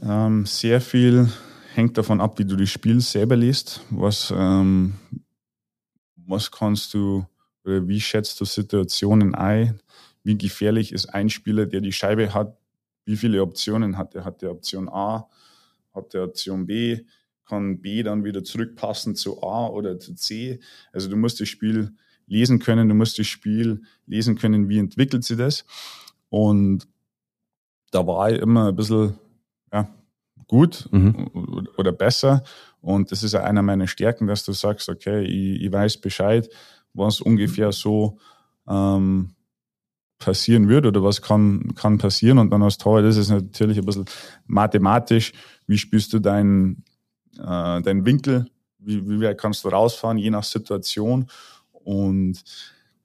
Ähm, 0.03 0.47
sehr 0.47 0.81
viel 0.81 1.29
hängt 1.75 1.97
davon 1.97 2.21
ab, 2.21 2.39
wie 2.39 2.45
du 2.45 2.57
das 2.57 2.71
Spiel 2.71 3.01
selber 3.01 3.37
liest. 3.37 3.81
Was, 3.91 4.33
ähm, 4.37 4.95
was 6.17 6.51
kannst 6.51 6.93
du 6.95 7.27
oder 7.65 7.89
wie 7.89 8.01
schätzt 8.01 8.41
du 8.41 8.45
Situationen 8.45 9.35
ein? 9.35 9.81
Wie 10.23 10.37
gefährlich 10.37 10.93
ist 10.93 11.07
ein 11.07 11.31
Spieler, 11.31 11.67
der 11.67 11.81
die 11.81 11.93
Scheibe 11.93 12.35
hat, 12.35 12.57
wie 13.05 13.17
viele 13.17 13.43
Optionen 13.43 13.97
hat 13.97 14.15
er? 14.15 14.25
Hat 14.25 14.43
er 14.43 14.53
Option 14.53 14.89
A? 14.89 15.29
Hat 15.95 16.15
er 16.15 16.25
Option 16.25 16.67
B? 16.67 17.01
Kann 17.47 17.81
B 17.81 18.03
dann 18.03 18.25
wieder 18.25 18.45
zurückpassen 18.45 19.15
zu 19.15 19.43
A 19.43 19.69
oder 19.69 19.99
zu 19.99 20.15
C? 20.15 20.61
Also 20.93 21.09
du 21.09 21.17
musst 21.17 21.41
das 21.41 21.49
Spiel 21.49 21.95
lesen 22.27 22.59
können, 22.59 22.89
du 22.89 22.95
musst 22.95 23.19
das 23.19 23.27
Spiel 23.27 23.83
lesen 24.07 24.37
können, 24.37 24.69
wie 24.69 24.79
entwickelt 24.79 25.25
sich 25.25 25.37
das. 25.37 25.65
Und 26.29 26.89
da 27.91 28.07
war 28.07 28.31
ich 28.31 28.41
immer 28.41 28.69
ein 28.69 28.77
bisschen 28.77 29.19
ja, 29.73 29.89
gut 30.47 30.89
mhm. 30.91 31.69
oder 31.77 31.93
besser. 31.93 32.43
Und 32.81 33.13
das 33.13 33.23
ist 33.23 33.33
ja 33.33 33.45
einer 33.45 33.63
meiner 33.63 33.87
Stärken, 33.87 34.27
dass 34.27 34.45
du 34.45 34.53
sagst, 34.53 34.89
okay, 34.89 35.23
ich, 35.25 35.63
ich 35.63 35.73
weiß 35.73 35.99
Bescheid, 35.99 36.49
was 36.95 37.21
ungefähr 37.21 37.71
so 37.73 38.19
ähm, 38.69 39.35
passieren 40.25 40.69
wird 40.69 40.87
oder 40.87 41.03
was 41.03 41.23
kann, 41.23 41.75
kann 41.75 41.99
passieren. 41.99 42.39
Und 42.39 42.51
dann 42.51 42.63
als 42.63 42.79
Torwart 42.79 43.05
ist 43.05 43.17
es 43.17 43.31
natürlich 43.31 43.79
ein 43.79 43.85
bisschen 43.85 44.07
mathematisch. 44.47 45.33
Wie 45.67 45.79
spielst 45.79 46.13
du 46.13 46.19
deinen, 46.19 46.85
äh, 47.39 47.83
deinen 47.83 48.05
Winkel? 48.05 48.47
Wie, 48.79 49.09
wie 49.09 49.21
weit 49.21 49.39
kannst 49.39 49.65
du 49.65 49.69
rausfahren, 49.69 50.19
je 50.19 50.31
nach 50.31 50.45
Situation? 50.45 51.27
Und 51.73 52.43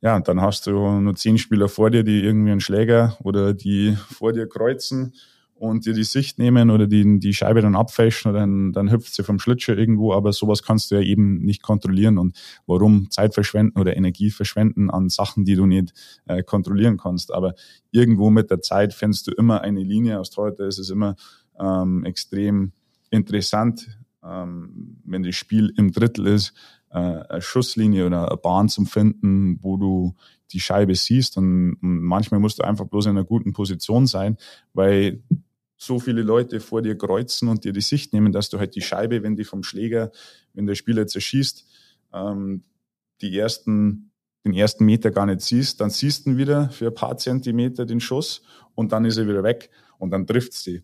ja, 0.02 0.20
dann 0.20 0.42
hast 0.42 0.68
du 0.68 0.72
nur 0.72 1.16
zehn 1.16 1.38
Spieler 1.38 1.70
vor 1.70 1.90
dir, 1.90 2.04
die 2.04 2.24
irgendwie 2.24 2.52
einen 2.52 2.62
Schläger 2.62 3.18
oder 3.24 3.54
die 3.54 3.98
vor 4.12 4.34
dir 4.34 4.48
kreuzen 4.48 5.14
und 5.60 5.86
dir 5.86 5.94
die 5.94 6.04
Sicht 6.04 6.38
nehmen 6.40 6.70
oder 6.70 6.88
die, 6.88 7.20
die 7.20 7.34
Scheibe 7.34 7.62
dann 7.62 7.76
abfälschen 7.76 8.32
oder 8.32 8.42
dann, 8.42 8.74
dann 8.74 8.92
hüpft 8.92 9.14
sie 9.14 9.24
vom 9.24 9.40
Schlittschuh 9.40 9.74
irgendwo, 9.74 10.14
aber 10.14 10.34
sowas 10.34 10.64
kannst 10.64 10.92
du 10.92 10.96
ja 10.96 11.02
eben 11.02 11.40
nicht 11.40 11.64
kontrollieren 11.64 12.18
und 12.18 12.38
warum 12.66 13.10
Zeit 13.10 13.34
verschwenden 13.34 13.80
oder 13.80 13.98
Energie 13.98 14.30
verschwenden 14.30 14.90
an 14.90 15.10
Sachen, 15.10 15.46
die 15.46 15.56
du 15.56 15.66
nicht 15.66 15.94
äh, 16.26 16.44
kontrollieren 16.44 16.98
kannst. 16.98 17.34
Aber 17.34 17.56
irgendwo 17.92 18.30
mit 18.30 18.52
der 18.52 18.62
Zeit 18.62 18.94
findest 18.94 19.28
du 19.28 19.32
immer 19.32 19.62
eine 19.62 19.82
Linie. 19.82 20.20
Aus 20.20 20.36
heute 20.38 20.64
ist 20.64 20.80
es 20.80 20.90
immer 20.90 21.16
ähm, 21.60 22.04
extrem 22.06 22.72
interessant, 23.10 23.88
ähm, 24.24 24.98
wenn 25.06 25.24
das 25.24 25.36
Spiel 25.36 25.74
im 25.78 25.92
Drittel 25.92 26.28
ist, 26.28 26.54
äh, 26.92 26.98
eine 26.98 27.42
Schusslinie 27.42 28.06
oder 28.06 28.28
eine 28.28 28.38
Bahn 28.38 28.70
zum 28.70 28.86
Finden, 28.86 29.60
wo 29.62 29.78
du 29.78 30.16
die 30.52 30.60
Scheibe 30.60 30.96
siehst 30.96 31.38
und 31.38 31.78
manchmal 31.82 32.40
musst 32.40 32.60
du 32.60 32.64
einfach 32.64 32.86
bloß 32.86 33.08
in 33.08 33.12
einer 33.12 33.26
guten 33.26 33.54
Position 33.54 34.08
sein, 34.08 34.38
weil 34.74 35.22
so 35.78 36.00
viele 36.00 36.24
Leute 36.24 36.60
vor 36.60 36.82
dir 36.82 36.98
kreuzen 36.98 37.48
und 37.48 37.64
dir 37.64 37.72
die 37.72 37.82
Sicht 37.82 38.12
nehmen, 38.14 38.32
dass 38.32 38.50
du 38.50 38.60
halt 38.60 38.76
die 38.76 38.82
Scheibe, 38.82 39.24
wenn 39.24 39.36
die 39.36 39.44
vom 39.44 39.64
Schläger, 39.64 40.12
wenn 40.54 40.66
der 40.66 40.76
Spieler 40.76 41.06
zerschießt, 41.06 41.66
ähm, 42.14 42.64
die 43.22 43.38
ersten, 43.38 44.12
den 44.46 44.54
ersten 44.54 44.86
Meter 44.86 45.12
gar 45.12 45.28
nicht 45.28 45.42
siehst, 45.42 45.80
dann 45.80 45.90
siehst 45.90 46.26
du 46.26 46.32
ihn 46.32 46.38
wieder 46.38 46.70
für 46.70 46.88
ein 46.88 46.94
paar 46.94 47.18
Zentimeter 47.18 47.86
den 47.86 48.00
Schuss 48.00 48.42
und 48.76 48.92
dann 48.92 49.06
ist 49.06 49.18
er 49.18 49.28
wieder 49.28 49.44
weg 49.44 49.70
und 50.00 50.12
dann 50.12 50.26
trifft 50.26 50.54
sie. 50.54 50.84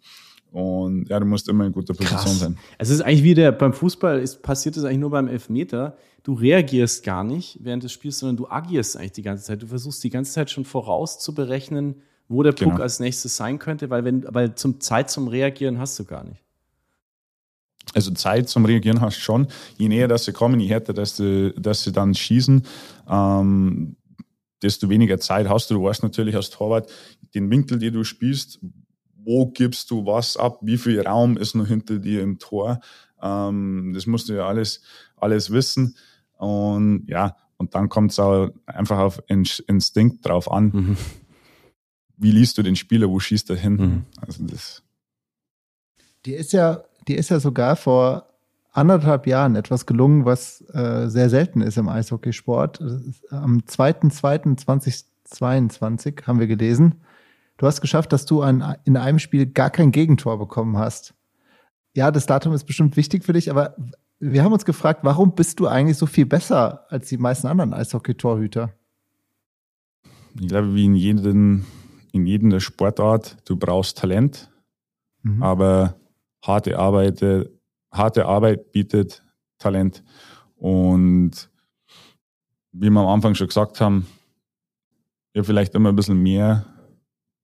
Und 0.52 1.10
ja, 1.10 1.20
du 1.20 1.26
musst 1.26 1.50
immer 1.50 1.66
in 1.66 1.72
guter 1.72 1.96
Position 1.96 2.20
Krass. 2.20 2.39
sein. 2.39 2.58
Es 2.78 2.91
ist 2.91 3.02
eigentlich 3.02 3.24
wie 3.24 3.34
der 3.34 3.52
beim 3.52 3.74
Fußball 3.74 4.20
ist, 4.20 4.44
passiert 4.44 4.78
es 4.78 4.84
eigentlich 4.84 5.00
nur 5.00 5.10
beim 5.10 5.28
Elfmeter. 5.28 5.98
Du 6.22 6.34
reagierst 6.34 7.04
gar 7.04 7.24
nicht 7.24 7.58
während 7.62 7.84
des 7.84 7.91
Spiels, 7.91 8.20
sondern 8.20 8.38
du 8.38 8.48
agierst 8.48 8.96
eigentlich 8.96 9.14
die 9.14 9.24
ganze 9.24 9.44
Zeit. 9.44 9.64
Du 9.64 9.68
versuchst 9.68 10.04
die 10.04 10.12
ganze 10.12 10.32
Zeit 10.32 10.52
schon 10.52 10.64
voraus 10.64 11.18
zu 11.20 11.34
berechnen, 11.34 11.96
wo 12.34 12.44
der 12.44 12.52
Puck 12.52 12.72
genau. 12.72 12.82
als 12.82 13.00
nächstes 13.00 13.36
sein 13.36 13.60
könnte, 13.60 13.90
weil 13.90 14.04
wenn, 14.04 14.26
weil 14.28 14.56
zum 14.56 14.82
Zeit 14.82 15.10
zum 15.10 15.28
Reagieren 15.28 15.78
hast 15.78 15.98
du 16.00 16.04
gar 16.04 16.24
nicht. 16.24 16.42
Also 17.94 18.12
Zeit 18.12 18.50
zum 18.50 18.66
Reagieren 18.66 19.02
hast 19.02 19.18
du 19.18 19.22
schon. 19.22 19.48
Je 19.78 19.88
näher, 19.88 20.08
dass 20.08 20.26
sie 20.26 20.32
kommen, 20.34 20.60
je 20.60 20.68
härter, 20.68 20.94
dass 20.94 21.16
sie, 21.18 21.54
dass 21.58 21.84
sie 21.84 21.92
dann 21.92 22.16
schießen, 22.16 22.64
ähm, 23.08 23.96
desto 24.62 24.90
weniger 24.90 25.20
Zeit 25.20 25.48
hast 25.48 25.70
du. 25.70 25.76
Du 25.76 25.84
weißt 25.84 26.02
natürlich 26.02 26.36
als 26.36 26.50
Torwart 26.50 26.90
den 27.36 27.50
Winkel, 27.52 27.78
den 27.78 27.94
du 27.94 28.04
spielst, 28.04 28.60
wo 29.16 29.48
gibst 29.48 29.92
du 29.92 30.06
was 30.06 30.38
ab, 30.38 30.60
wie 30.62 30.78
viel 30.78 31.00
Raum 31.02 31.38
ist 31.38 31.56
noch 31.56 31.68
hinter 31.68 32.00
dir 32.00 32.24
im 32.24 32.40
Tor. 32.40 32.80
Ähm, 33.22 33.92
das 33.94 34.08
musst 34.08 34.30
du 34.30 34.34
ja 34.34 34.48
alles, 34.48 34.82
alles 35.18 35.52
wissen. 35.52 35.96
Und 36.38 37.06
ja, 37.08 37.38
und 37.58 37.76
dann 37.76 37.90
kommt 37.90 38.12
es 38.12 38.20
auch 38.20 38.50
einfach 38.66 38.98
auf 38.98 39.22
Instinkt 39.28 40.26
drauf 40.26 40.52
an. 40.52 40.72
Mhm 40.74 40.98
wie 42.24 42.32
liest 42.32 42.57
du 42.57 42.63
den 42.63 42.76
Spieler, 42.76 43.07
wo 43.09 43.19
schießt 43.19 43.51
er 43.51 43.57
hin? 43.57 43.76
Mhm. 43.76 44.03
Also 44.19 44.43
das. 44.45 44.82
Die 46.26 46.34
ist 46.34 46.51
ja, 46.53 46.84
die 47.07 47.13
ist 47.15 47.30
ja 47.30 47.39
sogar 47.39 47.76
vor 47.76 48.30
anderthalb 48.71 49.28
Jahren 49.28 49.55
etwas 49.55 49.86
gelungen, 49.86 50.26
was 50.26 50.63
äh, 50.74 51.07
sehr 51.09 51.30
selten 51.30 51.61
ist 51.61 51.78
im 51.78 51.88
Eishockeysport. 51.89 52.82
Am 53.30 53.59
2.2.2022 53.59 56.26
haben 56.26 56.39
wir 56.39 56.47
gelesen. 56.47 56.95
Du 57.57 57.67
hast 57.67 57.82
geschafft, 57.82 58.11
dass 58.13 58.26
du 58.26 58.41
ein, 58.41 58.63
in 58.84 58.97
einem 58.97 59.19
Spiel 59.19 59.45
gar 59.45 59.69
kein 59.69 59.91
Gegentor 59.91 60.39
bekommen 60.39 60.76
hast. 60.78 61.13
Ja, 61.93 62.09
das 62.09 62.26
Datum 62.26 62.53
ist 62.53 62.63
bestimmt 62.63 62.97
wichtig 62.97 63.24
für 63.24 63.34
dich, 63.34 63.51
aber 63.51 63.76
wir 64.19 64.43
haben 64.43 64.53
uns 64.53 64.65
gefragt, 64.65 65.01
warum 65.03 65.36
bist 65.36 65.59
du 65.59 65.67
eigentlich 65.67 65.97
so 65.97 66.07
viel 66.07 66.26
besser 66.26 66.86
als 66.89 67.09
die 67.09 67.17
meisten 67.17 67.45
anderen 67.47 67.74
Eishockey-Torhüter? 67.74 68.74
Ich 70.39 70.47
glaube, 70.47 70.74
wie 70.74 70.86
in 70.86 70.95
jedem 70.95 71.65
in 72.14 72.26
jedem 72.28 72.57
Sportart, 72.59 73.38
du 73.45 73.57
brauchst 73.57 73.97
Talent, 73.97 74.49
mhm. 75.24 75.43
aber 75.43 75.95
harte 76.41 76.78
Arbeit, 76.78 77.22
harte 77.91 78.26
Arbeit 78.26 78.72
bietet 78.72 79.24
Talent. 79.57 80.03
Und 80.55 81.49
wie 82.72 82.89
wir 82.89 83.01
am 83.01 83.07
Anfang 83.07 83.36
schon 83.36 83.47
gesagt 83.47 83.82
haben, 83.82 84.07
ich 85.34 85.39
habe 85.39 85.45
vielleicht 85.45 85.74
immer 85.74 85.89
ein 85.89 85.95
bisschen 85.95 86.22
mehr 86.22 86.66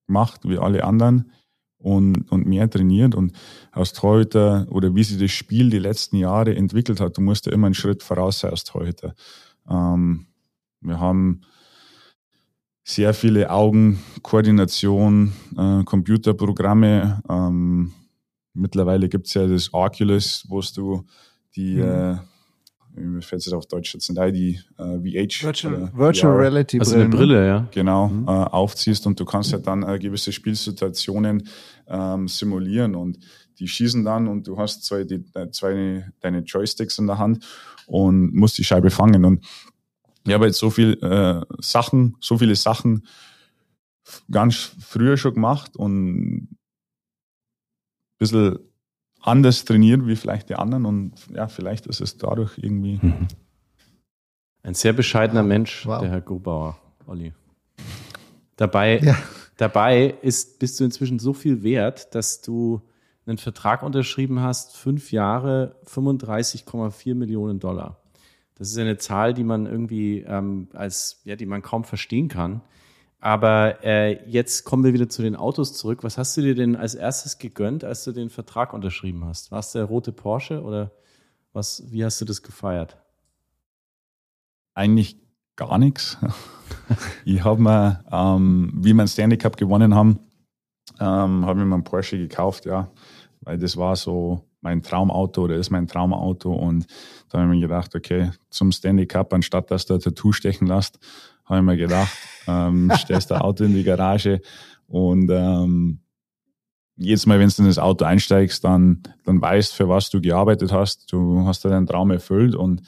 gemacht 0.05 0.41
wie 0.43 0.59
alle 0.59 0.83
anderen 0.83 1.31
und, 1.79 2.31
und 2.31 2.45
mehr 2.45 2.69
trainiert 2.69 3.15
und 3.15 3.33
als 3.71 3.93
Torhüter 3.93 4.67
oder 4.69 4.93
wie 4.93 5.03
sich 5.03 5.17
das 5.17 5.31
Spiel 5.31 5.71
die 5.71 5.79
letzten 5.79 6.17
Jahre 6.17 6.55
entwickelt 6.55 6.99
hat, 6.99 7.17
du 7.17 7.21
musst 7.21 7.47
ja 7.47 7.53
immer 7.53 7.67
einen 7.67 7.73
Schritt 7.73 8.03
voraus 8.03 8.39
sein 8.39 8.51
als 8.51 8.65
Torhüter. 8.65 9.15
Ähm, 9.67 10.27
wir 10.81 10.99
haben 10.99 11.41
sehr 12.89 13.13
viele 13.13 13.51
Augen, 13.51 13.99
Koordination, 14.23 15.31
äh, 15.55 15.83
Computerprogramme. 15.83 17.21
Ähm, 17.29 17.93
mittlerweile 18.55 19.07
gibt 19.07 19.27
es 19.27 19.35
ja 19.35 19.45
das 19.45 19.71
Oculus, 19.71 20.43
wo 20.47 20.59
du 20.75 21.05
die, 21.55 21.75
mhm. 21.75 22.19
äh, 22.95 22.99
mir 22.99 23.21
fällt 23.21 23.45
es 23.45 23.53
auf 23.53 23.67
Deutsch 23.67 23.93
jetzt 23.93 24.09
nicht 24.09 24.35
die 24.35 24.59
äh, 24.79 25.27
VH. 25.27 25.43
Virtual, 25.43 25.73
äh, 25.75 25.97
Virtual 25.97 26.33
VR, 26.33 26.39
Reality 26.39 26.79
also 26.79 26.95
eine 26.95 27.09
Brille, 27.09 27.45
ja. 27.45 27.67
Genau, 27.69 28.07
mhm. 28.07 28.27
äh, 28.27 28.31
aufziehst 28.31 29.05
und 29.05 29.19
du 29.19 29.25
kannst 29.25 29.51
ja 29.51 29.59
dann 29.59 29.83
äh, 29.83 29.99
gewisse 29.99 30.31
Spielsituationen 30.31 31.47
ähm, 31.87 32.27
simulieren 32.27 32.95
und 32.95 33.19
die 33.59 33.67
schießen 33.67 34.03
dann 34.03 34.27
und 34.27 34.47
du 34.47 34.57
hast 34.57 34.83
zwei, 34.83 35.03
die, 35.03 35.23
äh, 35.35 35.51
zwei 35.51 36.11
deine 36.21 36.39
Joysticks 36.39 36.97
in 36.97 37.05
der 37.05 37.19
Hand 37.19 37.45
und 37.85 38.33
musst 38.33 38.57
die 38.57 38.63
Scheibe 38.63 38.89
fangen 38.89 39.25
und 39.25 39.45
ich 40.29 40.33
habe 40.35 40.45
jetzt 40.45 40.59
so 40.59 40.69
viel 40.69 40.93
äh, 41.03 41.41
Sachen, 41.59 42.15
so 42.19 42.37
viele 42.37 42.55
Sachen 42.55 43.05
ganz 44.31 44.55
früher 44.79 45.17
schon 45.17 45.33
gemacht 45.33 45.75
und 45.75 46.35
ein 46.35 46.57
bisschen 48.17 48.59
anders 49.21 49.65
trainiert 49.65 50.05
wie 50.07 50.15
vielleicht 50.15 50.49
die 50.49 50.55
anderen 50.55 50.85
und 50.85 51.13
ja, 51.33 51.47
vielleicht 51.47 51.87
ist 51.87 52.01
es 52.01 52.17
dadurch 52.17 52.57
irgendwie. 52.57 52.99
Mhm. 53.01 53.27
Ein 54.63 54.73
sehr 54.73 54.93
bescheidener 54.93 55.43
Mensch, 55.43 55.85
wow. 55.85 56.01
der 56.01 56.09
Herr 56.09 56.21
Grubauer, 56.21 56.77
Olli. 57.07 57.33
Dabei, 58.55 58.99
ja. 58.99 59.17
dabei 59.57 60.15
ist, 60.21 60.59
bist 60.59 60.79
du 60.79 60.83
inzwischen 60.83 61.17
so 61.17 61.33
viel 61.33 61.63
wert, 61.63 62.13
dass 62.13 62.41
du 62.41 62.81
einen 63.25 63.37
Vertrag 63.37 63.83
unterschrieben 63.83 64.41
hast, 64.41 64.75
fünf 64.75 65.11
Jahre, 65.11 65.75
35,4 65.85 67.15
Millionen 67.15 67.59
Dollar. 67.59 68.01
Das 68.59 68.69
ist 68.69 68.77
eine 68.77 68.97
Zahl, 68.97 69.33
die 69.33 69.45
man 69.45 69.65
irgendwie 69.65 70.19
ähm, 70.19 70.67
als, 70.73 71.21
ja, 71.23 71.37
die 71.37 71.45
man 71.45 71.61
kaum 71.61 71.85
verstehen 71.85 72.27
kann. 72.27 72.61
Aber 73.21 73.83
äh, 73.85 74.21
jetzt 74.29 74.65
kommen 74.65 74.83
wir 74.83 74.93
wieder 74.93 75.07
zu 75.07 75.21
den 75.21 75.37
Autos 75.37 75.73
zurück. 75.73 76.03
Was 76.03 76.17
hast 76.17 76.35
du 76.35 76.41
dir 76.41 76.55
denn 76.55 76.75
als 76.75 76.93
erstes 76.93 77.37
gegönnt, 77.37 77.85
als 77.85 78.03
du 78.03 78.11
den 78.11 78.29
Vertrag 78.29 78.73
unterschrieben 78.73 79.23
hast? 79.25 79.51
War 79.51 79.59
es 79.59 79.71
der 79.71 79.85
rote 79.85 80.11
Porsche 80.11 80.61
oder 80.61 80.91
was? 81.53 81.83
Wie 81.89 82.03
hast 82.03 82.19
du 82.19 82.25
das 82.25 82.43
gefeiert? 82.43 82.97
Eigentlich 84.73 85.17
gar 85.55 85.77
nichts. 85.77 86.17
ich 87.25 87.43
habe 87.43 87.61
mir, 87.61 88.03
ähm, 88.11 88.73
wie 88.75 88.93
wir 88.93 89.03
den 89.03 89.07
Stanley 89.07 89.37
Cup 89.37 89.55
gewonnen 89.55 89.95
haben, 89.95 90.19
ähm, 90.99 91.45
habe 91.45 91.61
ich 91.61 91.65
mir 91.65 91.75
einen 91.75 91.83
Porsche 91.85 92.17
gekauft, 92.17 92.65
ja, 92.65 92.91
weil 93.39 93.57
das 93.57 93.77
war 93.77 93.95
so 93.95 94.48
mein 94.61 94.81
Traumauto 94.81 95.43
oder 95.43 95.55
ist 95.55 95.69
mein 95.69 95.87
Traumauto 95.87 96.53
und 96.53 96.85
da 97.29 97.39
habe 97.39 97.49
ich 97.49 97.55
mir 97.55 97.67
gedacht, 97.67 97.95
okay, 97.95 98.31
zum 98.49 98.71
Stanley 98.71 99.07
Cup, 99.07 99.33
anstatt 99.33 99.71
dass 99.71 99.85
du 99.85 99.93
ein 99.93 99.99
Tattoo 99.99 100.31
stechen 100.31 100.67
lässt, 100.67 100.99
habe 101.45 101.59
ich 101.59 101.65
mir 101.65 101.77
gedacht, 101.77 102.15
ähm, 102.47 102.91
stellst 102.95 103.31
dein 103.31 103.41
Auto 103.41 103.63
in 103.63 103.73
die 103.73 103.83
Garage 103.83 104.41
und 104.87 105.29
ähm, 105.31 105.99
jedes 106.99 107.25
Mal, 107.25 107.39
wenn 107.39 107.47
du 107.47 107.61
in 107.61 107.67
das 107.67 107.79
Auto 107.79 108.03
einsteigst, 108.03 108.63
dann, 108.63 109.01
dann 109.23 109.41
weißt, 109.41 109.73
für 109.73 109.87
was 109.87 110.09
du 110.09 110.19
gearbeitet 110.19 110.73
hast. 110.73 111.11
Du 111.11 111.45
hast 111.47 111.63
deinen 111.63 111.87
Traum 111.87 112.11
erfüllt 112.11 112.55
und 112.55 112.81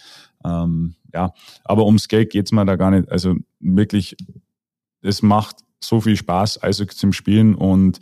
ähm, 0.43 0.95
ja, 1.13 1.33
aber 1.63 1.85
ums 1.85 2.09
Geld 2.09 2.29
geht's 2.29 2.51
mir 2.51 2.65
da 2.65 2.75
gar 2.75 2.91
nicht. 2.91 3.09
Also 3.09 3.35
wirklich, 3.61 4.17
es 5.01 5.21
macht 5.21 5.57
so 5.79 6.01
viel 6.01 6.17
Spaß, 6.17 6.61
Eishockey 6.61 6.95
zum 6.95 7.13
Spielen 7.13 7.55
und 7.55 7.99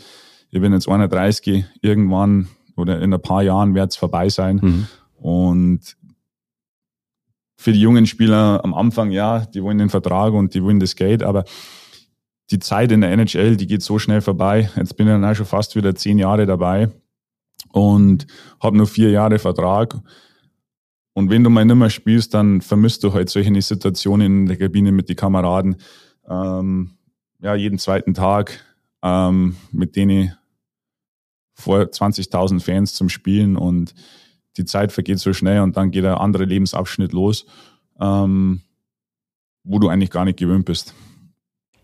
ich 0.49 0.59
bin 0.59 0.73
jetzt 0.73 0.89
31, 0.89 1.65
irgendwann 1.81 2.47
oder 2.79 3.01
in 3.01 3.13
ein 3.13 3.21
paar 3.21 3.43
Jahren 3.43 3.75
wird 3.75 3.91
es 3.91 3.97
vorbei 3.97 4.29
sein. 4.29 4.59
Mhm. 4.61 4.87
Und 5.15 5.97
für 7.57 7.73
die 7.73 7.81
jungen 7.81 8.05
Spieler 8.05 8.61
am 8.63 8.73
Anfang, 8.73 9.11
ja, 9.11 9.45
die 9.45 9.61
wollen 9.61 9.77
den 9.77 9.89
Vertrag 9.89 10.33
und 10.33 10.53
die 10.53 10.63
wollen 10.63 10.79
das 10.79 10.95
Geld, 10.95 11.23
aber 11.23 11.43
die 12.51 12.59
Zeit 12.59 12.91
in 12.91 13.01
der 13.01 13.11
NHL, 13.11 13.57
die 13.57 13.67
geht 13.67 13.83
so 13.83 13.99
schnell 13.99 14.21
vorbei. 14.21 14.69
Jetzt 14.75 14.95
bin 14.95 15.07
ich 15.07 15.13
dann 15.13 15.25
auch 15.25 15.35
schon 15.35 15.45
fast 15.45 15.75
wieder 15.75 15.93
zehn 15.93 16.17
Jahre 16.17 16.45
dabei 16.45 16.89
und 17.71 18.25
habe 18.61 18.77
nur 18.77 18.87
vier 18.87 19.11
Jahre 19.11 19.39
Vertrag. 19.39 19.99
Und 21.13 21.29
wenn 21.29 21.43
du 21.43 21.49
mal 21.49 21.65
nicht 21.65 21.75
mehr 21.75 21.89
spielst, 21.89 22.33
dann 22.33 22.61
vermisst 22.61 23.03
du 23.03 23.13
halt 23.13 23.29
solche 23.29 23.61
Situationen 23.61 24.25
in 24.25 24.45
der 24.45 24.57
Kabine 24.57 24.91
mit 24.91 25.09
den 25.09 25.15
Kameraden. 25.15 25.75
Ähm, 26.27 26.91
ja, 27.41 27.55
jeden 27.55 27.77
zweiten 27.77 28.13
Tag, 28.13 28.63
ähm, 29.03 29.55
mit 29.71 29.95
denen 29.95 30.33
vor 31.59 31.81
20.000 31.81 32.61
Fans 32.61 32.93
zum 32.93 33.09
Spielen 33.09 33.57
und 33.57 33.93
die 34.57 34.65
Zeit 34.65 34.91
vergeht 34.91 35.19
so 35.19 35.33
schnell 35.33 35.61
und 35.61 35.77
dann 35.77 35.91
geht 35.91 36.05
ein 36.05 36.13
anderer 36.13 36.45
Lebensabschnitt 36.45 37.13
los, 37.13 37.45
ähm, 37.99 38.61
wo 39.63 39.79
du 39.79 39.89
eigentlich 39.89 40.11
gar 40.11 40.25
nicht 40.25 40.39
gewöhnt 40.39 40.65
bist. 40.65 40.93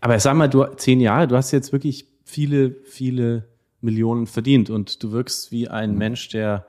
Aber 0.00 0.18
sag 0.20 0.34
mal, 0.34 0.48
du 0.48 0.64
zehn 0.76 1.00
Jahre, 1.00 1.28
du 1.28 1.36
hast 1.36 1.52
jetzt 1.52 1.72
wirklich 1.72 2.06
viele, 2.24 2.76
viele 2.84 3.48
Millionen 3.80 4.26
verdient 4.26 4.70
und 4.70 5.02
du 5.02 5.12
wirkst 5.12 5.52
wie 5.52 5.68
ein 5.68 5.92
mhm. 5.92 5.98
Mensch, 5.98 6.28
der 6.28 6.66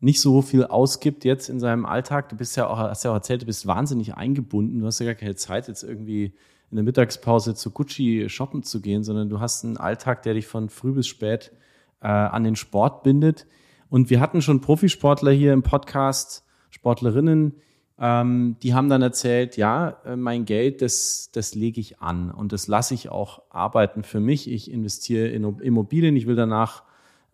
nicht 0.00 0.20
so 0.20 0.40
viel 0.40 0.64
ausgibt 0.64 1.24
jetzt 1.24 1.50
in 1.50 1.60
seinem 1.60 1.84
Alltag. 1.84 2.30
Du 2.30 2.36
bist 2.36 2.56
ja 2.56 2.66
auch, 2.68 2.78
hast 2.78 3.04
ja 3.04 3.10
auch 3.10 3.16
erzählt, 3.16 3.42
du 3.42 3.46
bist 3.46 3.66
wahnsinnig 3.66 4.14
eingebunden. 4.14 4.80
Du 4.80 4.86
hast 4.86 4.98
ja 4.98 5.06
gar 5.06 5.14
keine 5.14 5.34
Zeit, 5.34 5.68
jetzt 5.68 5.82
irgendwie 5.82 6.32
in 6.70 6.76
der 6.76 6.84
Mittagspause 6.84 7.54
zu 7.54 7.70
Gucci 7.70 8.28
shoppen 8.28 8.62
zu 8.62 8.80
gehen, 8.80 9.02
sondern 9.02 9.28
du 9.28 9.40
hast 9.40 9.64
einen 9.64 9.76
Alltag, 9.76 10.22
der 10.22 10.34
dich 10.34 10.46
von 10.46 10.70
früh 10.70 10.92
bis 10.92 11.06
spät 11.06 11.52
äh, 12.00 12.08
an 12.08 12.44
den 12.44 12.56
Sport 12.56 13.02
bindet. 13.02 13.46
Und 13.88 14.10
wir 14.10 14.20
hatten 14.20 14.42
schon 14.42 14.60
Profisportler 14.60 15.32
hier 15.32 15.52
im 15.52 15.62
Podcast, 15.62 16.44
Sportlerinnen, 16.70 17.54
ähm, 18.02 18.56
die 18.62 18.72
haben 18.72 18.88
dann 18.88 19.02
erzählt, 19.02 19.58
ja, 19.58 19.98
äh, 20.06 20.16
mein 20.16 20.46
Geld, 20.46 20.80
das, 20.80 21.30
das 21.32 21.54
lege 21.54 21.80
ich 21.80 22.00
an 22.00 22.30
und 22.30 22.52
das 22.52 22.66
lasse 22.66 22.94
ich 22.94 23.10
auch 23.10 23.42
arbeiten 23.50 24.04
für 24.04 24.20
mich. 24.20 24.50
Ich 24.50 24.70
investiere 24.70 25.28
in 25.28 25.44
Immobilien, 25.60 26.16
ich 26.16 26.26
will 26.26 26.34
danach 26.34 26.82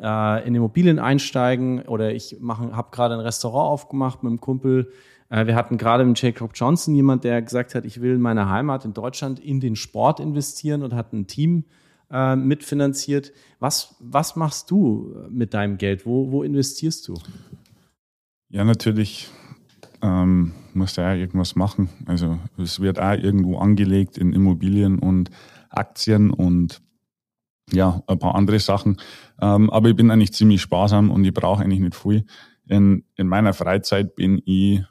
äh, 0.01 0.47
in 0.47 0.57
Immobilien 0.57 0.99
einsteigen 0.99 1.83
oder 1.83 2.13
ich 2.13 2.37
habe 2.43 2.89
gerade 2.91 3.15
ein 3.15 3.21
Restaurant 3.21 3.71
aufgemacht 3.71 4.25
mit 4.25 4.31
einem 4.31 4.41
Kumpel. 4.41 4.91
Äh, 5.31 5.47
wir 5.47 5.55
hatten 5.55 5.79
gerade 5.79 6.05
mit 6.05 6.21
Jacob 6.21 6.51
Johnson 6.55 6.97
jemand, 6.97 7.23
der 7.23 7.43
gesagt 7.43 7.77
hat, 7.77 7.85
ich 7.85 8.01
will 8.01 8.15
in 8.17 8.21
meine 8.21 8.51
Heimat 8.51 8.85
in 8.85 8.93
Deutschland 8.93 9.39
in 9.39 9.61
den 9.61 9.77
Sport 9.77 10.19
investieren 10.19 10.83
und 10.83 10.95
hat 10.95 11.13
ein 11.13 11.29
Team 11.29 11.65
äh, 12.11 12.37
mitfinanziert. 12.37 13.33
Was, 13.59 13.97
was 14.01 14.37
machst 14.37 14.71
du 14.71 15.15
mit 15.31 15.55
deinem 15.55 15.79
Geld? 15.79 16.07
Wo, 16.07 16.31
wo 16.31 16.43
investierst 16.43 17.09
du? 17.09 17.15
Ja, 18.49 18.65
natürlich 18.65 19.29
ähm, 20.03 20.53
musst 20.75 20.97
du 20.97 21.03
ja 21.03 21.15
irgendwas 21.15 21.57
machen. 21.57 21.89
Also 22.07 22.39
es 22.59 22.81
wird 22.81 23.01
auch 23.01 23.15
irgendwo 23.15 23.59
angelegt 23.59 24.19
in 24.19 24.33
Immobilien 24.33 24.99
und 24.99 25.31
Aktien 25.71 26.31
und 26.31 26.81
ja, 27.73 28.03
ein 28.07 28.19
paar 28.19 28.35
andere 28.35 28.61
Sachen. 28.61 28.99
Ähm, 29.41 29.71
aber 29.71 29.89
ich 29.89 29.97
bin 29.97 30.11
eigentlich 30.11 30.33
ziemlich 30.33 30.61
sparsam 30.61 31.11
und 31.11 31.25
ich 31.25 31.35
brauche 31.35 31.63
eigentlich 31.63 31.81
nicht 31.81 31.97
viel. 31.97 32.25
In, 32.69 33.05
in 33.17 33.27
meiner 33.27 33.53
Freizeit 33.53 34.15
bin 34.15 34.41
ich 34.45 34.83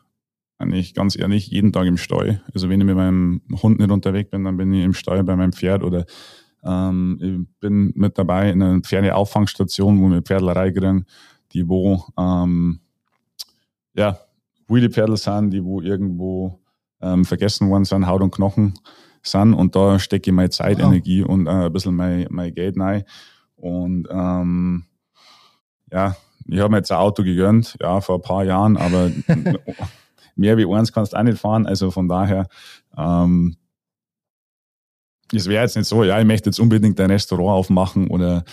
eigentlich 0.58 0.94
ganz 0.94 1.18
ehrlich 1.18 1.48
jeden 1.48 1.74
Tag 1.74 1.86
im 1.86 1.98
Stall. 1.98 2.42
Also 2.54 2.70
wenn 2.70 2.80
ich 2.80 2.86
mit 2.86 2.96
meinem 2.96 3.42
Hund 3.62 3.80
nicht 3.80 3.92
unterwegs 3.92 4.30
bin, 4.30 4.44
dann 4.44 4.58
bin 4.58 4.74
ich 4.74 4.84
im 4.84 4.94
Stall 4.94 5.24
bei 5.24 5.36
meinem 5.36 5.54
Pferd 5.54 5.84
oder 5.84 6.06
ähm, 6.66 7.20
ich 7.22 7.60
bin 7.60 7.94
mit 7.96 8.18
dabei 8.18 8.52
in 8.52 8.62
einer 8.62 8.82
Pferdeauffangstation, 8.82 10.02
wo 10.02 10.10
wir 10.10 10.22
Pferdelerei 10.22 10.72
kriegen, 10.72 11.06
die 11.54 11.68
wo 11.68 12.04
ähm, 12.18 12.80
ja, 13.94 14.18
Wheelie-Pferdel 14.68 15.18
sind, 15.18 15.52
die 15.52 15.64
wo 15.64 15.82
irgendwo 15.82 16.60
ähm, 17.02 17.24
vergessen 17.24 17.70
worden 17.70 17.86
sind, 17.86 18.08
Haut 18.08 18.22
und 18.22 18.32
Knochen 18.34 18.74
sind 19.22 19.54
und 19.54 19.76
da 19.76 20.00
stecke 20.00 20.32
ich 20.32 20.36
meine 20.36 20.50
Zeit, 20.50 20.80
wow. 20.80 20.88
Energie 20.88 21.24
und 21.24 21.48
äh, 21.48 21.66
ein 21.66 21.74
bisschen 21.74 21.96
mein, 21.96 22.28
mein 22.30 22.54
Geld 22.54 22.80
rein. 22.80 23.04
Und 23.56 24.08
ähm, 24.12 24.86
ja, 25.92 26.16
ich 26.48 26.60
habe 26.60 26.70
mir 26.70 26.78
jetzt 26.78 26.92
ein 26.92 26.98
Auto 26.98 27.24
gegönnt, 27.24 27.78
ja, 27.82 28.02
vor 28.02 28.16
ein 28.16 28.22
paar 28.22 28.44
Jahren, 28.44 28.78
aber 28.78 29.12
mehr 30.36 30.58
wie 30.58 30.72
eins 30.72 30.92
kannst 30.92 31.14
du 31.14 31.18
auch 31.18 31.24
nicht 31.24 31.40
fahren. 31.40 31.66
Also 31.66 31.92
von 31.92 32.08
daher 32.08 32.48
ähm, 32.98 33.56
es 35.34 35.48
wäre 35.48 35.64
jetzt 35.64 35.76
nicht 35.76 35.88
so, 35.88 36.04
ja, 36.04 36.20
ich 36.20 36.26
möchte 36.26 36.50
jetzt 36.50 36.60
unbedingt 36.60 37.00
ein 37.00 37.12
Restaurant 37.12 37.50
aufmachen 37.50 38.08
oder 38.08 38.44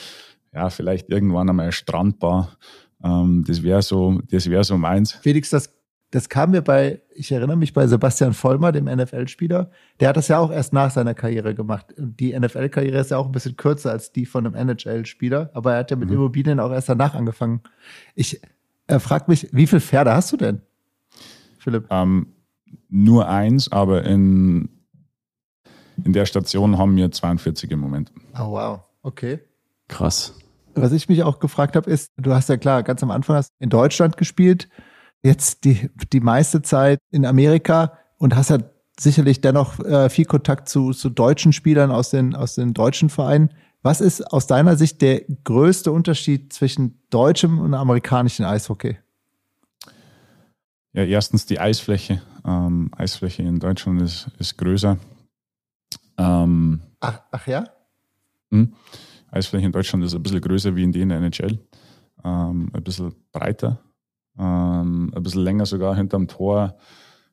ja, 0.53 0.71
vielleicht 0.71 1.09
irgendwann 1.09 1.49
einmal 1.49 1.65
eine 1.65 1.73
Strandbar. 1.73 2.57
Ähm, 3.03 3.45
das 3.47 3.63
wäre 3.63 3.83
so, 3.83 4.21
das 4.31 4.49
wäre 4.49 4.65
so 4.65 4.77
meins. 4.77 5.13
Felix, 5.13 5.51
das, 5.51 5.71
das 6.11 6.29
kam 6.29 6.51
mir 6.51 6.63
bei, 6.63 7.01
ich 7.15 7.33
erinnere 7.33 7.57
mich 7.57 7.73
bei 7.73 7.87
Sebastian 7.87 8.35
Vollmer, 8.35 8.73
dem 8.73 8.85
NFL-Spieler. 8.85 9.71
Der 10.01 10.09
hat 10.09 10.17
das 10.17 10.29
ja 10.29 10.39
auch 10.39 10.51
erst 10.51 10.73
nach 10.73 10.91
seiner 10.91 11.15
Karriere 11.15 11.55
gemacht. 11.55 11.87
Die 11.97 12.39
NFL-Karriere 12.39 12.99
ist 12.99 13.11
ja 13.11 13.17
auch 13.17 13.27
ein 13.27 13.33
bisschen 13.33 13.57
kürzer 13.57 13.91
als 13.91 14.13
die 14.13 14.27
von 14.27 14.47
einem 14.47 14.55
NHL-Spieler, 14.55 15.51
aber 15.55 15.73
er 15.73 15.79
hat 15.81 15.91
ja 15.91 15.97
mit 15.97 16.09
mhm. 16.09 16.17
Immobilien 16.17 16.61
auch 16.61 16.71
erst 16.71 16.89
danach 16.89 17.15
angefangen. 17.15 17.61
Ich 18.15 18.41
er 18.87 19.01
fragt 19.01 19.29
mich, 19.29 19.49
wie 19.53 19.67
viele 19.67 19.81
Pferde 19.81 20.13
hast 20.13 20.33
du 20.33 20.37
denn, 20.37 20.61
Philipp? 21.59 21.87
Ähm, 21.91 22.27
nur 22.89 23.29
eins, 23.29 23.71
aber 23.71 24.05
in 24.05 24.69
in 26.05 26.13
der 26.13 26.27
Station 26.27 26.79
haben 26.79 26.97
wir 26.97 27.11
42 27.11 27.71
im 27.71 27.81
Moment. 27.81 28.13
Oh, 28.35 28.53
wow. 28.53 28.81
Okay. 29.03 29.41
Krass. 29.89 30.35
Was 30.75 30.93
ich 30.93 31.09
mich 31.09 31.23
auch 31.23 31.39
gefragt 31.39 31.77
habe, 31.77 31.91
ist, 31.91 32.11
du 32.17 32.33
hast 32.33 32.49
ja 32.49 32.57
klar 32.57 32.83
ganz 32.83 33.03
am 33.03 33.11
Anfang 33.11 33.37
hast 33.37 33.53
in 33.59 33.69
Deutschland 33.69 34.17
gespielt, 34.17 34.69
jetzt 35.23 35.65
die, 35.65 35.91
die 36.13 36.21
meiste 36.21 36.63
Zeit 36.63 36.99
in 37.11 37.27
Amerika 37.27 37.99
und 38.19 38.35
hast 38.35 38.51
ja 38.51 38.59
sicherlich 38.99 39.41
dennoch 39.41 39.79
äh, 39.81 40.09
viel 40.09 40.25
Kontakt 40.25 40.69
zu, 40.69 40.93
zu 40.93 41.11
deutschen 41.11 41.53
Spielern 41.53 41.91
aus 41.91 42.11
den, 42.11 42.35
aus 42.35 42.55
den 42.55 42.75
deutschen 42.75 43.11
Vereinen. 43.11 43.51
Was 43.83 44.01
ist 44.01 44.23
aus 44.33 44.47
deiner 44.47 44.77
Sicht 44.77 45.03
der 45.03 45.23
größte 45.45 45.91
Unterschied 45.91 46.53
zwischen 46.53 47.03
deutschem 47.11 47.59
und 47.59 47.75
amerikanischem 47.75 48.47
Eishockey? 48.47 48.97
Ja, 50.93 51.05
erstens 51.05 51.47
die 51.47 51.59
Eisfläche. 51.59 52.23
Ähm, 52.47 52.91
Eisfläche 52.97 53.43
in 53.43 53.59
Deutschland 53.59 54.03
ist, 54.03 54.29
ist 54.39 54.57
größer. 54.59 54.99
Ähm, 56.19 56.81
ach, 57.01 57.23
ach 57.31 57.47
ja? 57.47 57.65
Mh, 58.51 58.61
hm? 58.61 58.75
Eisfläche 59.31 59.67
in 59.67 59.73
Deutschland 59.73 60.05
ist 60.05 60.15
ein 60.15 60.23
bisschen 60.23 60.41
größer 60.41 60.77
wie 60.77 60.83
in 60.83 60.93
der 60.93 61.19
NHL. 61.19 61.59
Ähm, 62.25 62.71
ein 62.73 62.83
bisschen 62.83 63.15
breiter. 63.33 63.81
Ähm, 64.39 65.13
ein 65.15 65.23
bisschen 65.23 65.43
länger 65.43 65.67
sogar 65.67 65.97
hinterm 65.97 66.29
Tor. 66.29 66.77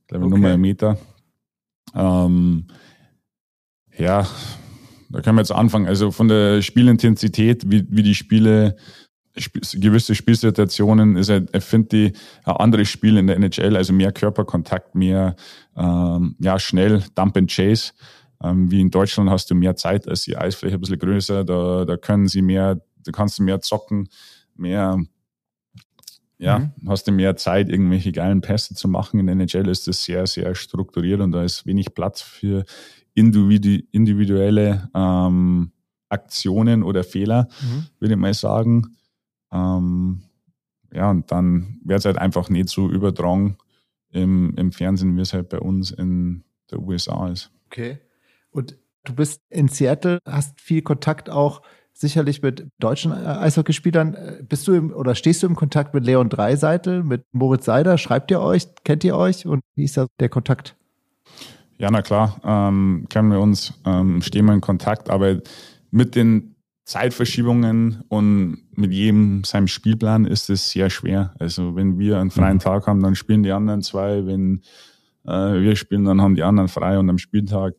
Glaube 0.07 0.25
ich, 0.25 0.27
okay. 0.27 0.29
nur 0.29 0.39
mal 0.39 0.53
einen 0.53 0.61
Meter. 0.61 0.97
Ähm, 1.93 2.67
ja, 3.97 4.25
da 5.09 5.21
können 5.21 5.37
wir 5.37 5.41
jetzt 5.41 5.51
anfangen. 5.51 5.87
Also 5.87 6.11
von 6.11 6.27
der 6.27 6.61
Spielintensität, 6.61 7.69
wie, 7.69 7.85
wie 7.89 8.03
die 8.03 8.15
Spiele 8.15 8.77
gewisse 9.73 10.15
Spielsituationen 10.15 11.15
ist 11.15 11.29
er, 11.29 11.45
er 11.51 11.61
findet 11.61 11.91
die 11.91 12.13
ein 12.43 12.55
anderes 12.55 12.89
Spiel 12.89 13.17
in 13.17 13.27
der 13.27 13.37
NHL, 13.37 13.77
also 13.77 13.93
mehr 13.93 14.11
Körperkontakt, 14.11 14.95
mehr 14.95 15.35
ähm, 15.77 16.35
ja 16.39 16.59
schnell 16.59 17.03
Dump 17.15 17.37
and 17.37 17.49
Chase. 17.49 17.93
Ähm, 18.43 18.71
wie 18.71 18.81
in 18.81 18.89
Deutschland 18.91 19.29
hast 19.29 19.51
du 19.51 19.55
mehr 19.55 19.75
Zeit, 19.75 20.07
als 20.07 20.23
die 20.23 20.37
Eisfläche 20.37 20.75
ein 20.75 20.81
bisschen 20.81 20.99
größer, 20.99 21.43
da, 21.43 21.85
da 21.85 21.97
können 21.97 22.27
sie 22.27 22.41
mehr, 22.41 22.81
da 23.03 23.11
kannst 23.11 23.39
du 23.39 23.43
mehr 23.43 23.61
zocken, 23.61 24.09
mehr 24.55 24.97
ja, 26.39 26.59
mhm. 26.59 26.71
hast 26.87 27.05
du 27.05 27.11
mehr 27.11 27.35
Zeit, 27.35 27.69
irgendwelche 27.69 28.13
geilen 28.13 28.39
Pässe 28.39 28.73
zu 28.73 28.87
machen. 28.87 29.19
In 29.19 29.27
der 29.27 29.35
NHL 29.35 29.67
ist 29.67 29.87
das 29.87 30.03
sehr, 30.05 30.25
sehr 30.25 30.55
strukturiert 30.55 31.19
und 31.19 31.33
da 31.33 31.43
ist 31.43 31.65
wenig 31.65 31.93
Platz 31.93 32.21
für 32.21 32.63
individuelle 33.13 34.89
ähm, 34.95 35.73
Aktionen 36.07 36.83
oder 36.83 37.03
Fehler, 37.03 37.49
mhm. 37.61 37.87
würde 37.99 38.13
ich 38.13 38.19
mal 38.19 38.33
sagen. 38.33 38.95
Ähm, 39.51 40.23
ja, 40.93 41.11
und 41.11 41.29
dann 41.29 41.79
wird 41.83 41.99
es 41.99 42.05
halt 42.05 42.17
einfach 42.17 42.49
nicht 42.49 42.69
so 42.69 42.89
übertragen 42.89 43.57
im, 44.11 44.55
im 44.55 44.71
Fernsehen, 44.71 45.17
wie 45.17 45.21
es 45.21 45.33
halt 45.33 45.49
bei 45.49 45.59
uns 45.59 45.91
in 45.91 46.45
der 46.71 46.79
USA 46.79 47.27
ist. 47.27 47.51
Okay. 47.65 47.99
Und 48.51 48.77
du 49.03 49.13
bist 49.13 49.41
in 49.49 49.67
Seattle, 49.67 50.19
hast 50.25 50.59
viel 50.59 50.81
Kontakt 50.81 51.29
auch 51.29 51.61
sicherlich 51.93 52.41
mit 52.41 52.67
deutschen 52.79 53.11
äh, 53.11 53.15
Eishockeyspielern. 53.15 54.13
Äh, 54.13 54.43
bist 54.47 54.67
du 54.67 54.73
im, 54.73 54.93
oder 54.93 55.15
stehst 55.15 55.43
du 55.43 55.47
im 55.47 55.55
Kontakt 55.55 55.93
mit 55.93 56.05
Leon 56.05 56.29
Dreiseitel, 56.29 57.03
mit 57.03 57.23
Moritz 57.31 57.65
Seider? 57.65 57.97
Schreibt 57.97 58.31
ihr 58.31 58.41
euch? 58.41 58.67
Kennt 58.83 59.03
ihr 59.03 59.15
euch? 59.15 59.45
Und 59.45 59.61
wie 59.75 59.83
ist 59.83 59.97
da 59.97 60.07
der 60.19 60.29
Kontakt? 60.29 60.75
Ja, 61.77 61.89
na 61.91 62.01
klar, 62.01 62.39
ähm, 62.43 63.05
kennen 63.09 63.31
wir 63.31 63.39
uns, 63.39 63.73
ähm, 63.85 64.21
stehen 64.21 64.45
wir 64.45 64.53
in 64.53 64.61
Kontakt, 64.61 65.09
aber 65.09 65.39
mit 65.91 66.15
den 66.15 66.55
Zeitverschiebungen 66.83 68.03
und 68.09 68.63
mit 68.75 68.91
jedem 68.91 69.43
seinem 69.43 69.67
Spielplan 69.67 70.25
ist 70.25 70.49
es 70.49 70.71
sehr 70.71 70.89
schwer. 70.89 71.33
Also 71.39 71.75
wenn 71.75 71.99
wir 71.99 72.19
einen 72.19 72.31
freien 72.31 72.55
mhm. 72.55 72.61
Tag 72.61 72.87
haben, 72.87 73.01
dann 73.01 73.15
spielen 73.15 73.43
die 73.43 73.51
anderen 73.51 73.81
zwei. 73.81 74.25
Wenn 74.25 74.63
äh, 75.25 75.61
wir 75.61 75.75
spielen, 75.75 76.05
dann 76.05 76.21
haben 76.21 76.35
die 76.35 76.43
anderen 76.43 76.67
frei 76.67 76.97
und 76.97 77.09
am 77.09 77.17
Spieltag 77.17 77.75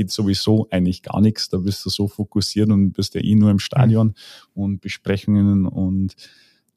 geht 0.00 0.10
sowieso 0.10 0.66
eigentlich 0.70 1.02
gar 1.02 1.20
nichts. 1.20 1.50
Da 1.50 1.58
bist 1.58 1.84
du 1.84 1.90
so 1.90 2.08
fokussiert 2.08 2.70
und 2.70 2.92
bist 2.92 3.14
ja 3.14 3.20
eh 3.20 3.34
nur 3.34 3.50
im 3.50 3.58
Stadion 3.58 4.08
mhm. 4.54 4.62
und 4.62 4.80
Besprechungen 4.80 5.66
und 5.66 6.14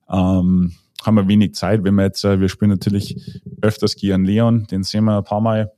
ähm, 0.10 0.74
haben 1.06 1.16
wir 1.16 1.28
wenig 1.30 1.56
Zeit. 1.56 1.86
Wenn 1.86 1.96
wir 1.96 2.04
jetzt, 2.04 2.26
äh, 2.26 2.42
wir 2.42 2.50
spielen 2.50 2.72
natürlich 2.72 3.42
öfters 3.62 3.96
gegen 3.96 4.26
Leon, 4.26 4.68
den 4.70 4.84
sehen 4.84 5.06
wir 5.06 5.18
ein 5.18 5.24
paar 5.24 5.40
Mal 5.40 5.72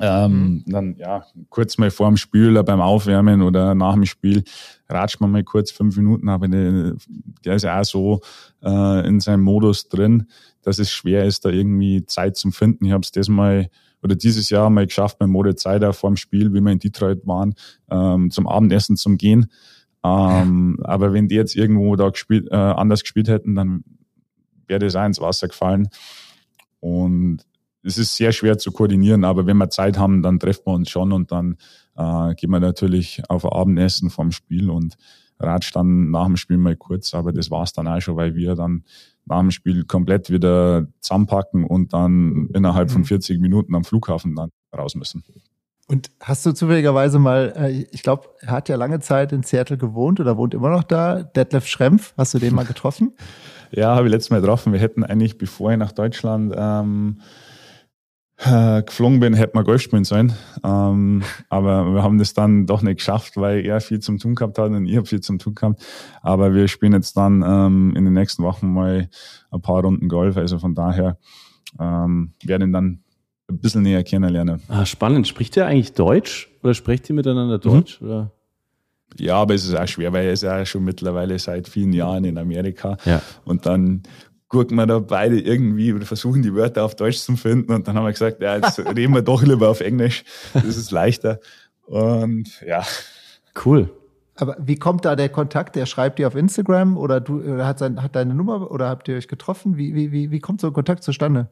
ähm, 0.00 0.32
mhm. 0.32 0.64
Dann 0.66 0.96
ja, 0.96 1.24
kurz 1.48 1.78
mal 1.78 1.90
vor 1.90 2.08
dem 2.08 2.16
Spiel 2.16 2.60
beim 2.64 2.80
Aufwärmen 2.80 3.40
oder 3.40 3.74
nach 3.74 3.94
dem 3.94 4.04
Spiel 4.04 4.42
ratscht 4.88 5.20
man 5.20 5.30
mal 5.30 5.44
kurz 5.44 5.70
fünf 5.70 5.96
Minuten, 5.96 6.28
aber 6.28 6.48
der, 6.48 6.96
der 7.44 7.54
ist 7.54 7.62
ja 7.62 7.80
auch 7.80 7.84
so 7.84 8.20
äh, 8.64 9.06
in 9.06 9.20
seinem 9.20 9.42
Modus 9.42 9.88
drin, 9.88 10.26
dass 10.62 10.80
es 10.80 10.90
schwer 10.90 11.24
ist, 11.24 11.44
da 11.44 11.50
irgendwie 11.50 12.04
Zeit 12.04 12.36
zu 12.36 12.50
finden. 12.50 12.84
Ich 12.84 12.92
habe 12.92 13.02
es 13.02 13.12
das 13.12 13.28
mal 13.28 13.70
oder 14.02 14.14
dieses 14.14 14.50
Jahr 14.50 14.70
mal 14.70 14.86
geschafft, 14.86 15.18
bei 15.18 15.26
Mode 15.26 15.56
Zeit 15.56 15.82
vor 15.94 16.10
dem 16.10 16.16
Spiel, 16.16 16.52
wie 16.52 16.60
wir 16.60 16.72
in 16.72 16.78
Detroit 16.78 17.26
waren, 17.26 17.54
ähm, 17.90 18.30
zum 18.30 18.46
Abendessen 18.46 18.96
zum 18.96 19.16
Gehen. 19.16 19.50
Ähm, 20.04 20.76
ja. 20.78 20.88
Aber 20.88 21.12
wenn 21.12 21.28
die 21.28 21.34
jetzt 21.34 21.56
irgendwo 21.56 21.96
da 21.96 22.08
gespielt, 22.10 22.48
äh, 22.50 22.54
anders 22.54 23.02
gespielt 23.02 23.28
hätten, 23.28 23.54
dann 23.54 23.84
wäre 24.66 24.80
das 24.80 24.96
auch 24.96 25.04
ins 25.04 25.20
Wasser 25.20 25.48
gefallen. 25.48 25.88
Und 26.80 27.38
es 27.82 27.98
ist 27.98 28.16
sehr 28.16 28.32
schwer 28.32 28.58
zu 28.58 28.72
koordinieren, 28.72 29.24
aber 29.24 29.46
wenn 29.46 29.56
wir 29.56 29.70
Zeit 29.70 29.98
haben, 29.98 30.22
dann 30.22 30.38
treffen 30.38 30.62
wir 30.66 30.74
uns 30.74 30.90
schon 30.90 31.12
und 31.12 31.30
dann 31.32 31.56
äh, 31.96 32.34
gehen 32.34 32.50
wir 32.50 32.60
natürlich 32.60 33.22
auf 33.28 33.50
Abendessen 33.50 34.10
vom 34.10 34.32
Spiel 34.32 34.70
und 34.70 34.96
ratscht 35.38 35.76
dann 35.76 36.10
nach 36.10 36.26
dem 36.26 36.36
Spiel 36.36 36.56
mal 36.56 36.76
kurz, 36.76 37.14
aber 37.14 37.32
das 37.32 37.50
war's 37.50 37.72
dann 37.72 37.86
auch 37.86 38.00
schon, 38.00 38.16
weil 38.16 38.34
wir 38.34 38.54
dann 38.54 38.84
nach 39.26 39.40
dem 39.40 39.50
Spiel 39.50 39.84
komplett 39.84 40.30
wieder 40.30 40.86
zusammenpacken 41.00 41.64
und 41.64 41.92
dann 41.92 42.48
innerhalb 42.54 42.90
von 42.90 43.04
40 43.04 43.36
mhm. 43.36 43.42
Minuten 43.42 43.74
am 43.74 43.84
Flughafen 43.84 44.34
dann 44.34 44.50
raus 44.76 44.94
müssen. 44.94 45.24
Und 45.88 46.10
hast 46.20 46.44
du 46.44 46.52
zufälligerweise 46.52 47.18
mal, 47.18 47.52
äh, 47.56 47.86
ich 47.92 48.02
glaube, 48.02 48.28
er 48.40 48.50
hat 48.50 48.68
ja 48.68 48.76
lange 48.76 48.98
Zeit 49.00 49.32
in 49.32 49.44
Seattle 49.44 49.76
gewohnt 49.76 50.18
oder 50.18 50.36
wohnt 50.36 50.52
immer 50.52 50.70
noch 50.70 50.82
da, 50.82 51.22
Detlef 51.22 51.66
Schrempf, 51.66 52.12
hast 52.16 52.34
du 52.34 52.38
den 52.38 52.54
mal 52.54 52.64
getroffen? 52.64 53.12
ja, 53.70 53.94
habe 53.94 54.06
ich 54.06 54.12
letztes 54.12 54.30
Mal 54.30 54.40
getroffen. 54.40 54.72
Wir 54.72 54.80
hätten 54.80 55.04
eigentlich, 55.04 55.38
bevor 55.38 55.70
ich 55.70 55.78
nach 55.78 55.92
Deutschland 55.92 56.52
ähm, 56.56 57.20
äh, 58.38 58.82
geflogen 58.82 59.20
bin, 59.20 59.34
hätte 59.34 59.52
man 59.54 59.64
Golf 59.64 59.80
spielen 59.80 60.04
sollen. 60.04 60.32
Ähm, 60.62 61.22
aber 61.48 61.94
wir 61.94 62.02
haben 62.02 62.18
das 62.18 62.34
dann 62.34 62.66
doch 62.66 62.82
nicht 62.82 62.98
geschafft, 62.98 63.36
weil 63.36 63.64
er 63.64 63.80
viel 63.80 64.00
zum 64.00 64.18
tun 64.18 64.34
gehabt 64.34 64.58
hat 64.58 64.70
und 64.70 64.86
ich 64.86 64.96
habe 64.96 65.06
viel 65.06 65.20
zum 65.20 65.38
tun 65.38 65.54
gehabt. 65.54 65.82
Aber 66.22 66.52
wir 66.54 66.68
spielen 66.68 66.92
jetzt 66.92 67.16
dann 67.16 67.42
ähm, 67.42 67.94
in 67.96 68.04
den 68.04 68.12
nächsten 68.14 68.42
Wochen 68.42 68.72
mal 68.72 69.08
ein 69.50 69.62
paar 69.62 69.82
Runden 69.82 70.08
Golf. 70.08 70.36
Also 70.36 70.58
von 70.58 70.74
daher 70.74 71.18
ähm, 71.80 72.32
werden 72.44 72.68
ihn 72.68 72.72
dann 72.72 73.00
ein 73.48 73.58
bisschen 73.58 73.82
näher 73.82 74.04
kennenlernen. 74.04 74.60
Ah, 74.68 74.84
spannend. 74.84 75.26
Spricht 75.26 75.56
er 75.56 75.66
eigentlich 75.66 75.94
Deutsch 75.94 76.50
oder 76.62 76.74
sprecht 76.74 77.08
ihr 77.08 77.14
miteinander 77.14 77.58
Deutsch? 77.58 78.00
Mhm. 78.00 78.06
Oder? 78.06 78.32
Ja, 79.18 79.36
aber 79.36 79.54
es 79.54 79.64
ist 79.64 79.74
auch 79.74 79.86
schwer, 79.86 80.12
weil 80.12 80.26
er 80.26 80.32
ist 80.32 80.42
ja 80.42 80.66
schon 80.66 80.84
mittlerweile 80.84 81.38
seit 81.38 81.68
vielen 81.68 81.92
Jahren 81.92 82.24
in 82.24 82.36
Amerika. 82.38 82.96
Ja. 83.04 83.22
Und 83.44 83.64
dann 83.64 84.02
gucken 84.48 84.76
wir 84.76 84.86
da 84.86 84.98
beide 84.98 85.40
irgendwie 85.40 85.92
oder 85.92 86.06
versuchen 86.06 86.42
die 86.42 86.54
Wörter 86.54 86.84
auf 86.84 86.94
Deutsch 86.94 87.18
zu 87.18 87.36
finden 87.36 87.72
und 87.72 87.88
dann 87.88 87.96
haben 87.96 88.04
wir 88.04 88.12
gesagt, 88.12 88.40
ja, 88.40 88.56
jetzt 88.56 88.78
reden 88.96 89.14
wir 89.14 89.22
doch 89.22 89.42
lieber 89.42 89.68
auf 89.68 89.80
Englisch. 89.80 90.24
Das 90.54 90.76
ist 90.76 90.90
leichter. 90.90 91.40
Und 91.86 92.60
ja. 92.66 92.84
Cool. 93.64 93.90
Aber 94.36 94.56
wie 94.60 94.76
kommt 94.76 95.04
da 95.04 95.16
der 95.16 95.30
Kontakt? 95.30 95.76
Der 95.76 95.86
schreibt 95.86 96.18
dir 96.18 96.26
auf 96.26 96.34
Instagram 96.34 96.96
oder 96.96 97.20
du 97.20 97.40
oder 97.40 97.66
hat, 97.66 97.78
sein, 97.78 98.02
hat 98.02 98.14
deine 98.14 98.34
Nummer 98.34 98.70
oder 98.70 98.88
habt 98.88 99.08
ihr 99.08 99.16
euch 99.16 99.28
getroffen? 99.28 99.76
Wie, 99.76 99.94
wie, 99.94 100.12
wie, 100.12 100.30
wie 100.30 100.40
kommt 100.40 100.60
so 100.60 100.66
ein 100.66 100.72
Kontakt 100.72 101.02
zustande? 101.02 101.48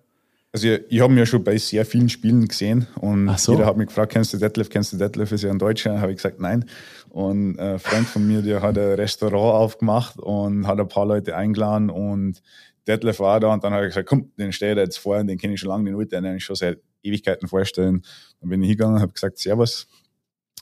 Also 0.53 0.69
ich, 0.69 0.83
ich 0.89 1.01
habe 1.01 1.13
mir 1.13 1.27
schon 1.27 1.43
bei 1.43 1.57
sehr 1.57 1.85
vielen 1.87 2.09
Spielen 2.09 2.47
gesehen 2.47 2.87
und 3.01 3.37
so. 3.39 3.53
jeder 3.53 3.67
hat 3.67 3.77
mich 3.77 3.89
gefragt, 3.89 4.13
kennst 4.13 4.35
du 4.35 4.39
Detlef, 4.39 4.69
kennst 4.69 4.93
du 4.93 4.99
Detlef, 4.99 5.33
ist 5.33 5.43
ja 5.43 5.51
ein 5.51 5.59
Deutscher, 5.59 6.01
habe 6.01 6.13
ich 6.13 6.19
gesagt, 6.19 6.41
nein. 6.41 6.67
Und 7.09 7.59
ein 7.59 7.79
Freund 7.79 8.07
von 8.07 8.27
mir, 8.27 8.43
der 8.43 8.63
hat 8.63 8.79
ein 8.79 8.95
Restaurant 8.95 9.55
aufgemacht 9.55 10.19
und 10.21 10.67
hat 10.67 10.79
ein 10.79 10.89
paar 10.89 11.07
Leute 11.07 11.35
eingeladen 11.35 11.91
und 11.91 12.41
Detlef 12.87 13.21
war 13.21 13.41
da 13.41 13.53
und 13.53 13.65
dann 13.65 13.73
hat 13.73 13.81
er 13.81 13.87
gesagt, 13.87 14.09
komm, 14.09 14.33
den 14.39 14.53
stell 14.53 14.77
ich 14.77 14.85
jetzt 14.85 14.99
vor, 14.99 15.23
den 15.23 15.39
kenne 15.39 15.55
ich 15.55 15.61
schon 15.61 15.71
lange, 15.71 15.85
den 15.85 15.97
wollte 15.97 16.17
ich 16.17 16.23
eigentlich 16.23 16.45
schon 16.45 16.57
seit 16.57 16.81
Ewigkeiten 17.03 17.49
vorstellen. 17.49 18.03
Dann 18.41 18.51
bin 18.51 18.63
ich 18.63 18.69
hingegangen, 18.69 19.01
habe 19.01 19.13
gesagt, 19.13 19.39
Servus, 19.39 19.87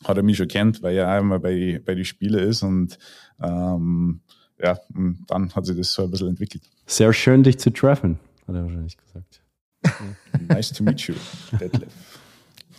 hat 0.04 0.16
er 0.16 0.22
mich 0.22 0.36
schon 0.36 0.48
kennt, 0.48 0.82
weil 0.82 0.96
er 0.96 1.18
immer 1.18 1.38
bei, 1.38 1.80
bei 1.84 1.94
den 1.94 2.04
Spielen 2.04 2.48
ist 2.48 2.62
und 2.62 2.98
ähm, 3.40 4.20
ja, 4.60 4.78
und 4.94 5.24
dann 5.26 5.54
hat 5.54 5.66
sich 5.66 5.76
das 5.76 5.92
so 5.92 6.04
ein 6.04 6.10
bisschen 6.10 6.28
entwickelt. 6.28 6.62
Sehr 6.86 7.12
schön, 7.12 7.42
dich 7.42 7.58
zu 7.58 7.70
treffen, 7.70 8.18
hat 8.46 8.54
er 8.54 8.62
wahrscheinlich 8.62 8.96
gesagt. 8.96 9.42
nice 10.48 10.72
to 10.72 10.84
meet 10.84 11.00
you, 11.02 11.14
Detlef. 11.58 11.92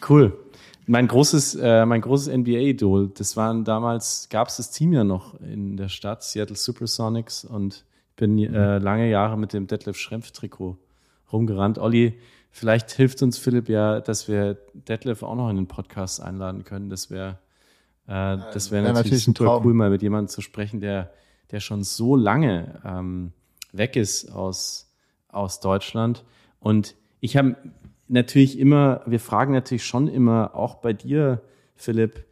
Cool. 0.07 0.37
Mein 0.85 1.07
großes, 1.07 1.55
äh, 1.55 1.85
mein 1.85 2.01
großes 2.01 2.33
NBA-Idol, 2.33 3.11
das 3.15 3.37
waren 3.37 3.63
damals, 3.63 4.27
gab 4.29 4.49
es 4.49 4.57
das 4.57 4.71
Team 4.71 4.91
ja 4.91 5.05
noch 5.05 5.39
in 5.39 5.77
der 5.77 5.87
Stadt, 5.87 6.23
Seattle 6.23 6.57
Supersonics 6.57 7.45
und 7.45 7.85
bin 8.15 8.37
äh, 8.37 8.77
lange 8.77 9.09
Jahre 9.09 9.37
mit 9.37 9.53
dem 9.53 9.67
Detlef 9.67 9.97
Schrempf-Trikot 9.97 10.77
rumgerannt. 11.31 11.79
Olli, 11.79 12.19
vielleicht 12.51 12.91
hilft 12.91 13.21
uns 13.23 13.37
Philipp 13.37 13.69
ja, 13.69 13.99
dass 13.99 14.27
wir 14.27 14.57
Detlef 14.73 15.23
auch 15.23 15.35
noch 15.35 15.49
in 15.49 15.55
den 15.55 15.67
Podcast 15.67 16.21
einladen 16.21 16.63
können. 16.63 16.89
Das 16.89 17.09
wäre 17.09 17.39
äh, 18.07 18.37
das 18.53 18.71
wäre 18.71 18.83
natürlich, 18.83 19.11
natürlich 19.11 19.23
super 19.23 19.61
cool, 19.63 19.73
mal 19.73 19.89
mit 19.89 20.01
jemandem 20.01 20.27
zu 20.27 20.41
sprechen, 20.41 20.79
der, 20.79 21.11
der 21.51 21.59
schon 21.59 21.83
so 21.83 22.15
lange 22.15 22.81
ähm, 22.85 23.31
weg 23.71 23.95
ist 23.95 24.31
aus, 24.31 24.91
aus 25.29 25.59
Deutschland. 25.59 26.23
Und 26.59 26.95
ich 27.19 27.37
habe 27.37 27.55
natürlich 28.07 28.59
immer, 28.59 29.01
wir 29.05 29.19
fragen 29.19 29.53
natürlich 29.53 29.85
schon 29.85 30.07
immer, 30.07 30.55
auch 30.55 30.75
bei 30.75 30.93
dir, 30.93 31.41
Philipp, 31.75 32.25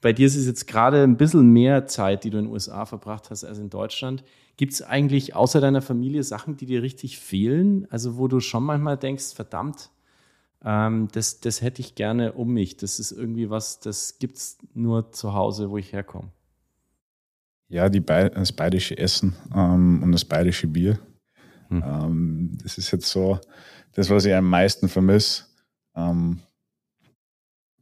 bei 0.00 0.12
dir 0.12 0.26
ist 0.26 0.36
es 0.36 0.46
jetzt 0.46 0.66
gerade 0.66 1.02
ein 1.02 1.16
bisschen 1.16 1.50
mehr 1.50 1.86
Zeit, 1.86 2.24
die 2.24 2.30
du 2.30 2.38
in 2.38 2.46
den 2.46 2.52
USA 2.52 2.86
verbracht 2.86 3.30
hast 3.30 3.44
als 3.44 3.58
in 3.58 3.70
Deutschland. 3.70 4.24
Gibt 4.56 4.74
es 4.74 4.82
eigentlich 4.82 5.34
außer 5.34 5.60
deiner 5.60 5.82
Familie 5.82 6.22
Sachen, 6.22 6.56
die 6.56 6.66
dir 6.66 6.82
richtig 6.82 7.18
fehlen? 7.18 7.86
Also 7.90 8.16
wo 8.16 8.28
du 8.28 8.40
schon 8.40 8.64
manchmal 8.64 8.96
denkst, 8.96 9.34
verdammt, 9.34 9.90
ähm, 10.64 11.08
das, 11.12 11.40
das 11.40 11.62
hätte 11.62 11.80
ich 11.80 11.94
gerne 11.94 12.32
um 12.32 12.52
mich. 12.52 12.76
Das 12.76 13.00
ist 13.00 13.12
irgendwie 13.12 13.50
was, 13.50 13.80
das 13.80 14.18
gibt 14.18 14.36
es 14.36 14.58
nur 14.74 15.10
zu 15.12 15.34
Hause, 15.34 15.70
wo 15.70 15.78
ich 15.78 15.92
herkomme. 15.92 16.30
Ja, 17.68 17.88
die 17.88 18.00
Be 18.00 18.30
das 18.34 18.52
bayerische 18.52 18.98
Essen 18.98 19.34
ähm, 19.54 20.02
und 20.02 20.12
das 20.12 20.24
bayerische 20.24 20.66
Bier. 20.66 20.98
Hm. 21.68 21.82
Ähm, 21.84 22.58
das 22.62 22.76
ist 22.76 22.90
jetzt 22.90 23.08
so 23.08 23.40
das, 23.94 24.10
was 24.10 24.26
ich 24.26 24.34
am 24.34 24.48
meisten 24.48 24.88
vermisse. 24.88 25.44
Ähm, 25.96 26.40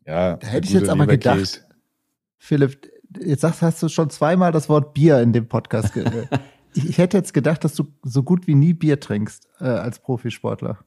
ja, 0.06 0.36
da 0.36 0.46
hätte 0.46 0.68
ich 0.68 0.74
jetzt 0.74 0.88
aber 0.88 1.06
gedacht, 1.06 1.64
Philipp, 2.38 2.90
jetzt 3.18 3.42
sagst, 3.42 3.62
hast 3.62 3.82
du 3.82 3.88
schon 3.88 4.10
zweimal 4.10 4.52
das 4.52 4.68
Wort 4.68 4.94
Bier 4.94 5.20
in 5.20 5.32
dem 5.32 5.48
Podcast. 5.48 5.92
ich 6.74 6.98
hätte 6.98 7.16
jetzt 7.16 7.34
gedacht, 7.34 7.64
dass 7.64 7.74
du 7.74 7.84
so 8.02 8.22
gut 8.22 8.46
wie 8.46 8.54
nie 8.54 8.74
Bier 8.74 9.00
trinkst 9.00 9.48
äh, 9.60 9.64
als 9.64 9.98
Profisportler. 9.98 10.78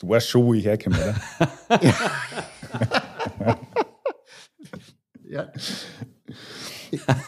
Du 0.00 0.08
weißt 0.08 0.28
schon, 0.28 0.44
wo 0.44 0.54
ich 0.54 0.64
herkomme, 0.64 0.96
oder? 0.96 1.80
ja. 5.24 5.48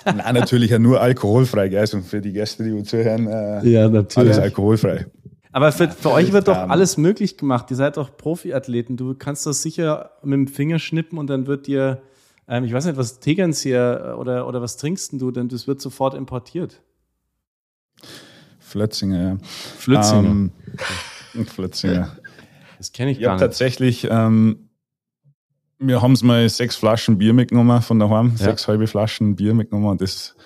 Nein, 0.04 0.34
natürlich 0.34 0.70
ja 0.70 0.78
nur 0.78 1.00
alkoholfrei, 1.00 1.68
gell? 1.68 1.80
Also 1.80 2.00
für 2.00 2.20
die 2.20 2.32
Gäste, 2.32 2.62
die 2.64 2.72
uns 2.72 2.88
zuhören, 2.90 3.26
äh, 3.26 3.66
Ja, 3.68 3.88
natürlich. 3.88 4.16
alles 4.16 4.38
alkoholfrei. 4.38 5.06
Aber 5.52 5.72
für, 5.72 5.90
für 5.90 6.12
euch 6.12 6.32
wird 6.32 6.46
doch 6.46 6.56
alles 6.56 6.96
möglich 6.96 7.36
gemacht. 7.36 7.70
Ihr 7.70 7.76
seid 7.76 7.96
doch 7.96 8.16
Profiathleten. 8.16 8.96
Du 8.96 9.14
kannst 9.14 9.46
das 9.46 9.62
sicher 9.62 10.12
mit 10.22 10.34
dem 10.34 10.46
Finger 10.46 10.78
schnippen 10.78 11.18
und 11.18 11.26
dann 11.28 11.48
wird 11.48 11.66
dir, 11.66 12.02
ähm, 12.50 12.64
ich 12.64 12.72
weiß 12.74 12.84
nicht, 12.84 12.96
was 12.98 13.20
Tegernsee 13.20 13.74
oder, 13.78 14.46
oder 14.46 14.60
was 14.60 14.76
trinkst 14.76 15.12
denn 15.12 15.18
du, 15.18 15.30
denn 15.30 15.48
das 15.48 15.66
wird 15.66 15.80
sofort 15.80 16.12
importiert. 16.14 16.82
Flötzinger, 18.58 19.22
ja. 19.22 19.38
Flützinger. 19.78 20.28
Ähm, 20.28 20.52
Flötzinger. 21.46 22.16
das 22.78 22.92
kenne 22.92 23.10
ich 23.10 23.18
Ich 23.18 23.24
habe 23.24 23.30
gar 23.32 23.34
nicht. 23.36 23.40
tatsächlich, 23.42 24.06
ähm, 24.10 24.68
wir 25.78 26.02
haben 26.02 26.14
mal 26.22 26.48
sechs 26.48 26.76
Flaschen 26.76 27.18
Bier 27.18 27.32
mitgenommen 27.32 27.80
von 27.82 27.98
daheim, 27.98 28.30
Ja. 28.32 28.36
sechs 28.36 28.68
halbe 28.68 28.86
Flaschen 28.86 29.36
Bier 29.36 29.54
mitgenommen 29.54 29.88
und 29.88 30.00
das, 30.00 30.36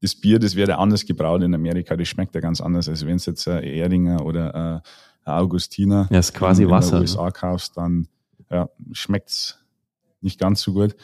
das 0.00 0.14
Bier, 0.14 0.38
das 0.38 0.54
wird 0.56 0.68
ja 0.68 0.78
anders 0.78 1.04
gebraut 1.04 1.42
in 1.42 1.54
Amerika, 1.54 1.96
das 1.96 2.08
schmeckt 2.08 2.34
ja 2.34 2.40
ganz 2.40 2.60
anders, 2.60 2.88
als 2.88 3.04
wenn 3.04 3.16
es 3.16 3.26
jetzt 3.26 3.46
ein 3.48 3.62
Erdinger 3.64 4.24
oder 4.24 4.82
ein 5.24 5.32
Augustiner 5.32 6.06
Ja, 6.10 6.20
ist 6.20 6.32
quasi 6.34 6.62
in, 6.62 6.70
Wasser, 6.70 6.96
in 6.98 7.02
ne? 7.02 7.06
den 7.06 7.16
USA 7.18 7.30
kaufst, 7.30 7.76
dann 7.76 8.08
ja, 8.50 8.68
schmeckt's 8.92 9.58
nicht 10.20 10.38
ganz 10.38 10.62
so 10.62 10.72
gut 10.72 10.96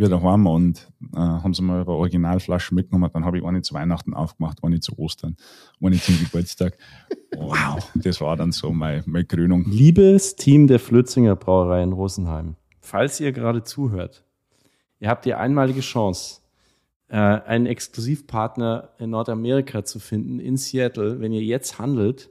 wie 0.00 0.08
daheim 0.08 0.46
und 0.46 0.90
äh, 1.14 1.18
haben 1.18 1.52
sie 1.52 1.62
mal 1.62 1.80
ein 1.80 1.84
paar 1.84 1.96
Originalflaschen 1.96 2.74
mitgenommen, 2.74 3.10
dann 3.12 3.24
habe 3.24 3.38
ich 3.38 3.44
eine 3.44 3.60
zu 3.60 3.74
Weihnachten 3.74 4.14
aufgemacht, 4.14 4.64
eine 4.64 4.80
zu 4.80 4.98
Ostern, 4.98 5.36
eine 5.82 6.00
zum 6.00 6.18
Geburtstag. 6.18 6.78
wow. 7.36 7.90
Das 7.94 8.20
war 8.22 8.36
dann 8.36 8.50
so 8.50 8.70
meine, 8.72 9.02
meine 9.06 9.26
Krönung. 9.26 9.64
Liebes 9.66 10.36
Team 10.36 10.66
der 10.68 10.78
Flötzinger 10.78 11.36
Brauerei 11.36 11.82
in 11.82 11.92
Rosenheim, 11.92 12.56
falls 12.80 13.20
ihr 13.20 13.32
gerade 13.32 13.62
zuhört, 13.62 14.24
ihr 15.00 15.10
habt 15.10 15.26
die 15.26 15.34
einmalige 15.34 15.80
Chance, 15.80 16.40
äh, 17.08 17.16
einen 17.16 17.66
Exklusivpartner 17.66 18.90
in 18.98 19.10
Nordamerika 19.10 19.84
zu 19.84 19.98
finden, 19.98 20.40
in 20.40 20.56
Seattle, 20.56 21.20
wenn 21.20 21.32
ihr 21.32 21.42
jetzt 21.42 21.78
handelt 21.78 22.30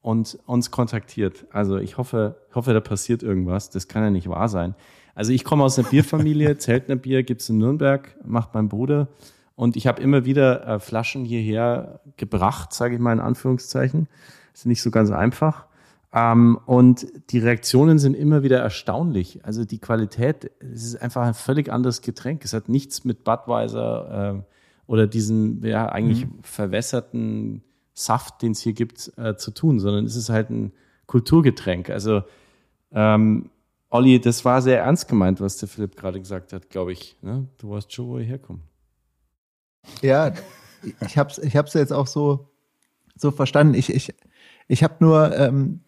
und 0.00 0.36
uns 0.46 0.72
kontaktiert. 0.72 1.46
Also 1.50 1.76
ich 1.76 1.96
hoffe, 1.96 2.40
ich 2.48 2.56
hoffe, 2.56 2.72
da 2.72 2.80
passiert 2.80 3.22
irgendwas. 3.22 3.70
Das 3.70 3.86
kann 3.86 4.02
ja 4.02 4.10
nicht 4.10 4.28
wahr 4.28 4.48
sein. 4.48 4.74
Also 5.18 5.32
ich 5.32 5.42
komme 5.42 5.64
aus 5.64 5.76
einer 5.76 5.88
Bierfamilie, 5.88 6.58
Zeltner 6.58 6.94
Bier 6.94 7.24
gibt's 7.24 7.48
in 7.48 7.58
Nürnberg, 7.58 8.16
macht 8.24 8.54
mein 8.54 8.68
Bruder. 8.68 9.08
Und 9.56 9.76
ich 9.76 9.88
habe 9.88 10.00
immer 10.00 10.24
wieder 10.24 10.64
äh, 10.64 10.78
Flaschen 10.78 11.24
hierher 11.24 11.98
gebracht, 12.16 12.72
sage 12.72 12.94
ich 12.94 13.00
mal 13.00 13.14
in 13.14 13.18
Anführungszeichen. 13.18 14.06
Ist 14.54 14.66
nicht 14.66 14.80
so 14.80 14.92
ganz 14.92 15.10
einfach. 15.10 15.66
Ähm, 16.12 16.60
und 16.66 17.08
die 17.30 17.40
Reaktionen 17.40 17.98
sind 17.98 18.14
immer 18.14 18.44
wieder 18.44 18.60
erstaunlich. 18.60 19.44
Also 19.44 19.64
die 19.64 19.80
Qualität, 19.80 20.52
es 20.60 20.84
ist 20.84 21.02
einfach 21.02 21.22
ein 21.22 21.34
völlig 21.34 21.68
anderes 21.72 22.00
Getränk. 22.00 22.44
Es 22.44 22.52
hat 22.52 22.68
nichts 22.68 23.02
mit 23.02 23.24
Budweiser 23.24 24.36
äh, 24.36 24.42
oder 24.86 25.08
diesem 25.08 25.64
ja 25.64 25.88
eigentlich 25.88 26.28
verwässerten 26.42 27.64
Saft, 27.92 28.40
den 28.42 28.52
es 28.52 28.60
hier 28.60 28.72
gibt, 28.72 29.10
äh, 29.16 29.34
zu 29.34 29.50
tun, 29.50 29.80
sondern 29.80 30.04
es 30.04 30.14
ist 30.14 30.28
halt 30.28 30.50
ein 30.50 30.70
Kulturgetränk. 31.06 31.90
Also 31.90 32.22
ähm, 32.92 33.50
Olli, 33.90 34.20
das 34.20 34.44
war 34.44 34.60
sehr 34.60 34.80
ernst 34.80 35.08
gemeint, 35.08 35.40
was 35.40 35.56
der 35.56 35.68
Philipp 35.68 35.96
gerade 35.96 36.20
gesagt 36.20 36.52
hat, 36.52 36.68
glaube 36.68 36.92
ich. 36.92 37.16
Ne? 37.22 37.48
Du 37.56 37.70
weißt 37.70 37.92
schon, 37.92 38.08
wo 38.08 38.18
wir 38.18 38.24
herkommen. 38.24 38.62
Ja, 40.02 40.32
ich 41.00 41.16
hab's, 41.16 41.38
ich 41.38 41.56
hab's 41.56 41.72
jetzt 41.74 41.92
auch 41.92 42.06
so, 42.06 42.50
so 43.16 43.30
verstanden. 43.30 43.74
Ich, 43.74 43.92
ich, 43.92 44.14
ich 44.68 44.82
habe 44.84 44.96
nur 45.00 45.34
ähm, 45.36 45.80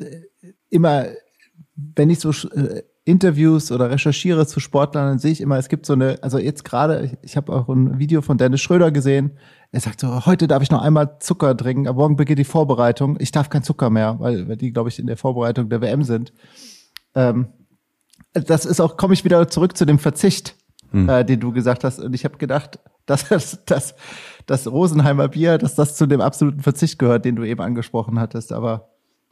immer, 0.70 1.06
wenn 1.74 2.08
ich 2.08 2.20
so 2.20 2.30
äh, 2.30 2.82
Interviews 3.04 3.70
oder 3.70 3.90
recherchiere 3.90 4.46
zu 4.46 4.60
Sportlern, 4.60 5.08
dann 5.08 5.18
sehe 5.18 5.32
ich 5.32 5.40
immer, 5.40 5.58
es 5.58 5.68
gibt 5.68 5.84
so 5.84 5.92
eine, 5.92 6.22
also 6.22 6.38
jetzt 6.38 6.64
gerade, 6.64 7.18
ich, 7.22 7.36
habe 7.36 7.52
auch 7.52 7.68
ein 7.68 7.98
Video 7.98 8.22
von 8.22 8.38
Dennis 8.38 8.62
Schröder 8.62 8.90
gesehen. 8.90 9.32
Er 9.72 9.80
sagt 9.80 10.00
so, 10.00 10.26
heute 10.26 10.46
darf 10.46 10.62
ich 10.62 10.70
noch 10.70 10.82
einmal 10.82 11.18
Zucker 11.18 11.56
trinken, 11.56 11.86
aber 11.86 11.98
morgen 11.98 12.16
beginnt 12.16 12.38
die 12.38 12.44
Vorbereitung. 12.44 13.16
Ich 13.20 13.32
darf 13.32 13.50
kein 13.50 13.62
Zucker 13.62 13.90
mehr, 13.90 14.16
weil, 14.20 14.48
weil 14.48 14.56
die, 14.56 14.72
glaube 14.72 14.88
ich, 14.88 14.98
in 14.98 15.06
der 15.06 15.16
Vorbereitung 15.16 15.68
der 15.68 15.80
WM 15.80 16.02
sind. 16.02 16.32
Ähm, 17.14 17.48
das 18.32 18.64
ist 18.64 18.80
auch, 18.80 18.96
komme 18.96 19.14
ich 19.14 19.24
wieder 19.24 19.48
zurück 19.48 19.76
zu 19.76 19.84
dem 19.84 19.98
Verzicht, 19.98 20.54
äh, 20.92 21.24
den 21.24 21.40
du 21.40 21.52
gesagt 21.52 21.84
hast. 21.84 21.98
Und 22.00 22.14
ich 22.14 22.24
habe 22.24 22.36
gedacht, 22.38 22.78
dass 23.06 23.28
das, 23.28 23.64
das, 23.66 23.94
das 24.46 24.66
Rosenheimer 24.70 25.28
Bier, 25.28 25.58
dass 25.58 25.74
das 25.74 25.96
zu 25.96 26.06
dem 26.06 26.20
absoluten 26.20 26.60
Verzicht 26.60 26.98
gehört, 26.98 27.24
den 27.24 27.36
du 27.36 27.44
eben 27.44 27.60
angesprochen 27.60 28.18
hattest. 28.20 28.52
Aber 28.52 28.88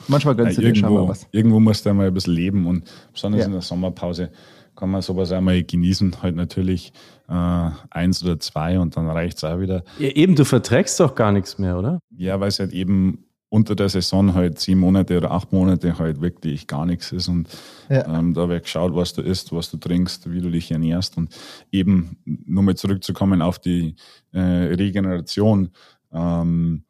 manchmal 0.08 0.34
gönnst 0.36 0.56
Ja, 0.58 0.62
du 0.62 0.68
dir 0.72 0.74
schon 0.78 0.88
mal 0.88 0.94
irgendwo, 0.96 1.10
was. 1.10 1.26
irgendwo 1.32 1.60
musst 1.60 1.84
du 1.86 1.90
einmal 1.90 2.06
ein 2.08 2.14
bisschen 2.14 2.34
leben 2.34 2.66
und 2.66 2.84
besonders 3.12 3.40
Ja. 3.40 3.46
in 3.46 3.52
der 3.52 3.60
Sommerpause 3.62 4.30
kann 4.76 4.90
man 4.90 5.02
sowas 5.02 5.32
einmal 5.32 5.62
genießen. 5.64 6.22
Halt 6.22 6.36
natürlich 6.36 6.92
äh, 7.28 7.70
eins 7.90 8.22
oder 8.22 8.38
zwei 8.38 8.78
und 8.78 8.96
dann 8.96 9.08
reicht's 9.10 9.42
auch 9.44 9.58
wieder. 9.60 9.82
Ja, 9.98 10.08
eben, 10.10 10.34
du 10.36 10.44
verträgst 10.44 10.98
doch 11.00 11.14
gar 11.16 11.32
nichts 11.32 11.58
mehr, 11.58 11.76
oder? 11.78 11.98
Ja, 12.16 12.38
weil 12.40 12.48
es 12.48 12.58
halt 12.60 12.72
eben 12.72 13.24
unter 13.50 13.74
der 13.74 13.88
Saison 13.88 14.34
halt 14.34 14.58
zehn 14.58 14.78
Monate 14.78 15.16
oder 15.16 15.30
acht 15.30 15.52
Monate 15.52 15.98
halt 15.98 16.20
wirklich 16.20 16.66
gar 16.66 16.84
nichts 16.84 17.12
ist 17.12 17.28
und 17.28 17.48
Ja. 17.88 18.18
ähm, 18.18 18.34
da 18.34 18.48
wird 18.48 18.64
geschaut, 18.64 18.94
was 18.94 19.14
du 19.14 19.22
isst, 19.22 19.52
was 19.52 19.70
du 19.70 19.78
trinkst, 19.78 20.30
wie 20.30 20.40
du 20.40 20.50
dich 20.50 20.70
ernährst 20.70 21.16
und 21.16 21.34
eben 21.72 22.18
nur 22.24 22.62
mal 22.62 22.76
zurückzukommen 22.76 23.40
auf 23.40 23.58
die 23.58 23.94
äh, 24.32 24.40
Regeneration. 24.40 25.70
Ähm, 26.12 26.84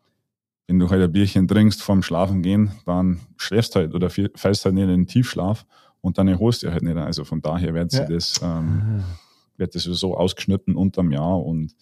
wenn 0.66 0.78
du 0.80 0.90
halt 0.90 1.02
ein 1.02 1.12
Bierchen 1.12 1.46
trinkst 1.48 1.80
vorm 1.82 2.02
Schlafen 2.02 2.42
gehen, 2.42 2.72
dann 2.84 3.20
schläfst 3.36 3.74
halt 3.76 3.94
oder 3.94 4.10
fällst 4.10 4.64
halt 4.64 4.74
nicht 4.74 4.84
in 4.84 4.88
den 4.90 5.06
Tiefschlaf 5.06 5.64
und 6.00 6.18
dann 6.18 6.28
erholst 6.28 6.62
du 6.64 6.70
halt 6.72 6.82
nicht. 6.82 6.96
Also 6.96 7.24
von 7.24 7.40
daher 7.40 7.72
wird 7.72 7.90
sie 7.92 7.98
Ja. 7.98 8.08
das 8.08 8.40
ähm, 8.42 9.04
wird 9.56 9.74
das 9.74 9.84
so 9.84 10.16
ausgeschnitten 10.16 10.74
unterm 10.76 11.10
Jahr 11.12 11.40
und 11.42 11.74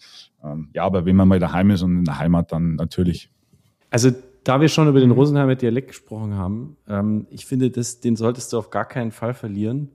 ähm, 0.43 0.69
ja, 0.73 0.83
aber 0.83 1.05
wenn 1.05 1.15
man 1.15 1.27
mal 1.27 1.39
daheim 1.39 1.71
ist 1.71 1.81
und 1.81 1.97
in 1.97 2.05
der 2.05 2.17
Heimat, 2.19 2.51
dann 2.51 2.75
natürlich 2.75 3.29
Also, 3.89 4.11
da 4.47 4.61
wir 4.61 4.69
schon 4.69 4.87
über 4.87 5.01
den 5.01 5.11
Rosenheimer 5.11 5.55
Dialekt 5.55 5.89
gesprochen 5.89 6.35
haben, 6.35 6.77
ähm, 6.87 7.27
ich 7.29 7.45
finde, 7.45 7.69
das, 7.69 7.99
den 7.99 8.15
solltest 8.15 8.53
du 8.53 8.57
auf 8.57 8.69
gar 8.69 8.85
keinen 8.85 9.11
Fall 9.11 9.33
verlieren. 9.33 9.91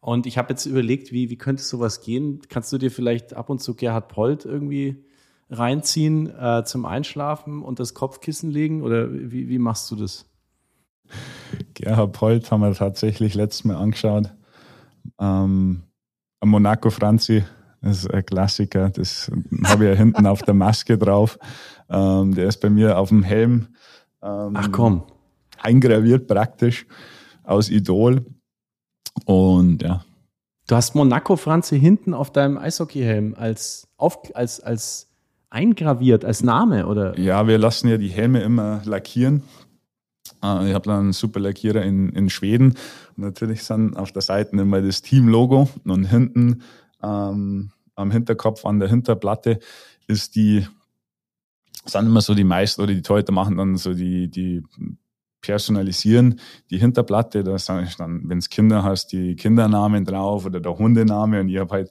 Und 0.00 0.26
ich 0.26 0.38
habe 0.38 0.48
jetzt 0.50 0.64
überlegt, 0.64 1.12
wie, 1.12 1.28
wie 1.28 1.36
könnte 1.36 1.62
sowas 1.62 2.00
gehen? 2.00 2.40
Kannst 2.48 2.72
du 2.72 2.78
dir 2.78 2.90
vielleicht 2.90 3.34
ab 3.34 3.50
und 3.50 3.60
zu 3.60 3.74
Gerhard 3.74 4.08
Polt 4.08 4.46
irgendwie 4.46 5.04
reinziehen 5.50 6.32
äh, 6.34 6.64
zum 6.64 6.86
Einschlafen 6.86 7.62
und 7.62 7.80
das 7.80 7.92
Kopfkissen 7.92 8.50
legen? 8.50 8.82
Oder 8.82 9.12
wie, 9.12 9.50
wie 9.50 9.58
machst 9.58 9.90
du 9.90 9.96
das? 9.96 10.24
Gerhard 11.74 12.12
Polt 12.12 12.50
haben 12.50 12.62
wir 12.62 12.72
tatsächlich 12.72 13.34
letztes 13.34 13.64
Mal 13.64 13.76
angeschaut. 13.76 14.32
Ähm, 15.20 15.82
Monaco 16.42 16.88
Franzi, 16.88 17.44
das 17.82 17.98
ist 17.98 18.10
ein 18.10 18.24
Klassiker. 18.24 18.88
Das 18.88 19.30
habe 19.64 19.84
ich 19.84 19.90
ja 19.90 19.96
hinten 19.96 20.26
auf 20.26 20.42
der 20.42 20.54
Maske 20.54 20.96
drauf. 20.96 21.38
Ähm, 21.90 22.34
der 22.34 22.46
ist 22.46 22.62
bei 22.62 22.70
mir 22.70 22.96
auf 22.96 23.10
dem 23.10 23.22
Helm 23.22 23.68
ähm, 24.22 24.52
Ach 24.54 24.70
komm. 24.72 25.02
eingraviert 25.60 26.26
praktisch 26.26 26.86
aus 27.44 27.70
Idol. 27.70 28.24
Und 29.26 29.82
ja, 29.82 30.04
Du 30.68 30.76
hast 30.76 30.94
Monaco 30.94 31.36
Franzi 31.36 31.78
hinten 31.78 32.14
auf 32.14 32.32
deinem 32.32 32.56
Eishockeyhelm 32.56 33.34
als, 33.36 33.88
auf, 33.96 34.18
als, 34.34 34.60
als 34.60 35.08
eingraviert, 35.50 36.24
als 36.24 36.42
Name, 36.42 36.86
oder? 36.86 37.18
ja, 37.18 37.46
wir 37.46 37.58
lassen 37.58 37.88
ja 37.88 37.98
die 37.98 38.08
Helme 38.08 38.40
immer 38.42 38.80
lackieren. 38.84 39.42
Äh, 40.42 40.68
ich 40.68 40.74
habe 40.74 40.86
dann 40.86 41.00
einen 41.00 41.12
super 41.12 41.40
Lackierer 41.40 41.82
in, 41.82 42.10
in 42.10 42.30
Schweden. 42.30 42.74
Und 43.16 43.24
natürlich 43.24 43.64
sind 43.64 43.96
auf 43.96 44.12
der 44.12 44.22
Seite 44.22 44.56
immer 44.56 44.80
das 44.80 45.02
Team-Logo 45.02 45.68
und 45.84 46.04
hinten 46.04 46.62
ähm, 47.02 47.72
am 47.94 48.10
Hinterkopf 48.10 48.64
an 48.64 48.78
der 48.78 48.88
Hinterplatte 48.88 49.58
ist 50.06 50.36
die, 50.36 50.66
sind 51.84 52.06
immer 52.06 52.20
so 52.20 52.34
die 52.34 52.44
meisten 52.44 52.80
oder 52.80 52.94
die 52.94 53.02
Torhüter 53.02 53.32
machen 53.32 53.56
dann 53.56 53.76
so 53.76 53.94
die, 53.94 54.28
die 54.28 54.62
personalisieren 55.42 56.40
die 56.70 56.78
Hinterplatte, 56.78 57.44
da 57.44 57.58
sind 57.58 57.98
dann, 57.98 58.22
wenn 58.28 58.38
es 58.38 58.48
Kinder 58.48 58.82
hast, 58.82 59.12
die 59.12 59.36
Kindernamen 59.36 60.04
drauf 60.04 60.46
oder 60.46 60.60
der 60.60 60.78
Hundename. 60.78 61.40
Und 61.40 61.48
ich 61.48 61.58
habe 61.58 61.74
halt 61.74 61.90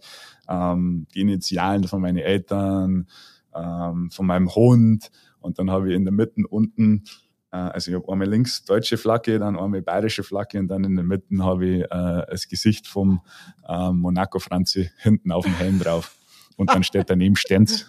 ähm, 0.50 1.06
die 1.14 1.22
Initialen 1.22 1.84
von 1.84 2.02
meinen 2.02 2.18
Eltern, 2.18 3.08
ähm, 3.54 4.10
von 4.10 4.26
meinem 4.26 4.56
Hund. 4.56 5.12
Und 5.40 5.60
dann 5.60 5.70
habe 5.70 5.90
ich 5.90 5.96
in 5.96 6.06
der 6.06 6.14
Mitte 6.14 6.48
unten, 6.50 7.04
äh, 7.52 7.58
also 7.58 7.92
ich 7.92 7.98
habe 7.98 8.12
einmal 8.12 8.30
links 8.30 8.64
deutsche 8.64 8.98
Flagge, 8.98 9.38
dann 9.38 9.60
einmal 9.60 9.82
bayerische 9.82 10.24
Flagge 10.24 10.58
und 10.58 10.70
dann 10.70 10.84
in 10.86 10.96
der 10.96 11.06
Mitte 11.06 11.38
habe 11.40 11.66
ich 11.66 11.82
äh, 11.84 12.26
das 12.30 12.48
Gesicht 12.48 12.88
vom 12.88 13.22
ähm, 13.68 14.00
Monaco 14.00 14.40
Franzi 14.40 14.90
hinten 14.98 15.32
auf 15.32 15.46
dem 15.46 15.56
Helm 15.56 15.80
drauf. 15.80 16.16
Und 16.56 16.70
dann 16.70 16.84
steht 16.84 17.10
daneben 17.10 17.36
Stenz. 17.36 17.88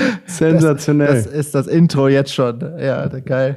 Sensationell. 0.26 1.14
Das 1.14 1.26
ist 1.26 1.54
das 1.54 1.66
Intro 1.66 2.08
jetzt 2.08 2.32
schon. 2.34 2.60
Ja, 2.78 3.06
geil. 3.06 3.56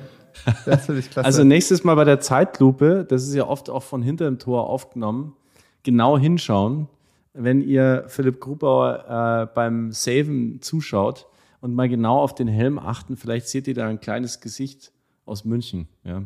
Das 0.65 0.85
finde 0.85 0.99
ich 0.99 1.09
klasse. 1.09 1.25
Also 1.25 1.43
nächstes 1.43 1.83
Mal 1.83 1.95
bei 1.95 2.03
der 2.03 2.19
Zeitlupe, 2.19 3.05
das 3.07 3.23
ist 3.23 3.33
ja 3.33 3.47
oft 3.47 3.69
auch 3.69 3.83
von 3.83 4.01
hinter 4.01 4.25
dem 4.25 4.39
Tor 4.39 4.69
aufgenommen, 4.69 5.35
genau 5.83 6.17
hinschauen, 6.17 6.87
wenn 7.33 7.61
ihr 7.61 8.05
Philipp 8.07 8.39
Grubauer 8.39 9.49
äh, 9.49 9.53
beim 9.53 9.91
Saven 9.91 10.61
zuschaut 10.61 11.27
und 11.61 11.73
mal 11.73 11.87
genau 11.89 12.19
auf 12.19 12.35
den 12.35 12.47
Helm 12.47 12.77
achten. 12.79 13.15
Vielleicht 13.15 13.47
seht 13.47 13.67
ihr 13.67 13.73
da 13.73 13.87
ein 13.87 13.99
kleines 13.99 14.41
Gesicht 14.41 14.91
aus 15.25 15.45
München. 15.45 15.87
Ja. 16.03 16.23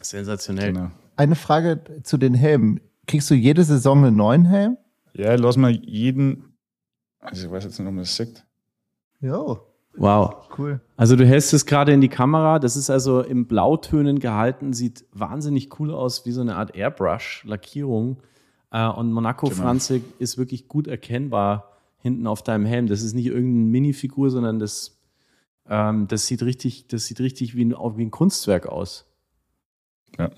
Sensationell. 0.00 0.72
Genau. 0.72 0.90
Eine 1.16 1.34
Frage 1.34 1.80
zu 2.02 2.16
den 2.18 2.34
Helmen. 2.34 2.80
Kriegst 3.06 3.30
du 3.30 3.34
jede 3.34 3.64
Saison 3.64 4.04
einen 4.04 4.16
neuen 4.16 4.44
Helm? 4.44 4.76
Ja, 5.12 5.34
lass 5.34 5.56
mal 5.56 5.70
jeden, 5.70 6.56
Also 7.20 7.46
ich 7.46 7.52
weiß 7.52 7.64
jetzt 7.64 7.78
nicht, 7.78 7.86
ob 7.86 7.94
man 7.94 8.02
das 8.02 8.16
sieht. 8.16 8.44
Jo. 9.24 9.60
Wow. 9.96 10.48
Cool. 10.58 10.80
Also 10.96 11.16
du 11.16 11.24
hältst 11.24 11.54
es 11.54 11.64
gerade 11.64 11.92
in 11.92 12.00
die 12.00 12.08
Kamera. 12.08 12.58
Das 12.58 12.76
ist 12.76 12.90
also 12.90 13.22
im 13.22 13.46
Blautönen 13.46 14.18
gehalten, 14.18 14.72
sieht 14.72 15.04
wahnsinnig 15.12 15.80
cool 15.80 15.92
aus, 15.92 16.26
wie 16.26 16.32
so 16.32 16.42
eine 16.42 16.56
Art 16.56 16.76
Airbrush-Lackierung. 16.76 18.18
Äh, 18.70 18.86
und 18.88 19.12
Monaco 19.12 19.48
Genau. 19.48 19.62
Franzig 19.62 20.02
ist 20.18 20.36
wirklich 20.36 20.68
gut 20.68 20.88
erkennbar 20.88 21.70
hinten 21.98 22.26
auf 22.26 22.42
deinem 22.42 22.66
Helm. 22.66 22.86
Das 22.86 23.02
ist 23.02 23.14
nicht 23.14 23.26
irgendeine 23.26 23.70
Minifigur, 23.70 24.30
sondern 24.30 24.58
das, 24.58 25.00
ähm, 25.68 26.06
das 26.08 26.26
sieht 26.26 26.42
richtig, 26.42 26.86
das 26.88 27.06
sieht 27.06 27.20
richtig 27.20 27.54
wie 27.54 27.64
ein, 27.64 27.70
wie 27.72 28.04
ein 28.04 28.10
Kunstwerk 28.10 28.66
aus. 28.66 29.06
Ja. 30.18 30.30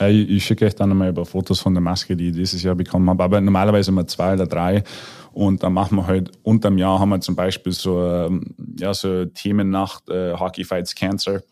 Ich, 0.00 0.30
ich 0.30 0.44
schicke 0.44 0.66
euch 0.66 0.74
dann 0.74 0.90
nochmal 0.90 1.08
über 1.10 1.26
Fotos 1.26 1.60
von 1.60 1.74
der 1.74 1.80
Maske, 1.80 2.16
die 2.16 2.28
ich 2.28 2.34
dieses 2.34 2.62
Jahr 2.62 2.74
bekommen 2.74 3.08
habe. 3.10 3.24
Aber 3.24 3.40
normalerweise 3.40 3.90
immer 3.90 4.06
zwei 4.06 4.34
oder 4.34 4.46
drei. 4.46 4.84
Und 5.32 5.62
dann 5.62 5.72
machen 5.72 5.96
wir 5.96 6.06
halt 6.06 6.32
unterm 6.42 6.78
Jahr 6.78 6.98
haben 6.98 7.10
wir 7.10 7.20
zum 7.20 7.36
Beispiel 7.36 7.72
so, 7.72 8.04
ähm, 8.04 8.54
ja, 8.78 8.94
so 8.94 9.24
Themennacht, 9.24 10.08
äh, 10.08 10.34
Hockey 10.34 10.64
Fights 10.64 10.94
Cancer. 10.94 11.42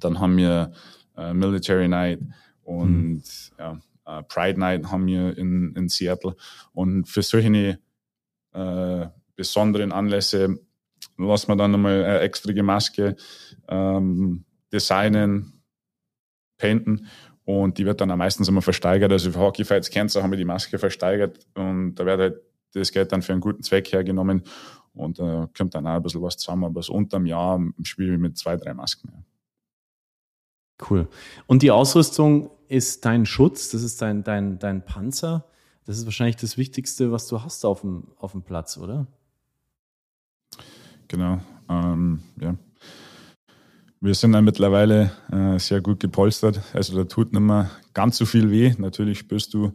Dann 0.00 0.18
haben 0.20 0.36
wir 0.36 0.72
äh, 1.16 1.32
Military 1.32 1.88
Night 1.88 2.20
und 2.62 3.22
ja, 3.58 3.78
äh, 4.06 4.22
Pride 4.24 4.58
Night 4.58 4.90
haben 4.90 5.06
wir 5.06 5.36
in, 5.36 5.74
in 5.76 5.88
Seattle. 5.88 6.36
Und 6.72 7.08
für 7.08 7.22
solche 7.22 7.78
äh, 8.52 9.06
besonderen 9.36 9.92
Anlässe 9.92 10.58
lassen 11.16 11.48
wir 11.48 11.56
dann 11.56 11.72
nochmal 11.72 12.04
eine 12.04 12.20
extra 12.20 12.52
Maske 12.62 13.16
ähm, 13.68 14.44
designen, 14.72 15.62
painten 16.58 17.06
und 17.44 17.78
die 17.78 17.86
wird 17.86 18.00
dann 18.00 18.10
auch 18.10 18.16
meistens 18.16 18.48
immer 18.48 18.62
versteigert. 18.62 19.12
Also 19.12 19.32
für 19.32 19.40
Hockey 19.40 19.64
Fights 19.64 19.90
Cancer 19.90 20.22
haben 20.22 20.30
wir 20.30 20.38
die 20.38 20.44
Maske 20.44 20.78
versteigert 20.78 21.38
und 21.54 21.94
da 21.96 22.06
wird 22.06 22.20
halt 22.20 22.40
das 22.74 22.92
Geld 22.92 23.12
dann 23.12 23.22
für 23.22 23.32
einen 23.32 23.40
guten 23.40 23.62
Zweck 23.62 23.92
hergenommen 23.92 24.42
und 24.94 25.18
da 25.18 25.48
kommt 25.56 25.74
dann 25.74 25.86
auch 25.86 25.96
ein 25.96 26.02
bisschen 26.02 26.22
was 26.22 26.36
zusammen, 26.36 26.64
aber 26.64 26.82
so 26.82 26.92
unterm 26.92 27.26
Jahr 27.26 27.60
spiele 27.82 28.14
ich 28.14 28.18
mit 28.18 28.36
zwei, 28.36 28.56
drei 28.56 28.74
Masken. 28.74 29.10
Ja. 29.12 29.22
Cool. 30.88 31.08
Und 31.46 31.62
die 31.62 31.70
Ausrüstung 31.70 32.50
ist 32.68 33.04
dein 33.04 33.26
Schutz, 33.26 33.70
das 33.70 33.82
ist 33.82 34.02
dein, 34.02 34.24
dein, 34.24 34.58
dein 34.58 34.84
Panzer. 34.84 35.46
Das 35.84 35.98
ist 35.98 36.04
wahrscheinlich 36.04 36.36
das 36.36 36.56
Wichtigste, 36.56 37.12
was 37.12 37.26
du 37.26 37.42
hast 37.42 37.64
auf 37.64 37.80
dem, 37.80 38.08
auf 38.16 38.32
dem 38.32 38.42
Platz, 38.42 38.78
oder? 38.78 39.06
Genau. 41.08 41.40
Ähm, 41.68 42.22
ja. 42.40 42.54
Wir 44.04 44.14
sind 44.14 44.34
ja 44.34 44.42
mittlerweile 44.42 45.12
äh, 45.30 45.60
sehr 45.60 45.80
gut 45.80 46.00
gepolstert. 46.00 46.60
Also 46.72 46.96
da 46.96 47.04
tut 47.04 47.32
nicht 47.32 47.40
mehr 47.40 47.70
ganz 47.94 48.16
so 48.16 48.26
viel 48.26 48.50
weh. 48.50 48.74
Natürlich 48.76 49.20
spürst 49.20 49.54
du 49.54 49.74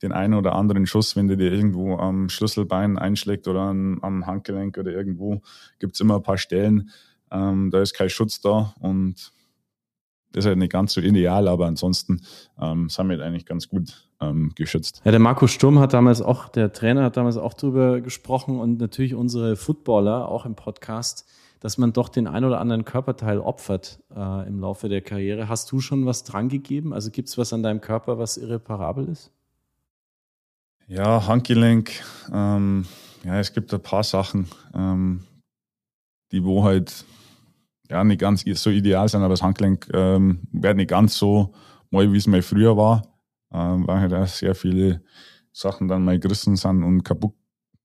den 0.00 0.12
einen 0.12 0.34
oder 0.34 0.54
anderen 0.54 0.86
Schuss, 0.86 1.16
wenn 1.16 1.26
der 1.26 1.36
dir 1.36 1.50
irgendwo 1.50 1.96
am 1.96 2.28
Schlüsselbein 2.28 2.98
einschlägt 2.98 3.48
oder 3.48 3.62
am, 3.62 3.98
am 4.00 4.28
Handgelenk 4.28 4.78
oder 4.78 4.92
irgendwo. 4.92 5.42
Gibt 5.80 5.94
es 5.94 6.00
immer 6.00 6.16
ein 6.16 6.22
paar 6.22 6.38
Stellen, 6.38 6.90
ähm, 7.32 7.72
da 7.72 7.82
ist 7.82 7.94
kein 7.94 8.10
Schutz 8.10 8.40
da 8.40 8.76
und 8.78 9.32
das 10.30 10.44
ist 10.44 10.48
halt 10.48 10.58
nicht 10.58 10.70
ganz 10.70 10.92
so 10.92 11.00
ideal, 11.00 11.48
aber 11.48 11.66
ansonsten 11.66 12.20
ähm, 12.60 12.88
sind 12.88 13.08
wir 13.08 13.20
eigentlich 13.24 13.44
ganz 13.44 13.68
gut 13.68 14.08
ähm, 14.20 14.52
geschützt. 14.54 15.02
Ja, 15.04 15.10
der 15.10 15.18
Marco 15.18 15.48
Sturm 15.48 15.80
hat 15.80 15.94
damals 15.94 16.22
auch, 16.22 16.48
der 16.48 16.72
Trainer 16.72 17.02
hat 17.02 17.16
damals 17.16 17.38
auch 17.38 17.54
drüber 17.54 18.00
gesprochen 18.00 18.60
und 18.60 18.78
natürlich 18.78 19.16
unsere 19.16 19.56
Footballer 19.56 20.28
auch 20.28 20.46
im 20.46 20.54
Podcast, 20.54 21.26
dass 21.64 21.78
man 21.78 21.94
doch 21.94 22.10
den 22.10 22.26
ein 22.26 22.44
oder 22.44 22.60
anderen 22.60 22.84
Körperteil 22.84 23.38
opfert 23.38 23.98
äh, 24.14 24.46
im 24.46 24.60
Laufe 24.60 24.90
der 24.90 25.00
Karriere. 25.00 25.48
Hast 25.48 25.72
du 25.72 25.80
schon 25.80 26.04
was 26.04 26.22
dran 26.22 26.50
gegeben? 26.50 26.92
Also 26.92 27.10
gibt 27.10 27.30
es 27.30 27.38
was 27.38 27.54
an 27.54 27.62
deinem 27.62 27.80
Körper, 27.80 28.18
was 28.18 28.36
irreparabel 28.36 29.08
ist? 29.08 29.32
Ja, 30.88 31.26
Handgelenk. 31.26 32.02
Ähm, 32.30 32.84
ja, 33.24 33.40
es 33.40 33.54
gibt 33.54 33.72
ein 33.72 33.80
paar 33.80 34.04
Sachen, 34.04 34.46
ähm, 34.74 35.24
die 36.32 36.44
wo 36.44 36.64
halt 36.64 37.06
ja 37.88 38.04
nicht 38.04 38.20
ganz 38.20 38.44
so 38.44 38.68
ideal 38.68 39.08
sind, 39.08 39.22
aber 39.22 39.32
das 39.32 39.42
Handgelenk 39.42 39.88
ähm, 39.94 40.40
wird 40.52 40.76
nicht 40.76 40.90
ganz 40.90 41.16
so 41.16 41.54
mal, 41.88 42.12
wie 42.12 42.18
es 42.18 42.26
mal 42.26 42.42
früher 42.42 42.76
war, 42.76 43.08
ähm, 43.54 43.86
weil 43.86 44.00
halt 44.00 44.12
auch 44.12 44.26
sehr 44.26 44.54
viele 44.54 45.02
Sachen 45.50 45.88
dann 45.88 46.04
mal 46.04 46.18
gerissen 46.18 46.56
sind 46.56 46.84
und 46.84 47.04
kaputt 47.04 47.32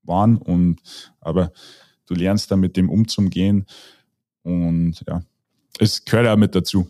waren. 0.04 0.36
Und 0.36 0.82
aber 1.22 1.54
du 2.10 2.16
lernst 2.16 2.52
dann 2.52 2.60
mit 2.60 2.76
dem 2.78 2.90
umzugehen 2.90 3.66
und 4.44 5.04
ja, 5.08 5.22
es 5.80 6.04
gehört 6.06 6.26
ja 6.26 6.36
mit 6.36 6.56
dazu. 6.56 6.88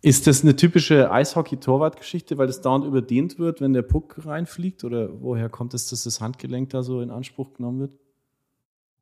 Ist 0.00 0.28
das 0.28 0.42
eine 0.42 0.54
typische 0.54 1.10
Eishockey-Torwart-Geschichte, 1.10 2.38
weil 2.38 2.46
das 2.46 2.60
dauernd 2.60 2.84
überdehnt 2.84 3.38
wird, 3.40 3.60
wenn 3.60 3.72
der 3.72 3.82
Puck 3.82 4.24
reinfliegt? 4.24 4.84
Oder 4.84 5.08
woher 5.20 5.48
kommt 5.48 5.74
es, 5.74 5.88
dass 5.88 6.04
das 6.04 6.20
Handgelenk 6.20 6.70
da 6.70 6.84
so 6.84 7.00
in 7.00 7.10
Anspruch 7.10 7.54
genommen 7.54 7.80
wird? 7.80 7.92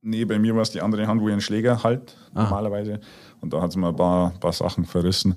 Nee, 0.00 0.24
bei 0.24 0.38
mir 0.38 0.54
war 0.54 0.62
es 0.62 0.70
die 0.70 0.80
andere 0.80 1.06
Hand, 1.06 1.20
wo 1.20 1.26
ich 1.28 1.32
einen 1.32 1.42
Schläger 1.42 1.82
halt, 1.82 2.16
Ah. 2.32 2.44
normalerweise. 2.44 3.00
Und 3.42 3.52
da 3.52 3.60
hat 3.60 3.70
es 3.70 3.76
mir 3.76 3.88
ein 3.88 3.96
paar, 3.96 4.30
paar 4.40 4.52
Sachen 4.54 4.86
verrissen. 4.86 5.34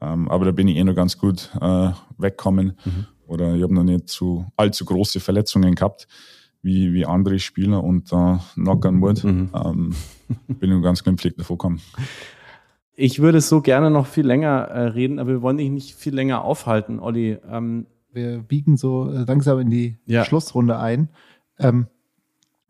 Ähm, 0.00 0.28
aber 0.28 0.44
da 0.46 0.50
bin 0.50 0.66
ich 0.66 0.76
eh 0.76 0.82
noch 0.84 0.94
ganz 0.96 1.16
gut 1.18 1.50
äh, 1.60 1.90
weggekommen. 2.18 2.76
Oder 3.28 3.54
ich 3.54 3.62
habe 3.62 3.74
noch 3.74 3.84
nicht 3.84 4.08
zu 4.08 4.46
allzu 4.56 4.84
große 4.84 5.20
Verletzungen 5.20 5.74
gehabt, 5.76 6.08
wie, 6.66 6.92
wie 6.92 7.06
andere 7.06 7.38
Spieler. 7.38 7.82
Und 7.82 8.12
da, 8.12 8.40
knock 8.54 8.84
on 8.84 9.00
wood, 9.00 9.22
Mhm. 9.24 9.50
ähm, 9.54 9.94
bin 10.48 10.76
ich 10.76 10.82
ganz 10.82 11.02
glimpflich 11.04 11.34
davor 11.36 11.56
gekommen. 11.56 11.80
Ich 12.94 13.20
würde 13.20 13.40
so 13.40 13.60
gerne 13.60 13.90
noch 13.90 14.06
viel 14.06 14.26
länger 14.26 14.62
äh, 14.68 14.80
reden, 14.88 15.18
aber 15.18 15.30
wir 15.30 15.42
wollen 15.42 15.58
dich 15.58 15.70
nicht 15.70 15.94
viel 15.94 16.14
länger 16.14 16.42
aufhalten, 16.44 16.98
Olli. 16.98 17.38
Ähm, 17.50 17.86
Wir 18.12 18.38
biegen 18.38 18.78
so 18.78 19.10
äh, 19.10 19.24
langsam 19.28 19.58
in 19.60 19.68
die 19.70 19.98
Ja. 20.06 20.24
Schlussrunde 20.24 20.78
ein. 20.78 21.10
Ähm, 21.58 21.86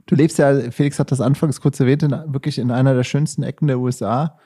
du 0.07 0.17
lebst 0.17 0.39
ja, 0.39 0.73
Felix 0.73 0.99
hat 0.99 1.13
das 1.13 1.21
anfangs 1.21 1.61
kurz 1.61 1.79
erwähnt, 1.79 2.03
in, 2.03 2.11
wirklich 2.27 2.59
in 2.59 2.73
einer 2.73 2.95
der 2.95 3.05
schönsten 3.05 3.45
Ecken 3.45 3.69
der 3.69 3.79
USA. 3.79 4.39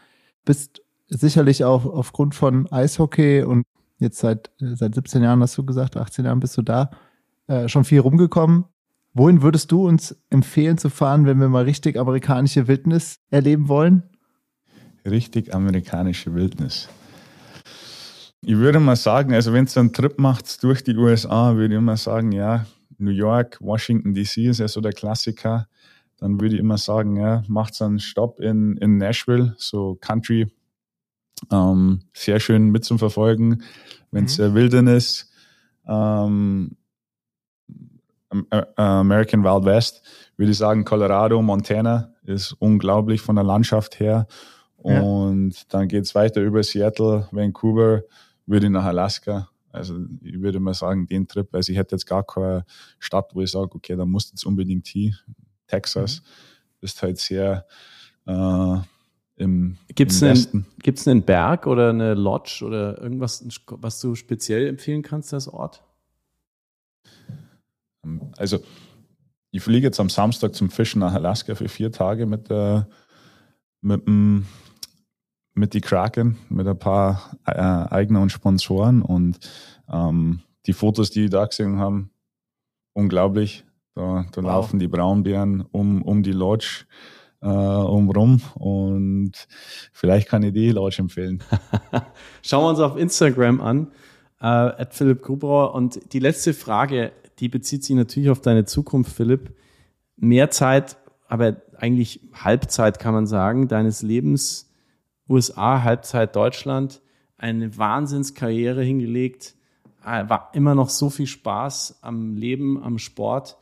Bist 0.45 0.83
sicherlich 1.09 1.65
auch 1.65 1.87
aufgrund 1.87 2.35
von 2.35 2.71
Eishockey 2.71 3.43
und 3.45 3.65
jetzt 3.99 4.19
seit, 4.19 4.51
äh, 4.61 4.77
seit 4.77 4.95
17 4.95 5.23
Jahren 5.23 5.41
hast 5.41 5.57
du 5.57 5.65
gesagt, 5.65 5.97
18 5.97 6.27
Jahren 6.27 6.41
bist 6.41 6.57
du 6.59 6.63
da, 6.63 6.91
äh, 7.47 7.67
schon 7.69 7.85
viel 7.85 8.01
rumgekommen. 8.01 8.65
Wohin 9.13 9.43
würdest 9.43 9.73
du 9.73 9.89
uns 9.89 10.17
empfehlen 10.31 10.79
zu 10.79 10.89
fahren, 10.89 11.27
wenn 11.27 11.39
wir 11.41 11.49
mal 11.49 11.65
richtig 11.65 11.99
amerikanische 11.99 12.69
Wildnis 12.69 13.19
erleben 13.31 13.69
wollen? 13.69 14.05
Richtig 15.05 15.55
amerikanische 15.55 16.35
Wildnis. 16.35 16.89
Ich 18.43 18.57
würde 18.57 18.81
mal 18.81 18.97
sagen, 18.97 19.35
also 19.35 19.53
wenn 19.53 19.67
du 19.67 19.81
einen 19.81 19.93
Trip 19.93 20.19
macht 20.19 20.63
durch 20.63 20.83
die 20.83 20.97
USA, 20.97 21.57
würde 21.57 21.75
ich 21.75 21.79
immer 21.79 21.97
sagen, 21.97 22.33
ja, 22.33 22.67
New 22.99 23.11
York, 23.11 23.59
Washington 23.61 24.15
DC 24.15 24.39
ist 24.39 24.61
ja 24.61 24.69
so 24.69 24.81
der 24.81 24.93
Klassiker. 24.93 25.67
Dann 26.19 26.41
würde 26.41 26.55
ich 26.55 26.61
immer 26.61 26.79
sagen, 26.79 27.17
ja, 27.17 27.43
macht 27.49 27.81
einen 27.83 27.99
Stopp 27.99 28.41
in, 28.41 28.77
in 28.77 28.99
Nashville, 28.99 29.55
so 29.59 29.97
Country. 30.01 30.47
Ähm, 31.51 32.03
sehr 32.13 32.41
schön 32.41 32.71
mit 32.71 32.85
zum 32.85 32.99
Verfolgen. 32.99 33.63
Wenn 34.11 34.27
es 34.27 34.39
Mhm. 34.39 34.55
Wildnis, 34.55 35.31
ähm, 35.87 36.73
äh, 36.73 36.80
American 38.77 39.43
Wild 39.43 39.65
West, 39.65 40.03
würde 40.37 40.53
ich 40.53 40.59
sagen, 40.59 40.85
Colorado, 40.85 41.43
Montana 41.43 42.15
ist 42.25 42.53
unglaublich 42.53 43.21
von 43.21 43.37
der 43.37 43.45
Landschaft 43.45 43.99
her. 43.99 44.27
Ja. 44.85 45.01
Und 45.03 45.73
dann 45.75 45.89
geht's 45.89 46.15
weiter 46.15 46.41
über 46.41 46.63
Seattle, 46.63 47.29
Vancouver, 47.33 48.03
würde 48.47 48.67
ich 48.67 48.73
nach 48.73 48.85
Alaska. 48.85 49.49
Also 49.73 49.99
ich 50.23 50.41
würde 50.41 50.59
mal 50.59 50.75
sagen, 50.75 51.07
den 51.07 51.29
Trip, 51.29 51.55
also 51.55 51.71
ich 51.71 51.79
hätte 51.79 51.95
jetzt 51.95 52.07
gar 52.07 52.25
keine 52.25 52.65
Stadt, 52.99 53.31
wo 53.35 53.41
ich 53.41 53.51
sage, 53.51 53.75
okay, 53.75 53.95
da 53.97 54.05
musst 54.05 54.31
du 54.31 54.35
jetzt 54.35 54.45
unbedingt 54.47 54.87
hin. 54.89 55.15
Texas 55.67 56.23
ist 56.81 57.03
halt 57.03 57.19
sehr 57.19 57.67
äh, 58.27 58.77
im, 59.37 59.77
Gibt's 59.95 60.23
im 60.23 60.29
einen- 60.29 60.37
Westen. 60.37 60.67
Gibt 60.83 60.99
es 60.99 61.07
einen 61.07 61.23
Berg 61.23 61.67
oder 61.67 61.91
eine 61.91 62.15
Lodge 62.15 62.65
oder 62.65 63.01
irgendwas, 63.01 63.45
was 63.69 64.01
du 64.01 64.15
speziell 64.15 64.67
empfehlen 64.67 65.03
kannst 65.03 65.33
als 65.35 65.47
Ort? 65.47 65.85
Also 68.37 68.59
ich 69.51 69.63
fliege 69.63 69.87
jetzt 69.87 70.01
am 70.01 70.09
Samstag 70.09 70.55
zum 70.55 70.71
Fischen 70.71 71.01
nach 71.01 71.13
Alaska 71.15 71.55
für 71.55 71.69
vier 71.69 71.93
Tage 71.93 72.27
mit 72.27 72.51
der 72.51 72.89
mit, 73.83 74.07
dem- 74.07 74.47
mit 75.55 75.75
die 75.75 75.81
Kraken, 75.81 76.39
mit 76.49 76.67
ein 76.67 76.79
paar 76.79 77.37
äh, 77.47 77.53
Eigner 77.53 78.21
und 78.23 78.31
Sponsoren 78.31 79.03
und 79.03 79.39
ähm, 79.91 80.41
die 80.67 80.73
Fotos, 80.73 81.11
die 81.11 81.23
die 81.23 81.29
da 81.31 81.45
gesehen 81.47 81.79
haben, 81.79 82.11
unglaublich. 82.93 83.65
Da, 83.95 84.25
da 84.33 84.43
Wow. 84.43 84.49
laufen 84.51 84.79
die 84.79 84.87
Braunbären 84.89 85.63
um, 85.73 86.03
um 86.03 86.23
die 86.23 86.33
Lodge 86.33 86.85
äh, 87.43 87.47
umrum 87.49 88.41
und 88.55 89.33
vielleicht 89.93 90.29
kann 90.29 90.43
ich 90.43 90.53
die 90.53 90.71
Lodge 90.71 90.99
empfehlen. 91.01 91.43
Schauen 92.43 92.65
wir 92.65 92.69
uns 92.71 92.79
auf 92.81 92.97
Instagram 92.97 93.61
an, 93.61 93.89
äh, 94.41 94.47
at 94.47 94.95
Philipp 94.95 95.23
Grubrauer. 95.23 95.75
Und 95.75 96.13
die 96.13 96.19
letzte 96.21 96.55
Frage, 96.55 97.13
die 97.41 97.49
bezieht 97.49 97.85
sich 97.85 97.97
natürlich 97.97 98.31
auf 98.31 98.41
deine 98.41 98.65
Zukunft, 98.65 99.13
Philipp. 99.13 99.55
Mehr 100.17 100.51
Zeit, 100.51 100.99
aber 101.29 101.57
eigentlich 101.77 102.21
Halbzeit 102.35 102.99
kann 102.99 103.15
man 103.15 103.27
sagen, 103.27 103.69
deines 103.69 104.03
Lebens, 104.03 104.71
USA, 105.29 105.83
Halbzeit 105.83 106.37
Deutschland, 106.37 107.01
eine 107.39 107.79
Wahnsinnskarriere 107.79 108.83
hingelegt, 108.83 109.55
äh, 110.05 110.29
war 110.29 110.51
immer 110.53 110.75
noch 110.75 110.91
so 110.91 111.09
viel 111.09 111.27
Spaß 111.27 112.01
am 112.03 112.37
Leben, 112.37 112.83
am 112.83 112.99
Sport. 112.99 113.57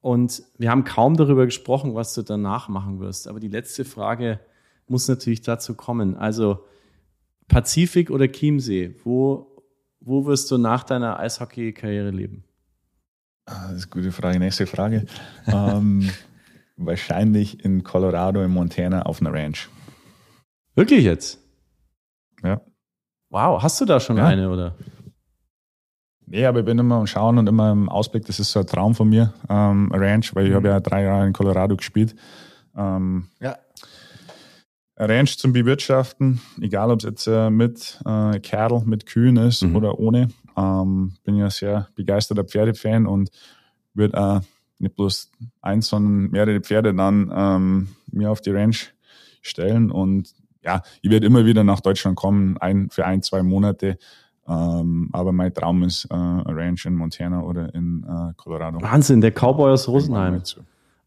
Und 0.00 0.42
wir 0.58 0.70
haben 0.70 0.84
kaum 0.84 1.16
darüber 1.16 1.46
gesprochen, 1.46 1.94
was 1.94 2.14
du 2.14 2.22
danach 2.22 2.68
machen 2.68 3.00
wirst. 3.00 3.26
Aber 3.26 3.40
die 3.40 3.48
letzte 3.48 3.84
Frage 3.84 4.40
muss 4.86 5.08
natürlich 5.08 5.40
dazu 5.40 5.74
kommen. 5.74 6.16
Also 6.16 6.64
Pazifik 7.48 8.10
oder 8.10 8.28
Chiemsee, 8.28 8.94
wo, 9.04 9.62
wo 10.00 10.26
wirst 10.26 10.50
du 10.50 10.58
nach 10.58 10.84
deiner 10.84 11.18
Eishockey-Karriere 11.18 12.10
leben? 12.10 12.44
Ah, 13.46 13.68
das 13.68 13.78
ist 13.78 13.84
eine 13.84 14.02
gute 14.02 14.12
Frage. 14.12 14.38
Nächste 14.38 14.66
Frage. 14.66 15.06
ähm, 15.46 16.10
wahrscheinlich 16.76 17.64
in 17.64 17.84
Colorado, 17.84 18.42
in 18.42 18.50
Montana 18.50 19.02
auf 19.02 19.20
einer 19.20 19.32
Ranch. 19.32 19.68
Wirklich 20.74 21.04
jetzt? 21.04 21.38
Ja. 22.42 22.60
Wow, 23.30 23.62
hast 23.62 23.80
du 23.80 23.84
da 23.84 23.98
schon 23.98 24.18
ja. 24.18 24.26
eine 24.26 24.50
oder? 24.50 24.74
Nee, 26.26 26.44
aber 26.44 26.58
ich 26.60 26.64
bin 26.64 26.78
immer 26.78 26.96
am 26.96 27.06
Schauen 27.06 27.38
und 27.38 27.48
immer 27.48 27.70
im 27.70 27.88
Ausblick. 27.88 28.26
Das 28.26 28.40
ist 28.40 28.50
so 28.50 28.60
ein 28.60 28.66
Traum 28.66 28.94
von 28.94 29.08
mir, 29.08 29.32
ähm, 29.48 29.92
Ranch, 29.92 30.34
weil 30.34 30.46
ich 30.46 30.50
mhm. 30.50 30.56
habe 30.56 30.68
ja 30.68 30.80
drei 30.80 31.04
Jahre 31.04 31.26
in 31.26 31.32
Colorado 31.32 31.76
gespielt. 31.76 32.16
Ähm, 32.76 33.28
ja. 33.40 33.56
Ranch 34.98 35.38
zum 35.38 35.52
Bewirtschaften, 35.52 36.40
egal 36.60 36.90
ob 36.90 37.00
es 37.00 37.04
jetzt 37.04 37.26
äh, 37.26 37.50
mit 37.50 38.00
äh, 38.04 38.40
Cattle, 38.40 38.82
mit 38.84 39.06
Kühen 39.06 39.36
ist 39.36 39.62
mhm. 39.62 39.76
oder 39.76 39.98
ohne. 40.00 40.28
Ähm, 40.56 41.14
bin 41.24 41.36
ja 41.36 41.50
sehr 41.50 41.88
begeisterter 41.94 42.44
Pferdefan 42.44 43.06
und 43.06 43.30
würde 43.94 44.16
äh, 44.16 44.40
nicht 44.78 44.96
bloß 44.96 45.30
eins, 45.62 45.88
sondern 45.88 46.30
mehrere 46.30 46.60
Pferde 46.60 46.94
dann 46.94 47.32
ähm, 47.34 47.88
mir 48.10 48.30
auf 48.30 48.40
die 48.40 48.50
Ranch 48.50 48.94
stellen. 49.42 49.90
Und 49.90 50.34
ja, 50.62 50.82
ich 51.02 51.10
werde 51.10 51.26
immer 51.26 51.44
wieder 51.46 51.64
nach 51.64 51.80
Deutschland 51.80 52.16
kommen, 52.16 52.58
ein, 52.58 52.90
für 52.90 53.06
ein, 53.06 53.22
zwei 53.22 53.42
Monate. 53.42 53.98
Ähm, 54.48 55.10
aber 55.12 55.32
mein 55.32 55.52
Traum 55.52 55.82
ist 55.82 56.04
äh, 56.06 56.14
Ranch 56.14 56.86
in 56.86 56.94
Montana 56.94 57.42
oder 57.42 57.74
in 57.74 58.04
äh, 58.04 58.32
Colorado. 58.36 58.80
Wahnsinn, 58.80 59.20
der 59.20 59.32
Cowboy 59.32 59.72
aus 59.72 59.88
Rosenheim. 59.88 60.42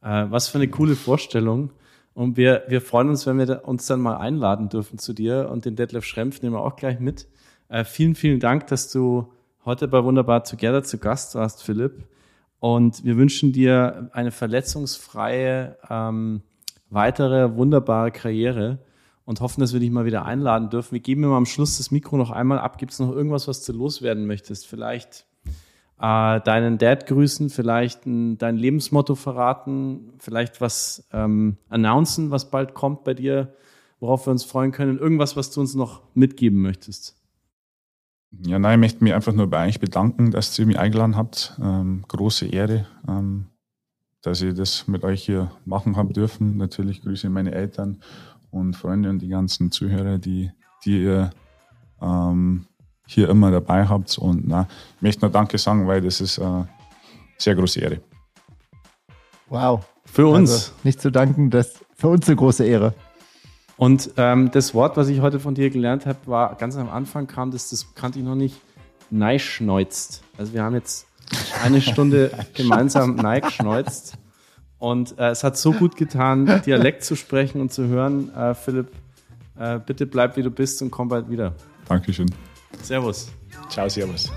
Äh, 0.02 0.26
was 0.30 0.48
für 0.48 0.58
eine 0.58 0.68
coole 0.68 0.96
Vorstellung. 0.96 1.72
Und 2.14 2.36
wir, 2.36 2.64
wir 2.68 2.82
freuen 2.82 3.10
uns, 3.10 3.26
wenn 3.28 3.38
wir 3.38 3.66
uns 3.66 3.86
dann 3.86 4.02
mal 4.02 4.18
einladen 4.18 4.68
dürfen 4.68 4.98
zu 4.98 5.14
dir 5.14 5.50
und 5.52 5.66
den 5.66 5.76
Detlef 5.76 6.04
Schrempf 6.04 6.42
nehmen 6.42 6.56
wir 6.56 6.62
auch 6.62 6.76
gleich 6.76 7.00
mit. 7.00 7.28
Äh, 7.70 7.86
vielen, 7.86 8.16
vielen 8.16 8.40
Dank, 8.40 8.68
dass 8.68 8.92
du 8.92 9.32
heute 9.66 9.88
bei 9.88 10.04
Wunderbar 10.04 10.44
Together 10.44 10.84
zu 10.84 10.98
Gast 10.98 11.36
warst, 11.36 11.64
Philipp. 11.64 12.08
Und 12.60 13.04
wir 13.04 13.18
wünschen 13.18 13.52
dir 13.54 14.10
eine 14.14 14.32
verletzungsfreie, 14.32 15.78
ähm, 15.90 16.42
weitere 16.90 17.56
wunderbare 17.56 18.12
Karriere 18.12 18.80
und 19.26 19.42
hoffen, 19.42 19.62
dass 19.62 19.74
wir 19.74 19.80
dich 19.80 19.92
mal 19.92 20.06
wieder 20.06 20.26
einladen 20.26 20.70
dürfen. 20.70 20.94
Wir 20.94 21.02
geben 21.02 21.24
immer 21.24 21.36
am 21.36 21.46
Schluss 21.46 21.78
das 21.78 21.92
Mikro 21.92 22.18
noch 22.18 22.32
einmal 22.32 22.60
ab. 22.60 22.78
Gibt 22.78 22.92
es 22.94 23.00
noch 23.00 23.12
irgendwas, 23.12 23.48
was 23.48 23.64
du 23.64 23.74
loswerden 23.74 24.26
möchtest? 24.26 24.66
Vielleicht 24.66 25.26
äh, 26.00 26.42
deinen 26.42 26.78
Dad 26.78 27.06
grüßen, 27.06 27.50
vielleicht 27.50 28.06
ein, 28.06 28.38
dein 28.38 28.58
Lebensmotto 28.58 29.16
verraten, 29.16 30.14
vielleicht 30.20 30.62
was 30.62 31.08
ähm, 31.14 31.58
announcen, 31.70 32.32
was 32.32 32.50
bald 32.50 32.74
kommt 32.74 33.04
bei 33.04 33.14
dir, 33.14 33.54
worauf 34.00 34.26
wir 34.26 34.32
uns 34.32 34.46
freuen 34.46 34.72
können. 34.72 34.98
Irgendwas, 34.98 35.36
was 35.36 35.52
du 35.52 35.60
uns 35.62 35.76
noch 35.76 36.02
mitgeben 36.14 36.62
möchtest. 36.62 37.19
Ja, 38.32 38.60
nein, 38.60 38.80
ich 38.80 38.80
möchte 38.80 39.04
mich 39.04 39.14
einfach 39.14 39.34
nur 39.34 39.50
bei 39.50 39.68
euch 39.68 39.80
bedanken, 39.80 40.32
dass 40.32 40.58
ihr 40.60 40.66
mich 40.66 40.80
eingeladen 40.80 41.16
habt. 41.16 41.58
Ähm, 41.62 42.04
große 42.08 42.46
Ehre, 42.48 42.86
ähm, 43.08 43.48
dass 44.22 44.42
ich 44.42 44.54
das 44.54 44.88
mit 44.88 45.04
euch 45.04 45.24
hier 45.24 45.52
machen 45.66 45.98
habe 45.98 46.14
dürfen. 46.14 46.58
Natürlich 46.58 47.02
grüße 47.02 47.28
ich 47.28 47.34
meine 47.34 47.54
Eltern 47.54 48.02
und 48.52 48.76
Freunde 48.76 49.10
und 49.10 49.20
die 49.20 49.30
ganzen 49.30 49.72
Zuhörer, 49.72 50.20
die, 50.20 50.52
die 50.86 51.04
ihr 51.04 51.32
ähm, 52.02 52.66
hier 53.08 53.30
immer 53.30 53.50
dabei 53.52 53.88
habt. 53.88 54.18
Und 54.18 54.48
na, 54.48 54.68
ich 54.98 55.02
möchte 55.02 55.22
nur 55.22 55.32
Danke 55.32 55.58
sagen, 55.58 55.88
weil 55.88 56.02
das 56.02 56.22
ist 56.22 56.40
eine 56.40 56.62
äh, 56.62 56.66
sehr 57.38 57.56
große 57.56 57.80
Ehre. 57.80 58.02
Wow. 59.48 59.86
Für 60.06 60.28
uns. 60.28 60.52
Also 60.52 60.72
nicht 60.84 61.02
zu 61.02 61.12
danken, 61.12 61.50
das 61.50 61.74
für 61.96 62.10
uns 62.10 62.28
eine 62.28 62.36
große 62.36 62.66
Ehre. 62.66 62.94
Und 63.80 64.12
ähm, 64.18 64.52
das 64.52 64.74
Wort, 64.74 64.98
was 64.98 65.08
ich 65.08 65.22
heute 65.22 65.40
von 65.40 65.56
dir 65.56 65.70
gelernt 65.70 66.06
habe, 66.06 66.20
war 66.26 66.56
ganz 66.56 66.76
am 66.76 66.90
Anfang 66.90 67.28
kam 67.28 67.50
das, 67.50 67.70
das 67.70 67.96
kannte 67.96 68.20
ich 68.20 68.26
noch 68.26 68.36
nicht, 68.36 68.60
neischneuzt. 69.10 70.22
Also 70.38 70.52
wir 70.52 70.64
haben 70.64 70.76
jetzt 70.76 71.08
eine 71.64 71.80
Stunde 71.80 72.30
gemeinsam 72.56 73.16
neischneuzt. 73.16 74.18
Und 74.80 75.18
äh, 75.18 75.30
es 75.30 75.46
hat 75.46 75.58
so 75.58 75.72
gut 75.72 75.96
getan, 75.96 76.62
Dialekt 76.66 77.06
zu 77.06 77.16
sprechen 77.16 77.62
und 77.62 77.72
zu 77.72 77.88
hören. 77.88 78.36
Äh, 78.36 78.54
Philipp, 78.54 78.92
äh, 79.58 79.80
bitte 79.80 80.06
bleib 80.06 80.36
wie 80.36 80.44
du 80.44 80.52
bist 80.52 80.82
und 80.82 80.92
komm 80.92 81.08
bald 81.08 81.30
wieder. 81.30 81.56
Dankeschön. 81.88 82.30
Servus. 82.84 83.30
Ciao, 83.70 83.88
Servus. 83.88 84.30